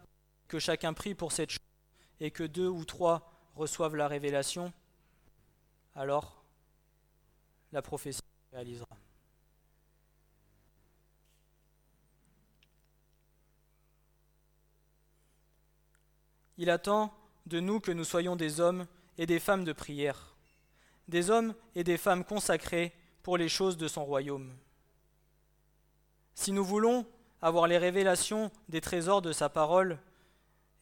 que 0.49 0.59
chacun 0.59 0.93
prie 0.93 1.15
pour 1.15 1.33
cette 1.33 1.51
chose, 1.51 1.59
et 2.21 2.31
que 2.31 2.45
deux 2.45 2.69
ou 2.69 2.85
trois 2.85 3.31
reçoivent 3.55 3.97
la 3.97 4.09
révélation, 4.09 4.73
alors 5.95 6.45
la 7.73 7.83
prophétie 7.83 8.19
se 8.19 8.57
réalisera. 8.57 8.89
Il 16.59 16.71
attend 16.71 17.13
de 17.47 17.61
nous 17.61 17.81
que 17.81 17.93
nous 17.93 18.05
soyons 18.05 18.37
des 18.37 18.61
hommes 18.61 18.87
et 19.19 19.27
des 19.27 19.41
femmes 19.41 19.65
de 19.65 19.73
prière, 19.73 20.37
des 21.09 21.31
hommes 21.31 21.55
et 21.75 21.83
des 21.83 21.99
femmes 21.99 22.25
consacrés 22.25 22.95
pour 23.23 23.37
les 23.37 23.49
choses 23.49 23.77
de 23.77 23.89
son 23.89 24.05
royaume. 24.05 24.55
Si 26.35 26.53
nous 26.53 26.65
voulons 26.65 27.07
avoir 27.43 27.67
les 27.67 27.79
révélations 27.79 28.51
des 28.69 28.81
trésors 28.81 29.21
de 29.21 29.33
sa 29.33 29.49
parole 29.49 29.99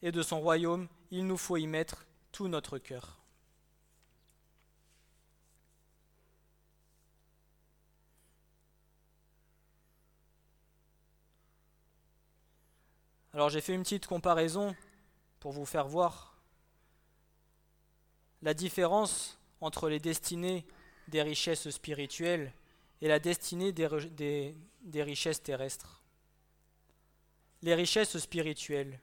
et 0.03 0.11
de 0.11 0.21
son 0.21 0.39
royaume, 0.39 0.87
il 1.09 1.25
nous 1.25 1.37
faut 1.37 1.57
y 1.57 1.67
mettre 1.67 2.05
tout 2.31 2.47
notre 2.47 2.77
cœur. 2.77 3.17
Alors 13.33 13.49
j'ai 13.49 13.61
fait 13.61 13.73
une 13.73 13.83
petite 13.83 14.07
comparaison 14.07 14.75
pour 15.39 15.53
vous 15.53 15.65
faire 15.65 15.87
voir 15.87 16.35
la 18.41 18.53
différence 18.53 19.39
entre 19.61 19.87
les 19.87 19.99
destinées 19.99 20.65
des 21.07 21.21
richesses 21.21 21.69
spirituelles 21.69 22.51
et 23.01 23.07
la 23.07 23.19
destinée 23.19 23.71
des, 23.71 24.55
richesses 24.95 25.43
terrestres 25.43 26.00
les 27.61 27.75
richesses 27.75 28.17
spirituelles. 28.17 28.99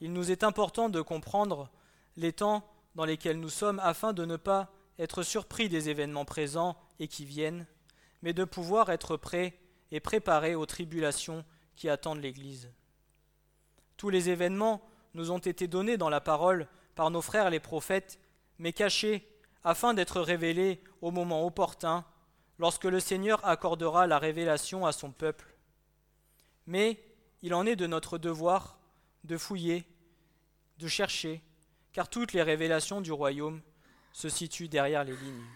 Il 0.00 0.12
nous 0.12 0.30
est 0.30 0.44
important 0.44 0.88
de 0.88 1.00
comprendre 1.00 1.70
les 2.16 2.32
temps 2.32 2.68
dans 2.94 3.04
lesquels 3.04 3.40
nous 3.40 3.48
sommes 3.48 3.80
afin 3.80 4.12
de 4.12 4.24
ne 4.24 4.36
pas 4.36 4.70
être 4.98 5.22
surpris 5.22 5.68
des 5.68 5.88
événements 5.88 6.24
présents 6.24 6.76
et 6.98 7.08
qui 7.08 7.24
viennent, 7.24 7.66
mais 8.22 8.32
de 8.32 8.44
pouvoir 8.44 8.90
être 8.90 9.16
prêts 9.16 9.58
et 9.90 10.00
préparés 10.00 10.54
aux 10.54 10.66
tribulations 10.66 11.44
qui 11.74 11.88
attendent 11.88 12.22
l'Église. 12.22 12.70
Tous 13.96 14.10
les 14.10 14.30
événements 14.30 14.82
nous 15.14 15.30
ont 15.30 15.38
été 15.38 15.66
donnés 15.66 15.96
dans 15.96 16.08
la 16.08 16.20
parole 16.20 16.68
par 16.94 17.10
nos 17.10 17.22
frères 17.22 17.50
les 17.50 17.60
prophètes, 17.60 18.18
mais 18.58 18.72
cachés 18.72 19.28
afin 19.64 19.94
d'être 19.94 20.20
révélés 20.20 20.80
au 21.02 21.10
moment 21.10 21.44
opportun, 21.44 22.04
lorsque 22.58 22.84
le 22.84 23.00
Seigneur 23.00 23.44
accordera 23.44 24.06
la 24.06 24.18
révélation 24.18 24.86
à 24.86 24.92
son 24.92 25.10
peuple. 25.10 25.54
Mais 26.66 27.00
il 27.46 27.54
en 27.54 27.64
est 27.64 27.76
de 27.76 27.86
notre 27.86 28.18
devoir 28.18 28.76
de 29.22 29.38
fouiller, 29.38 29.84
de 30.78 30.88
chercher, 30.88 31.44
car 31.92 32.10
toutes 32.10 32.32
les 32.32 32.42
révélations 32.42 33.00
du 33.00 33.12
royaume 33.12 33.62
se 34.12 34.28
situent 34.28 34.68
derrière 34.68 35.04
les 35.04 35.14
lignes. 35.14 35.46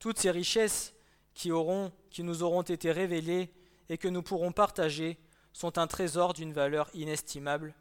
Toutes 0.00 0.18
ces 0.18 0.32
richesses 0.32 0.94
qui, 1.32 1.52
nous 1.52 2.42
auront 2.42 2.62
été 2.62 2.90
révélées 2.90 3.52
et 3.88 3.98
que 3.98 4.08
nous 4.08 4.22
pourrons 4.24 4.50
partager 4.50 5.16
sont 5.52 5.78
un 5.78 5.86
trésor 5.86 6.34
d'une 6.34 6.52
valeur 6.52 6.90
inestimable, 6.92 7.72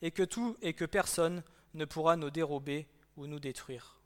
et 0.00 0.12
que 0.12 0.22
tout 0.22 0.56
et 0.62 0.72
que 0.72 0.86
personne 0.86 1.42
ne 1.74 1.84
pourra 1.84 2.16
nous 2.16 2.30
dérober 2.30 2.88
ou 3.18 3.26
nous 3.26 3.38
détruire. 3.38 4.00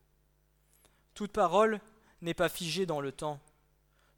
Toute 1.14 1.30
parole 1.30 1.80
n'est 2.20 2.34
pas 2.34 2.48
figée 2.48 2.84
dans 2.84 3.00
le 3.00 3.12
temps. 3.12 3.38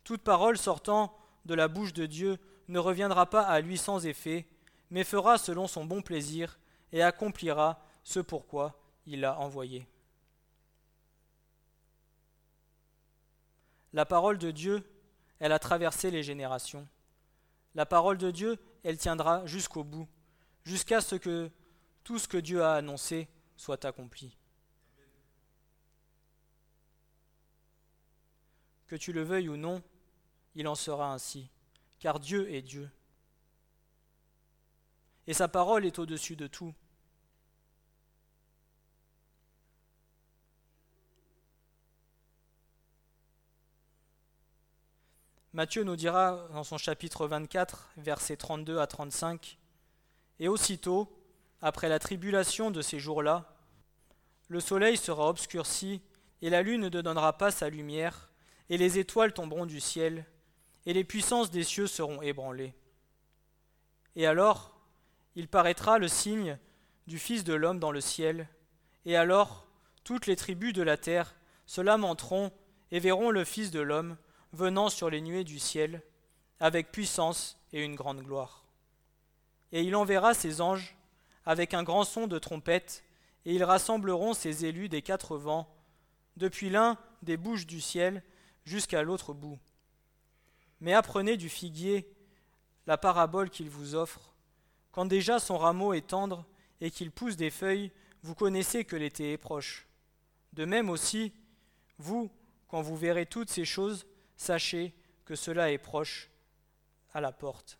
Toute 0.04 0.22
parole 0.22 0.56
sortant 0.56 1.14
de 1.48 1.54
la 1.54 1.66
bouche 1.66 1.94
de 1.94 2.06
Dieu 2.06 2.38
ne 2.68 2.78
reviendra 2.78 3.28
pas 3.28 3.42
à 3.42 3.60
lui 3.60 3.78
sans 3.78 4.06
effet, 4.06 4.46
mais 4.90 5.02
fera 5.02 5.38
selon 5.38 5.66
son 5.66 5.84
bon 5.84 6.02
plaisir 6.02 6.58
et 6.92 7.02
accomplira 7.02 7.82
ce 8.04 8.20
pourquoi 8.20 8.78
il 9.06 9.20
l'a 9.20 9.38
envoyé. 9.38 9.88
La 13.94 14.04
parole 14.04 14.36
de 14.36 14.50
Dieu, 14.50 14.84
elle 15.38 15.52
a 15.52 15.58
traversé 15.58 16.10
les 16.10 16.22
générations. 16.22 16.86
La 17.74 17.86
parole 17.86 18.18
de 18.18 18.30
Dieu, 18.30 18.58
elle 18.84 18.98
tiendra 18.98 19.46
jusqu'au 19.46 19.84
bout, 19.84 20.06
jusqu'à 20.64 21.00
ce 21.00 21.16
que 21.16 21.50
tout 22.04 22.18
ce 22.18 22.28
que 22.28 22.36
Dieu 22.36 22.62
a 22.62 22.74
annoncé 22.74 23.26
soit 23.56 23.86
accompli. 23.86 24.36
Que 28.86 28.96
tu 28.96 29.12
le 29.12 29.22
veuilles 29.22 29.48
ou 29.48 29.56
non, 29.56 29.82
il 30.58 30.66
en 30.66 30.74
sera 30.74 31.12
ainsi, 31.12 31.48
car 32.00 32.18
Dieu 32.18 32.52
est 32.52 32.62
Dieu. 32.62 32.90
Et 35.28 35.32
sa 35.32 35.46
parole 35.46 35.86
est 35.86 36.00
au-dessus 36.00 36.34
de 36.34 36.48
tout. 36.48 36.74
Matthieu 45.52 45.84
nous 45.84 45.94
dira 45.94 46.48
dans 46.52 46.64
son 46.64 46.76
chapitre 46.76 47.28
24, 47.28 47.90
versets 47.96 48.36
32 48.36 48.80
à 48.80 48.88
35, 48.88 49.58
Et 50.40 50.48
aussitôt, 50.48 51.08
après 51.62 51.88
la 51.88 52.00
tribulation 52.00 52.72
de 52.72 52.82
ces 52.82 52.98
jours-là, 52.98 53.54
le 54.48 54.58
soleil 54.58 54.96
sera 54.96 55.28
obscurci, 55.28 56.02
et 56.42 56.50
la 56.50 56.62
lune 56.62 56.88
ne 56.88 57.00
donnera 57.00 57.38
pas 57.38 57.52
sa 57.52 57.70
lumière, 57.70 58.28
et 58.70 58.76
les 58.76 58.98
étoiles 58.98 59.32
tomberont 59.32 59.64
du 59.64 59.78
ciel, 59.78 60.26
et 60.88 60.94
les 60.94 61.04
puissances 61.04 61.50
des 61.50 61.64
cieux 61.64 61.86
seront 61.86 62.22
ébranlées. 62.22 62.74
Et 64.16 64.24
alors, 64.24 64.74
il 65.34 65.46
paraîtra 65.46 65.98
le 65.98 66.08
signe 66.08 66.58
du 67.06 67.18
Fils 67.18 67.44
de 67.44 67.52
l'homme 67.52 67.78
dans 67.78 67.92
le 67.92 68.00
ciel, 68.00 68.48
et 69.04 69.14
alors 69.14 69.66
toutes 70.02 70.26
les 70.26 70.34
tribus 70.34 70.72
de 70.72 70.80
la 70.80 70.96
terre 70.96 71.34
se 71.66 71.82
lamenteront 71.82 72.50
et 72.90 73.00
verront 73.00 73.30
le 73.30 73.44
Fils 73.44 73.70
de 73.70 73.80
l'homme 73.80 74.16
venant 74.54 74.88
sur 74.88 75.10
les 75.10 75.20
nuées 75.20 75.44
du 75.44 75.58
ciel, 75.58 76.02
avec 76.58 76.90
puissance 76.90 77.60
et 77.74 77.84
une 77.84 77.94
grande 77.94 78.22
gloire. 78.22 78.64
Et 79.72 79.82
il 79.82 79.94
enverra 79.94 80.32
ses 80.32 80.62
anges 80.62 80.96
avec 81.44 81.74
un 81.74 81.82
grand 81.82 82.04
son 82.04 82.26
de 82.26 82.38
trompette, 82.38 83.04
et 83.44 83.54
ils 83.54 83.64
rassembleront 83.64 84.32
ses 84.32 84.64
élus 84.64 84.88
des 84.88 85.02
quatre 85.02 85.36
vents, 85.36 85.68
depuis 86.38 86.70
l'un 86.70 86.96
des 87.20 87.36
bouches 87.36 87.66
du 87.66 87.82
ciel 87.82 88.22
jusqu'à 88.64 89.02
l'autre 89.02 89.34
bout. 89.34 89.58
Mais 90.80 90.94
apprenez 90.94 91.36
du 91.36 91.48
figuier 91.48 92.08
la 92.86 92.96
parabole 92.96 93.50
qu'il 93.50 93.68
vous 93.68 93.94
offre. 93.94 94.34
Quand 94.92 95.06
déjà 95.06 95.38
son 95.38 95.58
rameau 95.58 95.92
est 95.92 96.06
tendre 96.06 96.46
et 96.80 96.90
qu'il 96.90 97.10
pousse 97.10 97.36
des 97.36 97.50
feuilles, 97.50 97.92
vous 98.22 98.34
connaissez 98.34 98.84
que 98.84 98.96
l'été 98.96 99.32
est 99.32 99.38
proche. 99.38 99.86
De 100.52 100.64
même 100.64 100.90
aussi, 100.90 101.32
vous, 101.98 102.30
quand 102.68 102.82
vous 102.82 102.96
verrez 102.96 103.26
toutes 103.26 103.50
ces 103.50 103.64
choses, 103.64 104.06
sachez 104.36 104.94
que 105.24 105.34
cela 105.34 105.70
est 105.70 105.78
proche 105.78 106.30
à 107.12 107.20
la 107.20 107.32
porte. 107.32 107.78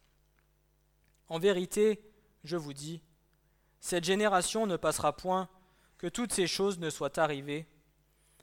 En 1.28 1.38
vérité, 1.38 2.00
je 2.44 2.56
vous 2.56 2.72
dis, 2.72 3.02
cette 3.80 4.04
génération 4.04 4.66
ne 4.66 4.76
passera 4.76 5.16
point 5.16 5.48
que 5.98 6.06
toutes 6.06 6.32
ces 6.32 6.46
choses 6.46 6.78
ne 6.78 6.90
soient 6.90 7.18
arrivées. 7.18 7.66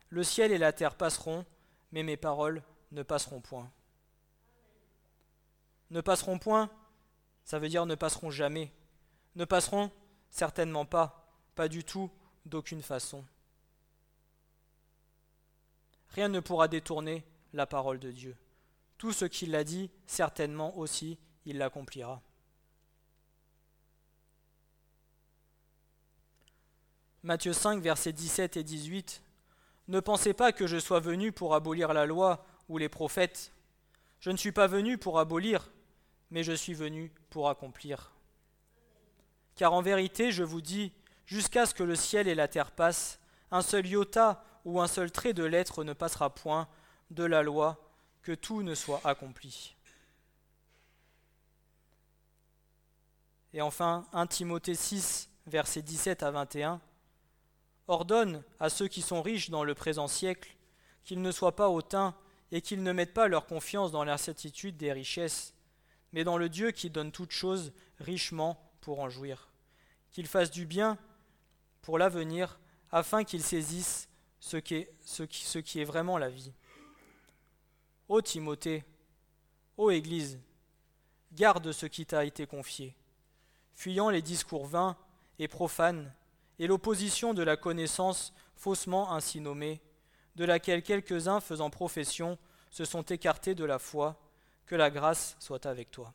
Le 0.10 0.24
ciel 0.24 0.52
et 0.52 0.58
la 0.58 0.74
terre 0.74 0.96
passeront, 0.96 1.46
mais 1.92 2.04
mes 2.04 2.18
paroles 2.18 2.64
ne 2.92 3.04
passeront 3.04 3.42
point. 3.42 3.72
Ne 5.92 6.02
passeront 6.02 6.40
point, 6.40 6.70
ça 7.44 7.60
veut 7.60 7.70
dire 7.70 7.86
ne 7.86 7.96
passeront 7.96 8.32
jamais. 8.32 8.72
Ne 9.36 9.46
passeront 9.46 9.92
certainement 10.30 10.86
pas, 10.86 11.30
pas 11.56 11.68
du 11.68 11.84
tout, 11.84 12.10
d'aucune 12.46 12.82
façon. 12.82 13.24
Rien 16.10 16.30
ne 16.30 16.40
pourra 16.40 16.68
détourner 16.68 17.26
la 17.54 17.66
parole 17.66 18.00
de 18.00 18.12
Dieu. 18.12 18.36
Tout 18.98 19.12
ce 19.12 19.26
qu'il 19.26 19.56
a 19.56 19.64
dit, 19.64 19.90
certainement 20.08 20.78
aussi, 20.78 21.20
il 21.46 21.58
l'accomplira. 21.58 22.22
Matthieu 27.24 27.54
5, 27.54 27.82
versets 27.82 28.14
17 28.14 28.58
et 28.58 28.64
18. 28.64 29.22
Ne 29.88 30.00
pensez 30.00 30.34
pas 30.34 30.52
que 30.52 30.68
je 30.68 30.78
sois 30.78 31.00
venu 31.00 31.32
pour 31.32 31.56
abolir 31.56 31.92
la 31.94 32.06
loi 32.06 32.46
ou 32.70 32.78
les 32.78 32.90
prophètes. 32.90 33.52
Je 34.26 34.32
ne 34.32 34.38
suis 34.38 34.52
pas 34.52 34.66
venu 34.66 34.98
pour 34.98 35.20
abolir, 35.20 35.70
mais 36.32 36.44
je 36.44 36.52
suis 36.52 36.74
venu 36.74 37.14
pour 37.30 37.48
accomplir. 37.48 38.12
Car 39.54 39.72
en 39.72 39.84
vérité, 39.84 40.32
je 40.32 40.42
vous 40.42 40.62
dis, 40.62 40.92
jusqu'à 41.28 41.68
ce 41.68 41.76
que 41.76 41.84
le 41.84 41.94
ciel 41.94 42.28
et 42.28 42.34
la 42.34 42.48
terre 42.48 42.72
passent, 42.72 43.20
un 43.52 43.62
seul 43.62 43.86
iota 43.86 44.44
ou 44.66 44.82
un 44.82 44.88
seul 44.88 45.12
trait 45.12 45.34
de 45.34 45.44
lettre 45.44 45.84
ne 45.84 45.94
passera 45.94 46.34
point 46.34 46.68
de 47.12 47.24
la 47.24 47.44
loi, 47.44 47.78
que 48.24 48.32
tout 48.32 48.64
ne 48.64 48.74
soit 48.74 49.00
accompli. 49.04 49.76
Et 53.54 53.62
enfin, 53.62 54.08
1 54.12 54.26
Timothée 54.26 54.74
6, 54.74 55.30
versets 55.46 55.84
17 55.84 56.24
à 56.24 56.32
21 56.32 56.82
ordonne 57.88 58.42
à 58.60 58.72
ceux 58.72 58.88
qui 58.88 59.04
sont 59.04 59.22
riches 59.22 59.52
dans 59.52 59.64
le 59.64 59.76
présent 59.76 60.08
siècle 60.08 60.58
qu'ils 61.04 61.22
ne 61.22 61.32
soient 61.32 61.56
pas 61.56 61.70
hautains 61.70 62.16
et 62.52 62.62
qu'ils 62.62 62.84
ne 62.84 62.92
mettent 62.92 63.14
pas 63.14 63.28
leur 63.28 63.46
confiance 63.46 63.92
dans 63.92 64.04
l'incertitude 64.04 64.78
des 64.78 64.92
richesses, 64.92 65.54
mais 66.14 66.24
dans 66.24 66.38
le 66.38 66.50
Dieu 66.50 66.72
qui 66.72 66.90
donne 66.90 67.12
toutes 67.12 67.32
choses 67.32 67.74
richement 68.00 68.60
pour 68.82 69.00
en 69.00 69.10
jouir, 69.10 69.50
qu'ils 70.12 70.28
fassent 70.28 70.52
du 70.52 70.66
bien 70.66 70.98
pour 71.82 71.98
l'avenir, 71.98 72.60
afin 72.92 73.24
qu'ils 73.24 73.44
saisissent 73.44 74.08
ce 74.40 74.58
qui, 74.58 74.76
est, 74.76 74.94
ce, 75.04 75.24
qui, 75.24 75.44
ce 75.44 75.60
qui 75.60 75.82
est 75.82 75.86
vraiment 75.86 76.18
la 76.18 76.30
vie. 76.30 76.52
Ô 78.08 78.22
Timothée, 78.22 78.84
ô 79.78 79.90
Église, 79.90 80.40
garde 81.34 81.72
ce 81.72 81.86
qui 81.86 82.06
t'a 82.06 82.26
été 82.26 82.46
confié, 82.46 82.96
fuyant 83.74 84.10
les 84.10 84.22
discours 84.22 84.66
vains 84.68 84.96
et 85.40 85.48
profanes 85.48 86.14
et 86.60 86.68
l'opposition 86.68 87.34
de 87.34 87.44
la 87.44 87.58
connaissance 87.58 88.34
faussement 88.56 89.14
ainsi 89.14 89.42
nommée, 89.42 89.82
de 90.36 90.46
laquelle 90.46 90.84
quelques-uns 90.84 91.40
faisant 91.40 91.70
profession 91.70 92.38
se 92.72 92.86
sont 92.86 93.04
écartés 93.04 93.56
de 93.56 93.64
la 93.64 93.80
foi, 93.80 94.20
que 94.66 94.76
la 94.76 94.90
grâce 94.90 95.36
soit 95.40 95.66
avec 95.66 95.92
toi. 95.92 96.14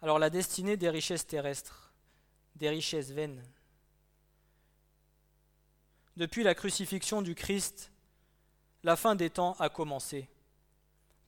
Alors 0.00 0.18
la 0.18 0.30
destinée 0.30 0.76
des 0.76 0.90
richesses 0.90 1.26
terrestres, 1.26 1.92
des 2.56 2.68
richesses 2.68 3.12
vaines. 3.12 3.42
Depuis 6.16 6.42
la 6.42 6.54
crucifixion 6.54 7.22
du 7.22 7.34
Christ, 7.34 7.92
la 8.82 8.96
fin 8.96 9.14
des 9.14 9.30
temps 9.30 9.52
a 9.60 9.68
commencé. 9.68 10.28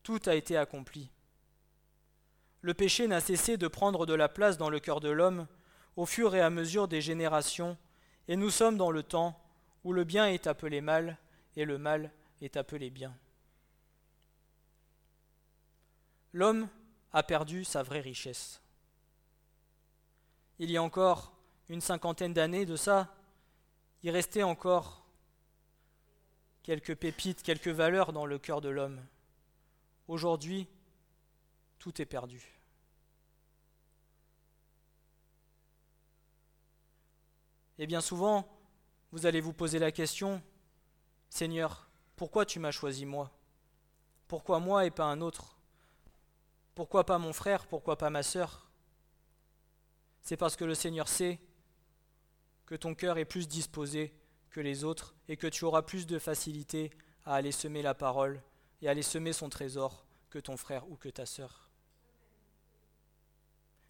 Tout 0.03 0.21
a 0.27 0.35
été 0.35 0.57
accompli 0.57 1.11
le 2.65 2.73
péché 2.73 3.07
n'a 3.07 3.21
cessé 3.21 3.59
de 3.59 3.69
prendre 3.69 4.07
de 4.07 4.15
la 4.15 4.31
place 4.31 4.57
dans 4.57 4.71
le 4.71 4.81
cœur 4.81 5.01
de 5.01 5.11
l'homme 5.11 5.47
au 5.97 6.07
fur 6.07 6.35
et 6.35 6.41
à 6.41 6.51
mesure 6.51 6.89
des 6.89 7.01
générations, 7.01 7.77
et 8.29 8.37
nous 8.37 8.51
sommes 8.51 8.77
dans 8.77 8.91
le 8.91 9.03
temps 9.03 9.39
où 9.85 9.93
le 9.93 10.05
bien 10.05 10.27
est 10.27 10.47
appelé 10.47 10.81
mal 10.81 11.19
et 11.57 11.65
le 11.65 11.79
mal 11.79 12.11
est 12.41 12.57
appelé 12.57 12.91
bien. 12.91 13.17
L'homme 16.33 16.69
a 17.13 17.23
perdu 17.23 17.65
sa 17.65 17.83
vraie 17.83 18.01
richesse. 18.01 18.61
Il 20.59 20.71
y 20.71 20.77
a 20.77 20.83
encore 20.83 21.33
une 21.69 21.81
cinquantaine 21.81 22.33
d'années 22.33 22.67
de 22.67 22.77
ça, 22.77 23.15
il 24.03 24.11
restait 24.11 24.43
encore 24.43 25.05
quelques 26.63 26.95
pépites, 26.95 27.43
quelques 27.43 27.69
valeurs 27.69 28.13
dans 28.13 28.27
le 28.27 28.39
cœur 28.39 28.61
de 28.61 28.69
l'homme. 28.69 29.01
Aujourd'hui, 30.09 30.67
tout 31.79 32.01
est 32.03 32.07
perdu. 32.07 32.54
Et 37.79 37.87
bien 37.87 38.01
souvent, 38.01 38.49
vous 39.11 39.27
allez 39.27 39.41
vous 39.41 39.53
poser 39.53 39.79
la 39.79 39.93
question, 39.93 40.43
Seigneur, 41.29 41.89
pourquoi 42.17 42.47
tu 42.47 42.61
m'as 42.61 42.71
choisi 42.71 43.05
moi? 43.07 43.31
Pourquoi 44.29 44.61
moi 44.61 44.87
et 44.87 44.91
pas 44.91 45.05
un 45.05 45.21
autre? 45.21 45.57
Pourquoi 46.75 47.05
pas 47.05 47.19
mon 47.19 47.33
frère? 47.33 47.67
Pourquoi 47.67 47.99
pas 47.99 48.11
ma 48.11 48.23
sœur? 48.23 48.71
C'est 50.23 50.37
parce 50.37 50.57
que 50.57 50.65
le 50.65 50.75
Seigneur 50.75 51.09
sait 51.09 51.41
que 52.67 52.75
ton 52.75 52.95
cœur 52.95 53.19
est 53.19 53.25
plus 53.25 53.49
disposé 53.49 54.15
que 54.51 54.61
les 54.61 54.85
autres 54.85 55.15
et 55.29 55.37
que 55.37 55.47
tu 55.47 55.65
auras 55.65 55.83
plus 55.83 56.07
de 56.07 56.19
facilité 56.19 56.91
à 57.25 57.35
aller 57.35 57.53
semer 57.53 57.83
la 57.83 57.95
parole 57.95 58.41
et 58.81 58.89
à 58.89 58.93
aller 58.93 59.03
semer 59.03 59.33
son 59.33 59.49
trésor 59.49 60.07
que 60.31 60.39
ton 60.39 60.57
frère 60.57 60.89
ou 60.91 60.97
que 60.97 61.09
ta 61.09 61.27
sœur. 61.27 61.71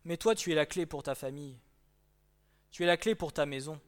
Mais 0.04 0.16
toi, 0.16 0.34
tu 0.34 0.52
es 0.52 0.54
la 0.54 0.66
clé 0.66 0.86
pour 0.86 1.02
ta 1.02 1.14
famille. 1.14 1.58
Tu 2.74 2.82
es 2.82 2.86
la 2.86 2.96
clé 2.96 3.14
pour 3.14 3.32
ta 3.32 3.46
maison. 3.46 3.80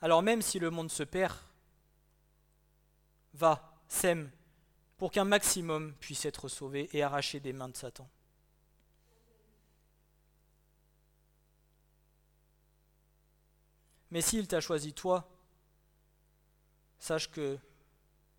Alors 0.00 0.20
même 0.20 0.42
si 0.42 0.58
le 0.58 0.68
monde 0.68 0.90
se 0.90 1.04
perd, 1.04 1.36
va, 3.34 3.78
sème, 3.86 4.32
pour 4.96 5.12
qu'un 5.12 5.22
maximum 5.22 5.94
puisse 6.00 6.24
être 6.24 6.48
sauvé 6.48 6.90
et 6.92 7.04
arraché 7.04 7.38
des 7.38 7.52
mains 7.52 7.68
de 7.68 7.76
Satan. 7.76 8.10
Mais 14.10 14.22
s'il 14.22 14.48
t'a 14.48 14.60
choisi 14.60 14.92
toi, 14.92 15.30
sache 16.98 17.30
que 17.30 17.60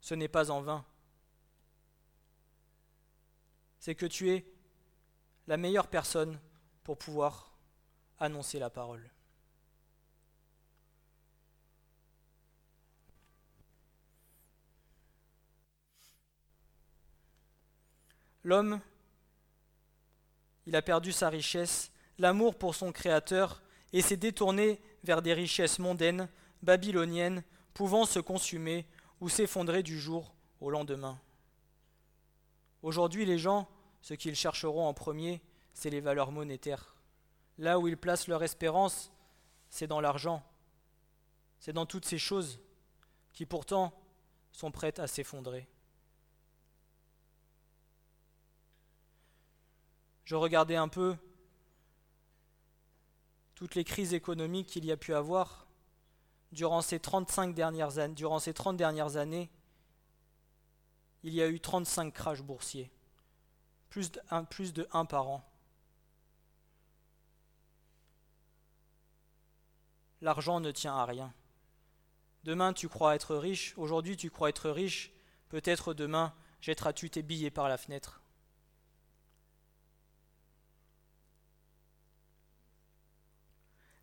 ce 0.01 0.13
n'est 0.13 0.27
pas 0.27 0.51
en 0.51 0.61
vain. 0.61 0.83
C'est 3.79 3.95
que 3.95 4.05
tu 4.05 4.31
es 4.31 4.45
la 5.47 5.57
meilleure 5.57 5.87
personne 5.87 6.39
pour 6.83 6.97
pouvoir 6.97 7.51
annoncer 8.19 8.59
la 8.59 8.69
parole. 8.69 9.09
L'homme, 18.43 18.79
il 20.67 20.75
a 20.75 20.81
perdu 20.83 21.11
sa 21.11 21.29
richesse, 21.29 21.91
l'amour 22.19 22.57
pour 22.57 22.75
son 22.75 22.91
Créateur, 22.91 23.63
et 23.91 24.01
s'est 24.01 24.17
détourné 24.17 24.79
vers 25.03 25.21
des 25.21 25.33
richesses 25.33 25.79
mondaines, 25.79 26.29
babyloniennes, 26.61 27.43
pouvant 27.73 28.05
se 28.05 28.19
consumer 28.19 28.85
ou 29.19 29.29
s'effondrer 29.29 29.83
du 29.83 29.99
jour 29.99 30.35
au 30.59 30.69
lendemain. 30.69 31.19
Aujourd'hui, 32.83 33.25
les 33.25 33.39
gens 33.39 33.67
ce 34.05 34.13
qu'ils 34.13 34.35
chercheront 34.35 34.87
en 34.87 34.93
premier, 34.93 35.41
c'est 35.73 35.89
les 35.89 35.99
valeurs 35.99 36.31
monétaires. 36.31 36.95
Là 37.57 37.79
où 37.79 37.87
ils 37.87 37.97
placent 37.97 38.27
leur 38.27 38.43
espérance, 38.43 39.11
c'est 39.71 39.87
dans 39.87 39.99
l'argent. 39.99 40.43
C'est 41.57 41.73
dans 41.73 41.87
toutes 41.87 42.05
ces 42.05 42.19
choses 42.19 42.59
qui 43.33 43.47
pourtant 43.47 43.99
sont 44.51 44.69
prêtes 44.69 44.99
à 44.99 45.07
s'effondrer. 45.07 45.67
Je 50.23 50.35
regardais 50.35 50.75
un 50.75 50.87
peu 50.87 51.17
toutes 53.55 53.73
les 53.73 53.83
crises 53.83 54.13
économiques 54.13 54.67
qu'il 54.67 54.85
y 54.85 54.91
a 54.91 54.97
pu 54.97 55.15
avoir 55.15 55.65
durant 56.51 56.83
ces 56.83 56.99
35 56.99 57.55
dernières 57.55 58.09
durant 58.09 58.37
ces 58.37 58.53
30 58.53 58.77
dernières 58.77 59.17
années, 59.17 59.49
il 61.23 61.33
y 61.33 61.41
a 61.41 61.47
eu 61.47 61.59
35 61.59 62.13
crashs 62.13 62.43
boursiers 62.43 62.91
plus 63.95 64.11
de 64.11 64.19
un, 64.29 64.43
plus 64.43 64.73
de 64.73 64.85
un 64.91 65.05
par 65.05 65.29
an. 65.29 65.49
L'argent 70.19 70.59
ne 70.59 70.69
tient 70.71 70.97
à 70.97 71.05
rien. 71.05 71.33
Demain 72.43 72.73
tu 72.73 72.89
crois 72.89 73.15
être 73.15 73.37
riche, 73.37 73.73
aujourd'hui 73.77 74.17
tu 74.17 74.29
crois 74.29 74.49
être 74.49 74.69
riche, 74.69 75.13
peut-être 75.47 75.93
demain 75.93 76.33
jetteras-tu 76.59 77.09
tes 77.09 77.21
billets 77.21 77.51
par 77.51 77.69
la 77.69 77.77
fenêtre. 77.77 78.19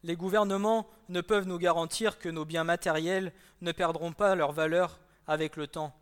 Les 0.05 0.17
gouvernements 0.17 0.89
ne 1.11 1.21
peuvent 1.21 1.47
nous 1.47 1.59
garantir 1.59 2.19
que 2.19 2.31
nos 2.31 2.47
biens 2.47 2.65
matériels 2.65 3.35
ne 3.61 3.73
perdront 3.73 4.15
pas 4.15 4.37
leur 4.37 4.53
valeur 4.53 5.01
avec 5.27 5.57
le 5.57 5.67
temps, 5.67 5.95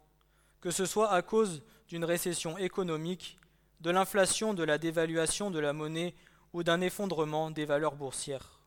que 0.61 0.71
ce 0.71 0.87
soit 0.87 1.11
à 1.11 1.23
cause 1.23 1.65
d'une 1.89 2.05
récession 2.05 2.57
économique 2.57 3.40
de 3.81 3.91
l'inflation, 3.91 4.55
de 4.55 4.63
la 4.63 4.79
dévaluation 4.79 5.51
de 5.51 5.59
la 5.59 5.73
monnaie 5.73 6.15
ou 6.53 6.63
d'un 6.63 6.81
effondrement 6.81 7.51
des 7.51 7.65
valeurs 7.65 7.97
boursières. 7.97 8.61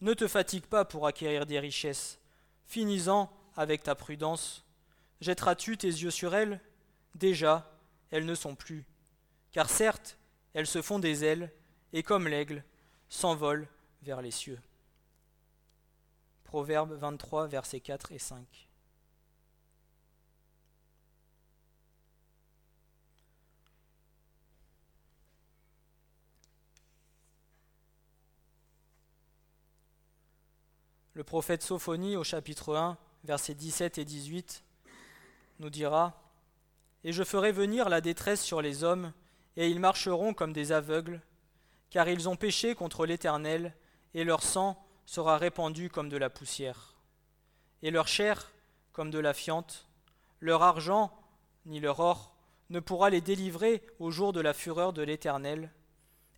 Ne 0.00 0.14
te 0.14 0.28
fatigue 0.28 0.66
pas 0.66 0.84
pour 0.84 1.06
acquérir 1.06 1.46
des 1.46 1.58
richesses. 1.58 2.18
Finis-en 2.66 3.30
avec 3.56 3.82
ta 3.82 3.94
prudence. 3.94 4.64
Jetteras-tu 5.20 5.76
tes 5.76 5.88
yeux 5.88 6.10
sur 6.10 6.34
elles? 6.34 6.60
Déjà, 7.14 7.70
elles 8.10 8.26
ne 8.26 8.34
sont 8.34 8.54
plus. 8.54 8.84
Car 9.52 9.68
certes, 9.70 10.18
elles 10.52 10.66
se 10.66 10.82
font 10.82 10.98
des 10.98 11.24
ailes, 11.24 11.52
et 11.92 12.02
comme 12.02 12.28
l'aigle, 12.28 12.64
s'envolent 13.08 13.68
vers 14.02 14.20
les 14.20 14.30
cieux. 14.30 14.60
Proverbe 16.44 16.92
23, 16.92 17.46
versets 17.46 17.80
4 17.80 18.12
et 18.12 18.18
5. 18.18 18.68
Le 31.16 31.22
prophète 31.22 31.62
Sophonie 31.62 32.16
au 32.16 32.24
chapitre 32.24 32.74
1, 32.74 32.98
versets 33.22 33.54
17 33.54 33.98
et 33.98 34.04
18, 34.04 34.64
nous 35.60 35.70
dira 35.70 36.20
Et 37.04 37.12
je 37.12 37.22
ferai 37.22 37.52
venir 37.52 37.88
la 37.88 38.00
détresse 38.00 38.42
sur 38.42 38.60
les 38.60 38.82
hommes, 38.82 39.12
et 39.56 39.68
ils 39.68 39.78
marcheront 39.78 40.34
comme 40.34 40.52
des 40.52 40.72
aveugles, 40.72 41.22
car 41.90 42.08
ils 42.08 42.28
ont 42.28 42.34
péché 42.34 42.74
contre 42.74 43.06
l'Éternel, 43.06 43.76
et 44.14 44.24
leur 44.24 44.42
sang 44.42 44.84
sera 45.06 45.38
répandu 45.38 45.88
comme 45.88 46.08
de 46.08 46.16
la 46.16 46.30
poussière, 46.30 46.96
et 47.82 47.92
leur 47.92 48.08
chair 48.08 48.50
comme 48.90 49.12
de 49.12 49.20
la 49.20 49.34
fiente, 49.34 49.86
leur 50.40 50.64
argent 50.64 51.16
ni 51.64 51.78
leur 51.78 52.00
or 52.00 52.34
ne 52.70 52.80
pourra 52.80 53.08
les 53.08 53.20
délivrer 53.20 53.86
au 54.00 54.10
jour 54.10 54.32
de 54.32 54.40
la 54.40 54.52
fureur 54.52 54.92
de 54.92 55.02
l'Éternel, 55.02 55.70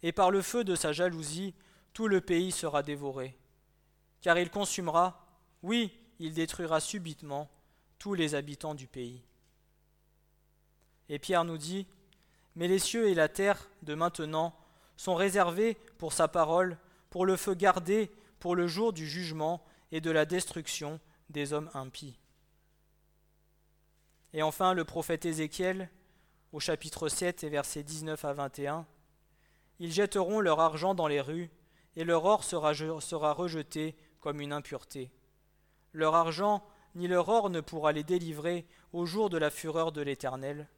et 0.02 0.12
par 0.12 0.30
le 0.30 0.42
feu 0.42 0.64
de 0.64 0.74
sa 0.74 0.92
jalousie, 0.92 1.54
tout 1.94 2.08
le 2.08 2.20
pays 2.20 2.52
sera 2.52 2.82
dévoré 2.82 3.38
car 4.26 4.40
il 4.40 4.50
consumera, 4.50 5.24
oui, 5.62 5.96
il 6.18 6.34
détruira 6.34 6.80
subitement 6.80 7.48
tous 8.00 8.14
les 8.14 8.34
habitants 8.34 8.74
du 8.74 8.88
pays. 8.88 9.22
Et 11.08 11.20
Pierre 11.20 11.44
nous 11.44 11.58
dit, 11.58 11.86
Mais 12.56 12.66
les 12.66 12.80
cieux 12.80 13.06
et 13.06 13.14
la 13.14 13.28
terre 13.28 13.70
de 13.82 13.94
maintenant 13.94 14.52
sont 14.96 15.14
réservés 15.14 15.76
pour 15.98 16.12
sa 16.12 16.26
parole, 16.26 16.76
pour 17.08 17.24
le 17.24 17.36
feu 17.36 17.54
gardé 17.54 18.10
pour 18.40 18.56
le 18.56 18.66
jour 18.66 18.92
du 18.92 19.06
jugement 19.06 19.64
et 19.92 20.00
de 20.00 20.10
la 20.10 20.24
destruction 20.24 20.98
des 21.30 21.52
hommes 21.52 21.70
impies. 21.72 22.18
Et 24.32 24.42
enfin, 24.42 24.74
le 24.74 24.82
prophète 24.82 25.24
Ézéchiel, 25.24 25.88
au 26.50 26.58
chapitre 26.58 27.08
7 27.08 27.44
et 27.44 27.48
versets 27.48 27.84
19 27.84 28.24
à 28.24 28.32
21, 28.32 28.86
Ils 29.78 29.92
jetteront 29.92 30.40
leur 30.40 30.58
argent 30.58 30.96
dans 30.96 31.06
les 31.06 31.20
rues, 31.20 31.48
et 31.94 32.02
leur 32.02 32.24
or 32.24 32.42
sera, 32.42 32.74
sera 32.74 33.32
rejeté 33.32 33.96
une 34.32 34.52
impureté. 34.52 35.10
Leur 35.92 36.14
argent 36.14 36.62
ni 36.94 37.08
leur 37.08 37.28
or 37.28 37.50
ne 37.50 37.60
pourra 37.60 37.92
les 37.92 38.04
délivrer 38.04 38.66
au 38.92 39.06
jour 39.06 39.30
de 39.30 39.38
la 39.38 39.50
fureur 39.50 39.92
de 39.92 40.00
l'Éternel. 40.00 40.68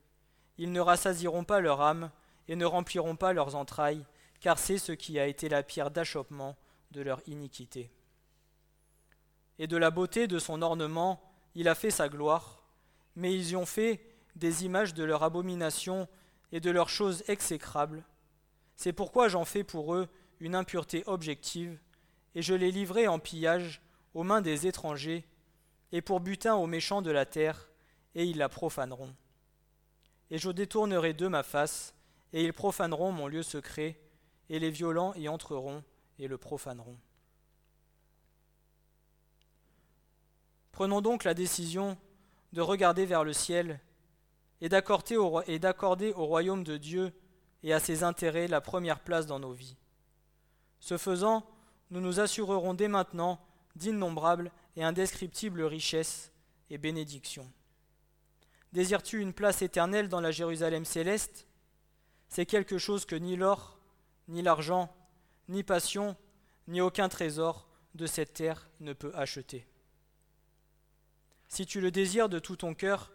Ils 0.59 0.72
ne 0.72 0.80
rassasiront 0.80 1.44
pas 1.44 1.61
leur 1.61 1.80
âme 1.80 2.11
et 2.49 2.57
ne 2.57 2.64
rempliront 2.64 3.16
pas 3.16 3.32
leurs 3.32 3.55
entrailles, 3.55 4.05
car 4.40 4.59
c'est 4.59 4.78
ce 4.78 4.92
qui 4.92 5.18
a 5.18 5.26
été 5.26 5.49
la 5.49 5.62
pierre 5.62 5.90
d'achoppement 5.90 6.57
de 6.90 7.03
leur 7.03 7.20
iniquité. 7.26 7.90
Et 9.59 9.66
de 9.66 9.76
la 9.76 9.90
beauté 9.90 10.26
de 10.26 10.38
son 10.38 10.62
ornement, 10.62 11.22
il 11.55 11.68
a 11.68 11.74
fait 11.74 11.90
sa 11.90 12.09
gloire, 12.09 12.64
mais 13.16 13.34
ils 13.34 13.51
y 13.51 13.57
ont 13.57 13.66
fait 13.66 14.01
des 14.36 14.64
images 14.64 14.94
de 14.94 15.05
leur 15.05 15.22
abomination 15.22 16.09
et 16.53 16.61
de 16.61 16.70
leurs 16.70 16.88
choses 16.88 17.24
exécrables. 17.28 18.05
C'est 18.76 18.92
pourquoi 18.92 19.28
j'en 19.28 19.44
fais 19.44 19.64
pour 19.64 19.94
eux 19.94 20.09
une 20.40 20.55
impureté 20.55 21.03
objective, 21.07 21.78
et 22.35 22.43
je 22.43 22.55
les 22.55 22.70
livrerai 22.70 23.09
en 23.09 23.18
pillage 23.18 23.81
aux 24.14 24.24
mains 24.24 24.41
des 24.41 24.66
étrangers, 24.66 25.26
et 25.93 26.03
pour 26.03 26.20
butin 26.20 26.55
aux 26.57 26.66
méchants 26.66 27.03
de 27.03 27.11
la 27.11 27.26
terre, 27.26 27.68
et 28.14 28.24
ils 28.24 28.37
la 28.37 28.49
profaneront. 28.49 29.14
Et 30.31 30.39
je 30.39 30.51
détournerai 30.51 31.14
d'eux 31.14 31.29
ma 31.29 31.43
face, 31.43 31.95
et 32.33 32.45
ils 32.45 32.53
profaneront 32.53 33.12
mon 33.12 33.26
lieu 33.26 33.43
secret, 33.43 33.99
et 34.51 34.59
les 34.59 34.70
violents 34.70 35.14
y 35.14 35.29
entreront 35.29 35.83
et 36.18 36.29
le 36.29 36.39
profaneront. 36.39 36.99
Prenons 40.72 41.01
donc 41.01 41.24
la 41.24 41.35
décision 41.35 41.99
de 42.53 42.61
regarder 42.61 43.05
vers 43.05 43.24
le 43.24 43.33
ciel 43.33 43.81
et 44.61 44.68
d'accorder 44.68 45.16
au, 45.16 45.43
et 45.43 45.59
d'accorder 45.59 46.12
au 46.12 46.26
royaume 46.26 46.64
de 46.64 46.76
Dieu 46.76 47.12
et 47.62 47.72
à 47.72 47.81
ses 47.81 48.03
intérêts 48.05 48.49
la 48.49 48.61
première 48.61 49.01
place 49.01 49.26
dans 49.26 49.39
nos 49.39 49.53
vies. 49.53 49.76
Ce 50.81 50.97
faisant, 50.97 51.45
nous 51.91 52.01
nous 52.01 52.20
assurerons 52.20 52.74
dès 52.74 52.89
maintenant 52.89 53.41
d'innombrables 53.76 54.51
et 54.76 54.84
indescriptibles 54.84 55.62
richesses 55.62 56.32
et 56.70 56.78
bénédictions. 56.78 57.51
Désires-tu 58.72 59.20
une 59.20 59.32
place 59.32 59.62
éternelle 59.62 60.09
dans 60.09 60.20
la 60.20 60.30
Jérusalem 60.30 60.84
céleste? 60.84 61.47
C'est 62.28 62.47
quelque 62.47 62.76
chose 62.78 63.07
que 63.07 63.16
ni 63.16 63.36
l'or, 63.36 63.78
ni 64.28 64.43
l'argent, 64.43 64.95
ni 65.49 65.62
passion, 65.62 66.16
ni 66.66 66.80
aucun 66.80 67.09
trésor 67.09 67.66
de 67.95 68.07
cette 68.07 68.34
terre 68.34 68.68
ne 68.80 68.93
peut 68.93 69.12
acheter. 69.14 69.66
Si 71.49 71.64
tu 71.64 71.80
le 71.80 71.91
désires 71.91 72.28
de 72.28 72.39
tout 72.39 72.57
ton 72.57 72.74
cœur, 72.74 73.11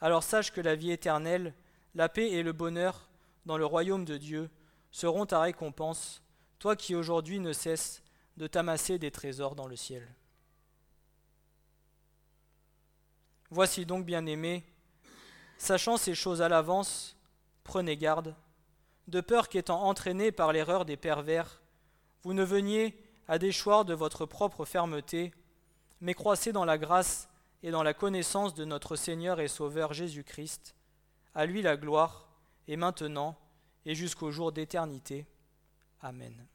alors 0.00 0.22
sache 0.22 0.52
que 0.52 0.60
la 0.60 0.74
vie 0.74 0.90
éternelle, 0.90 1.54
la 1.94 2.10
paix 2.10 2.30
et 2.30 2.42
le 2.42 2.52
bonheur 2.52 3.08
dans 3.46 3.56
le 3.56 3.64
royaume 3.64 4.04
de 4.04 4.18
Dieu 4.18 4.50
seront 4.90 5.24
ta 5.24 5.40
récompense, 5.40 6.22
toi 6.58 6.76
qui 6.76 6.94
aujourd'hui 6.94 7.40
ne 7.40 7.54
cesses 7.54 8.02
de 8.38 8.46
t'amasser 8.46 8.98
des 8.98 9.10
trésors 9.10 9.56
dans 9.56 9.66
le 9.66 9.76
ciel. 9.76 10.06
Voici 13.50 13.84
donc, 13.84 14.06
bien-aimés, 14.06 14.64
sachant 15.58 15.96
ces 15.96 16.14
choses 16.14 16.40
à 16.40 16.48
l'avance, 16.48 17.16
prenez 17.64 17.96
garde, 17.96 18.36
de 19.08 19.20
peur 19.20 19.48
qu'étant 19.48 19.82
entraînés 19.82 20.30
par 20.30 20.52
l'erreur 20.52 20.84
des 20.84 20.96
pervers, 20.96 21.60
vous 22.22 22.32
ne 22.32 22.44
veniez 22.44 22.96
à 23.26 23.38
déchoir 23.38 23.84
de 23.84 23.94
votre 23.94 24.24
propre 24.24 24.64
fermeté, 24.64 25.34
mais 26.00 26.14
croissez 26.14 26.52
dans 26.52 26.64
la 26.64 26.78
grâce 26.78 27.28
et 27.64 27.72
dans 27.72 27.82
la 27.82 27.94
connaissance 27.94 28.54
de 28.54 28.64
notre 28.64 28.94
Seigneur 28.94 29.40
et 29.40 29.48
Sauveur 29.48 29.92
Jésus-Christ, 29.92 30.76
à 31.34 31.44
lui 31.44 31.60
la 31.60 31.76
gloire, 31.76 32.28
et 32.68 32.76
maintenant, 32.76 33.36
et 33.84 33.94
jusqu'au 33.94 34.30
jour 34.30 34.52
d'éternité. 34.52 35.26
Amen. 36.02 36.46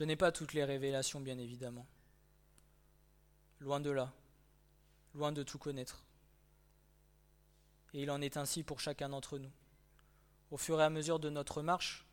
Je 0.00 0.06
n'ai 0.06 0.16
pas 0.16 0.32
toutes 0.32 0.54
les 0.54 0.64
révélations, 0.64 1.20
bien 1.20 1.36
évidemment. 1.36 1.86
Loin 3.58 3.80
de 3.80 3.90
là, 3.90 4.10
loin 5.14 5.30
de 5.30 5.42
tout 5.42 5.58
connaître. 5.58 6.02
Et 7.92 8.04
il 8.04 8.10
en 8.10 8.22
est 8.22 8.38
ainsi 8.38 8.62
pour 8.62 8.80
chacun 8.80 9.10
d'entre 9.10 9.36
nous. 9.36 9.52
Au 10.50 10.56
fur 10.56 10.80
et 10.80 10.84
à 10.84 10.88
mesure 10.88 11.18
de 11.20 11.28
notre 11.28 11.60
marche, 11.60 12.06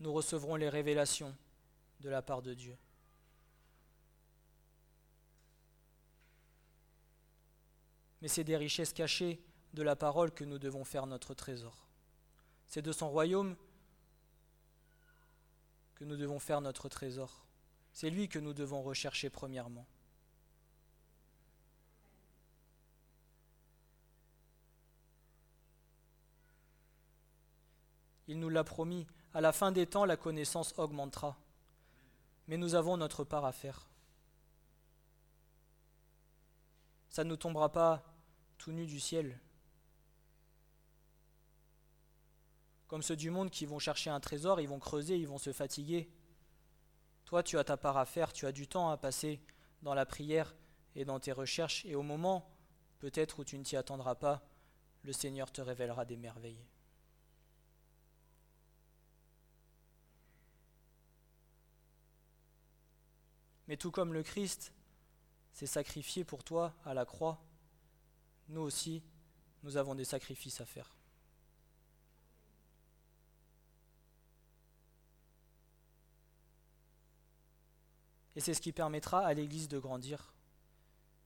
nous 0.00 0.12
recevrons 0.12 0.56
les 0.56 0.68
révélations 0.68 1.32
de 2.00 2.08
la 2.08 2.22
part 2.22 2.42
de 2.42 2.54
Dieu. 2.54 2.76
Mais 8.20 8.26
c'est 8.26 8.42
des 8.42 8.56
richesses 8.56 8.92
cachées 8.92 9.40
de 9.74 9.84
la 9.84 9.94
parole 9.94 10.32
que 10.32 10.42
nous 10.42 10.58
devons 10.58 10.82
faire 10.82 11.06
notre 11.06 11.34
trésor. 11.34 11.86
C'est 12.66 12.82
de 12.82 12.90
son 12.90 13.08
royaume 13.08 13.54
que 15.98 16.04
nous 16.04 16.16
devons 16.16 16.38
faire 16.38 16.60
notre 16.60 16.88
trésor. 16.88 17.44
C'est 17.92 18.10
lui 18.10 18.28
que 18.28 18.38
nous 18.38 18.54
devons 18.54 18.82
rechercher 18.82 19.30
premièrement. 19.30 19.86
Il 28.28 28.38
nous 28.38 28.48
l'a 28.48 28.62
promis, 28.62 29.06
à 29.34 29.40
la 29.40 29.52
fin 29.52 29.72
des 29.72 29.86
temps, 29.86 30.04
la 30.04 30.16
connaissance 30.16 30.74
augmentera. 30.78 31.36
Mais 32.46 32.56
nous 32.56 32.74
avons 32.74 32.96
notre 32.96 33.24
part 33.24 33.44
à 33.44 33.52
faire. 33.52 33.88
Ça 37.08 37.24
ne 37.24 37.30
nous 37.30 37.36
tombera 37.36 37.72
pas 37.72 38.04
tout 38.58 38.70
nu 38.70 38.86
du 38.86 39.00
ciel. 39.00 39.40
Comme 42.88 43.02
ceux 43.02 43.16
du 43.16 43.30
monde 43.30 43.50
qui 43.50 43.66
vont 43.66 43.78
chercher 43.78 44.08
un 44.10 44.18
trésor, 44.18 44.60
ils 44.60 44.68
vont 44.68 44.78
creuser, 44.78 45.16
ils 45.18 45.28
vont 45.28 45.38
se 45.38 45.52
fatiguer. 45.52 46.10
Toi, 47.26 47.42
tu 47.42 47.58
as 47.58 47.64
ta 47.64 47.76
part 47.76 47.98
à 47.98 48.06
faire, 48.06 48.32
tu 48.32 48.46
as 48.46 48.52
du 48.52 48.66
temps 48.66 48.88
à 48.88 48.96
passer 48.96 49.40
dans 49.82 49.94
la 49.94 50.06
prière 50.06 50.56
et 50.96 51.04
dans 51.04 51.20
tes 51.20 51.32
recherches, 51.32 51.84
et 51.84 51.94
au 51.94 52.02
moment, 52.02 52.50
peut-être 52.98 53.38
où 53.38 53.44
tu 53.44 53.58
ne 53.58 53.62
t'y 53.62 53.76
attendras 53.76 54.14
pas, 54.14 54.42
le 55.02 55.12
Seigneur 55.12 55.52
te 55.52 55.60
révélera 55.60 56.06
des 56.06 56.16
merveilles. 56.16 56.64
Mais 63.68 63.76
tout 63.76 63.90
comme 63.90 64.14
le 64.14 64.22
Christ 64.22 64.72
s'est 65.52 65.66
sacrifié 65.66 66.24
pour 66.24 66.42
toi 66.42 66.74
à 66.86 66.94
la 66.94 67.04
croix, 67.04 67.38
nous 68.48 68.62
aussi, 68.62 69.02
nous 69.62 69.76
avons 69.76 69.94
des 69.94 70.06
sacrifices 70.06 70.62
à 70.62 70.64
faire. 70.64 70.97
Et 78.38 78.40
c'est 78.40 78.54
ce 78.54 78.60
qui 78.60 78.70
permettra 78.70 79.26
à 79.26 79.34
l'Église 79.34 79.66
de 79.66 79.80
grandir. 79.80 80.32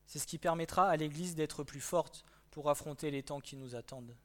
C'est 0.06 0.18
ce 0.18 0.26
qui 0.26 0.38
permettra 0.38 0.88
à 0.88 0.96
l'Église 0.96 1.34
d'être 1.34 1.62
plus 1.62 1.82
forte 1.82 2.24
pour 2.50 2.70
affronter 2.70 3.10
les 3.10 3.22
temps 3.22 3.42
qui 3.42 3.54
nous 3.58 3.74
attendent. 3.74 4.16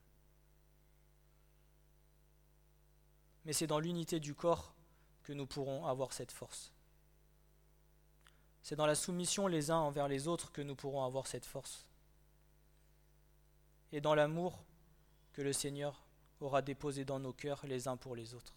Mais 3.43 3.51
c'est 3.51 3.67
dans 3.67 3.81
l'unité 3.81 4.21
du 4.21 4.33
corps 4.33 4.73
que 5.23 5.33
nous 5.33 5.45
pourrons 5.45 5.85
avoir 5.85 6.13
cette 6.13 6.31
force. 6.31 6.71
C'est 8.63 8.77
dans 8.77 8.85
la 8.85 8.95
soumission 8.95 9.47
les 9.47 9.69
uns 9.69 9.79
envers 9.79 10.07
les 10.07 10.29
autres 10.29 10.53
que 10.53 10.61
nous 10.61 10.77
pourrons 10.77 11.03
avoir 11.03 11.27
cette 11.27 11.45
force. 11.45 11.89
Et 13.91 13.99
dans 13.99 14.15
l'amour 14.15 14.63
que 15.33 15.41
le 15.41 15.51
Seigneur 15.51 16.07
aura 16.39 16.61
déposé 16.61 17.03
dans 17.03 17.19
nos 17.19 17.33
cœurs 17.33 17.65
les 17.65 17.89
uns 17.89 17.97
pour 17.97 18.15
les 18.15 18.33
autres. 18.33 18.56